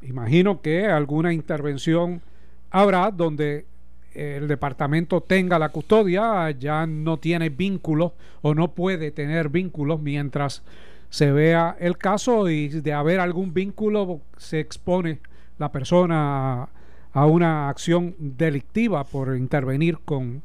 imagino 0.02 0.62
que 0.62 0.86
alguna 0.86 1.34
intervención 1.34 2.22
habrá 2.70 3.12
donde 3.12 3.66
el 4.14 4.48
departamento 4.48 5.22
tenga 5.22 5.60
la 5.60 5.70
custodia, 5.70 6.52
ya 6.52 6.86
no 6.86 7.18
tiene 7.18 7.50
vínculos 7.50 8.14
o 8.42 8.54
no 8.54 8.72
puede 8.72 9.12
tener 9.12 9.50
vínculos 9.50 10.02
mientras 10.02 10.64
se 11.10 11.32
vea 11.32 11.76
el 11.80 11.98
caso 11.98 12.50
y 12.50 12.70
de 12.70 12.94
haber 12.94 13.20
algún 13.20 13.54
vínculo 13.54 14.22
se 14.38 14.60
expone 14.60 15.20
la 15.60 15.72
persona 15.72 16.70
a, 17.14 17.26
una 17.26 17.70
acción 17.70 18.16
delictiva 18.18 19.04
por 19.04 19.38
intervenir 19.38 20.00
con, 20.00 20.42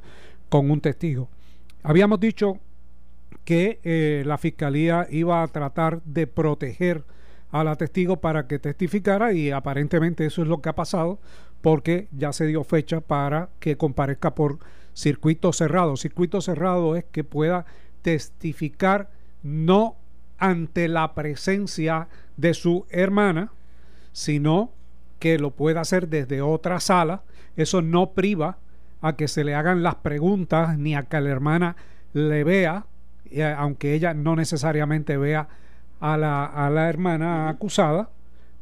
con 0.50 0.70
un 0.70 0.80
testigo. 0.80 1.28
Habíamos 1.82 2.20
dicho 2.20 2.58
que 3.44 3.80
eh, 3.82 4.22
la 4.26 4.36
fiscalía 4.36 5.06
iba 5.10 5.42
a 5.42 5.48
tratar 5.48 6.02
de 6.02 6.26
proteger 6.26 7.02
a 7.50 7.64
la 7.64 7.76
testigo 7.76 8.18
para 8.18 8.46
que 8.46 8.58
testificara 8.58 9.32
y 9.32 9.50
aparentemente 9.50 10.26
eso 10.26 10.42
es 10.42 10.48
lo 10.48 10.60
que 10.60 10.68
ha 10.68 10.74
pasado 10.74 11.18
porque 11.60 12.08
ya 12.12 12.32
se 12.32 12.46
dio 12.46 12.64
fecha 12.64 13.00
para 13.00 13.50
que 13.58 13.76
comparezca 13.76 14.34
por 14.34 14.58
circuito 14.94 15.52
cerrado. 15.52 15.96
Circuito 15.96 16.40
cerrado 16.40 16.96
es 16.96 17.04
que 17.04 17.24
pueda 17.24 17.66
testificar 18.02 19.10
no 19.42 19.96
ante 20.38 20.88
la 20.88 21.14
presencia 21.14 22.08
de 22.36 22.54
su 22.54 22.86
hermana, 22.90 23.52
sino 24.12 24.70
que 25.18 25.38
lo 25.38 25.50
pueda 25.50 25.80
hacer 25.80 26.08
desde 26.08 26.40
otra 26.40 26.80
sala. 26.80 27.22
Eso 27.56 27.82
no 27.82 28.10
priva 28.10 28.58
a 29.00 29.16
que 29.16 29.28
se 29.28 29.44
le 29.44 29.54
hagan 29.54 29.82
las 29.82 29.96
preguntas 29.96 30.78
ni 30.78 30.94
a 30.94 31.04
que 31.04 31.20
la 31.20 31.30
hermana 31.30 31.76
le 32.12 32.44
vea, 32.44 32.86
eh, 33.30 33.44
aunque 33.44 33.94
ella 33.94 34.14
no 34.14 34.36
necesariamente 34.36 35.16
vea 35.16 35.48
a 36.00 36.16
la, 36.16 36.44
a 36.44 36.70
la 36.70 36.88
hermana 36.88 37.48
acusada, 37.48 38.10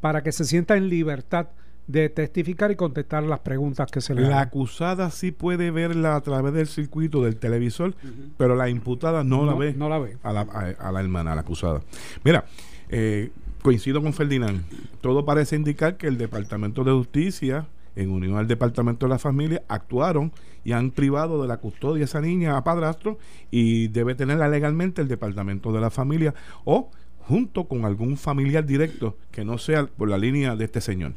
para 0.01 0.23
que 0.23 0.33
se 0.33 0.45
sienta 0.45 0.77
en 0.77 0.89
libertad 0.89 1.49
de 1.87 2.09
testificar 2.09 2.71
y 2.71 2.77
contestar 2.77 3.23
las 3.23 3.41
preguntas 3.41 3.91
que 3.91 4.01
se 4.01 4.15
le 4.15 4.23
La 4.23 4.41
acusada 4.41 5.11
sí 5.11 5.31
puede 5.31 5.71
verla 5.71 6.17
a 6.17 6.21
través 6.21 6.53
del 6.53 6.67
circuito 6.67 7.23
del 7.23 7.37
televisor, 7.37 7.95
pero 8.37 8.57
la 8.57 8.69
imputada 8.69 9.23
no, 9.23 9.47
la 9.47 9.55
ve. 9.55 9.75
No 9.75 9.89
la 9.89 9.99
ve. 9.99 10.17
A 10.23 10.33
la, 10.33 10.41
a, 10.41 10.93
la 10.93 11.01
hermana, 11.01 11.33
a 11.33 11.35
la 11.37 11.43
acusada. 11.43 11.83
Mira, 12.25 12.45
eh, 12.89 13.31
coincido 13.63 14.03
con 14.03 14.13
Ferdinand. 14.13 14.65
Todo 15.01 15.25
parece 15.25 15.57
indicar 15.57 15.97
que 15.97 16.09
el 16.09 16.19
Departamento 16.19 16.83
de 16.83 16.93
Justicia, 16.93 17.67
en 17.95 18.11
unión 18.11 18.37
al 18.37 18.49
Departamento 18.49 19.07
de 19.07 19.11
la 19.11 19.19
Familia, 19.19 19.63
actuaron 19.69 20.33
y 20.65 20.73
han 20.73 20.91
privado 20.91 21.41
de 21.41 21.49
la 21.49 21.59
custodia 21.59 22.03
a 22.03 22.07
esa 22.07 22.21
niña 22.21 22.57
a 22.57 22.65
padrastro 22.65 23.19
y 23.53 23.89
debe 23.89 24.17
tenerla 24.17 24.49
legalmente 24.49 25.03
el 25.03 25.09
Departamento 25.09 25.73
de 25.73 25.81
la 25.81 25.91
Familia 25.91 26.35
o 26.65 26.91
junto 27.21 27.67
con 27.67 27.85
algún 27.85 28.17
familiar 28.17 28.65
directo 28.67 29.17
que 29.31 29.45
no 29.45 29.59
sea 29.59 29.87
por 29.87 30.09
la 30.09 30.19
línea 30.19 30.57
de 30.57 30.65
este 30.65 30.81
señor. 30.81 31.15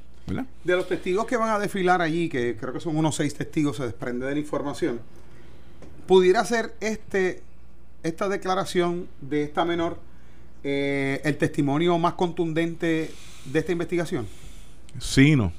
De 0.63 0.75
los 0.75 0.87
testigos 0.87 1.25
que 1.25 1.37
van 1.37 1.49
a 1.49 1.59
desfilar 1.59 2.01
allí, 2.01 2.29
que 2.29 2.55
creo 2.55 2.73
que 2.73 2.79
son 2.79 2.95
unos 2.95 3.15
seis 3.15 3.33
testigos, 3.33 3.77
se 3.77 3.83
desprende 3.83 4.25
de 4.25 4.33
la 4.33 4.39
información, 4.39 4.99
¿pudiera 6.07 6.43
ser 6.45 6.73
este, 6.79 7.41
esta 8.03 8.29
declaración 8.29 9.07
de 9.21 9.43
esta 9.43 9.65
menor 9.65 9.99
eh, 10.63 11.21
el 11.23 11.37
testimonio 11.37 11.97
más 11.97 12.13
contundente 12.13 13.11
de 13.45 13.59
esta 13.59 13.71
investigación? 13.71 14.27
Sí, 14.99 15.35
no. 15.35 15.53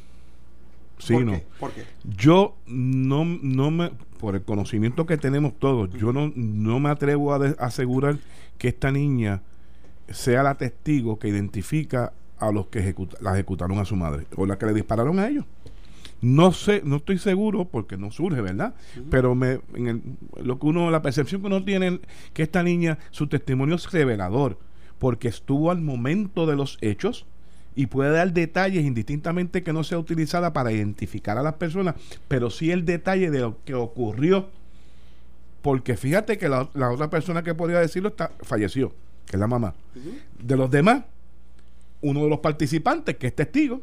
Sí, 0.98 1.14
¿Por 1.14 1.24
no. 1.24 1.32
Qué? 1.32 1.46
¿Por 1.58 1.72
qué? 1.72 1.84
Yo 2.04 2.56
no, 2.66 3.24
no 3.24 3.70
me, 3.70 3.90
por 4.18 4.34
el 4.34 4.42
conocimiento 4.42 5.06
que 5.06 5.16
tenemos 5.16 5.58
todos, 5.58 5.90
yo 5.94 6.12
no, 6.12 6.30
no 6.34 6.78
me 6.78 6.90
atrevo 6.90 7.32
a 7.32 7.54
asegurar 7.58 8.18
que 8.58 8.68
esta 8.68 8.92
niña 8.92 9.40
sea 10.10 10.42
la 10.42 10.56
testigo 10.56 11.18
que 11.18 11.28
identifica 11.28 12.12
a 12.40 12.50
los 12.50 12.66
que 12.66 12.94
la 13.20 13.34
ejecutaron 13.34 13.78
a 13.78 13.84
su 13.84 13.96
madre 13.96 14.26
o 14.36 14.46
la 14.46 14.58
que 14.58 14.66
le 14.66 14.74
dispararon 14.74 15.18
a 15.18 15.28
ellos. 15.28 15.44
No 16.22 16.52
sé, 16.52 16.82
no 16.84 16.96
estoy 16.96 17.18
seguro 17.18 17.66
porque 17.66 17.96
no 17.96 18.10
surge, 18.10 18.40
¿verdad? 18.42 18.74
Pero 19.10 19.34
me, 19.34 19.60
en 19.74 20.18
lo 20.42 20.58
que 20.58 20.66
uno, 20.66 20.90
la 20.90 21.00
percepción 21.00 21.40
que 21.40 21.46
uno 21.46 21.64
tiene 21.64 22.00
que 22.34 22.42
esta 22.42 22.62
niña, 22.62 22.98
su 23.10 23.26
testimonio 23.26 23.76
es 23.76 23.90
revelador, 23.90 24.58
porque 24.98 25.28
estuvo 25.28 25.70
al 25.70 25.80
momento 25.80 26.46
de 26.46 26.56
los 26.56 26.76
hechos 26.82 27.26
y 27.74 27.86
puede 27.86 28.10
dar 28.10 28.32
detalles 28.32 28.84
indistintamente 28.84 29.62
que 29.62 29.72
no 29.72 29.82
sea 29.82 29.98
utilizada 29.98 30.52
para 30.52 30.72
identificar 30.72 31.38
a 31.38 31.42
las 31.42 31.54
personas, 31.54 31.94
pero 32.28 32.50
sí 32.50 32.70
el 32.70 32.84
detalle 32.84 33.30
de 33.30 33.40
lo 33.40 33.64
que 33.64 33.74
ocurrió, 33.74 34.50
porque 35.62 35.96
fíjate 35.96 36.36
que 36.36 36.48
la, 36.50 36.68
otra 36.90 37.08
persona 37.08 37.42
que 37.42 37.54
podría 37.54 37.78
decirlo 37.78 38.10
está, 38.10 38.32
falleció, 38.42 38.92
que 39.24 39.36
es 39.36 39.40
la 39.40 39.46
mamá. 39.46 39.74
De 40.38 40.56
los 40.56 40.70
demás, 40.70 41.04
uno 42.02 42.24
de 42.24 42.28
los 42.28 42.40
participantes, 42.40 43.16
que 43.16 43.28
es 43.28 43.34
testigo, 43.34 43.82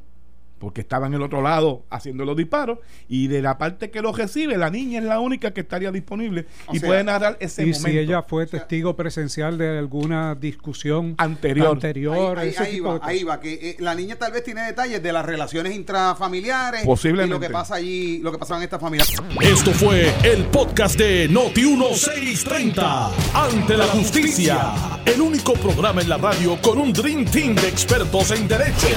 porque 0.60 0.82
estaba 0.82 1.08
en 1.08 1.14
el 1.14 1.22
otro 1.22 1.42
lado 1.42 1.84
haciendo 1.90 2.26
los 2.26 2.36
disparos, 2.36 2.80
y 3.08 3.28
de 3.28 3.42
la 3.42 3.58
parte 3.58 3.90
que 3.92 4.02
lo 4.02 4.12
recibe, 4.12 4.58
la 4.58 4.70
niña 4.70 5.00
es 5.00 5.06
la 5.06 5.20
única 5.20 5.52
que 5.52 5.62
estaría 5.62 5.92
disponible 5.92 6.46
y 6.72 6.80
puede 6.80 7.04
narrar 7.04 7.38
ese 7.40 7.64
y 7.64 7.66
momento. 7.68 7.88
si 7.90 7.98
ella 7.98 8.24
fue 8.24 8.48
testigo 8.48 8.96
presencial 8.96 9.58
de 9.58 9.78
alguna 9.78 10.36
discusión 10.36 11.16
anterior, 11.18 11.72
anterior 11.74 12.40
ahí, 12.40 12.54
ahí, 12.58 12.80
va, 12.80 13.00
ahí 13.02 13.24
va, 13.24 13.40
que 13.40 13.54
eh, 13.54 13.76
la 13.80 13.96
niña 13.96 14.16
tal 14.16 14.32
vez 14.32 14.44
tiene 14.44 14.62
detalles 14.62 15.02
de 15.02 15.12
las 15.14 15.26
relaciones 15.26 15.76
intrafamiliares 15.76 16.84
Posiblemente. 16.86 17.36
y 17.36 17.40
lo 17.40 17.40
que 17.40 17.50
pasa 17.50 17.76
allí, 17.76 18.20
lo 18.20 18.32
que 18.32 18.38
pasaba 18.38 18.60
en 18.60 18.64
esta 18.64 18.80
familia. 18.80 19.06
Esto 19.42 19.72
fue 19.72 20.14
el 20.24 20.46
podcast 20.46 20.98
de 20.98 21.28
Noti 21.28 21.62
1630. 21.62 23.12
Ante 23.34 23.78
la 23.78 23.86
justicia, 23.88 24.74
el 25.06 25.22
único 25.22 25.54
programa 25.54 26.02
en 26.02 26.10
la 26.10 26.18
radio 26.18 26.60
con 26.62 26.78
un 26.78 26.94
dream 26.94 27.26
team 27.26 27.56
de 27.56 27.68
expertos 27.68 28.32
en 28.32 28.48
derecho. 28.48 28.88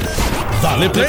Dale 0.62 0.90
play 0.90 1.08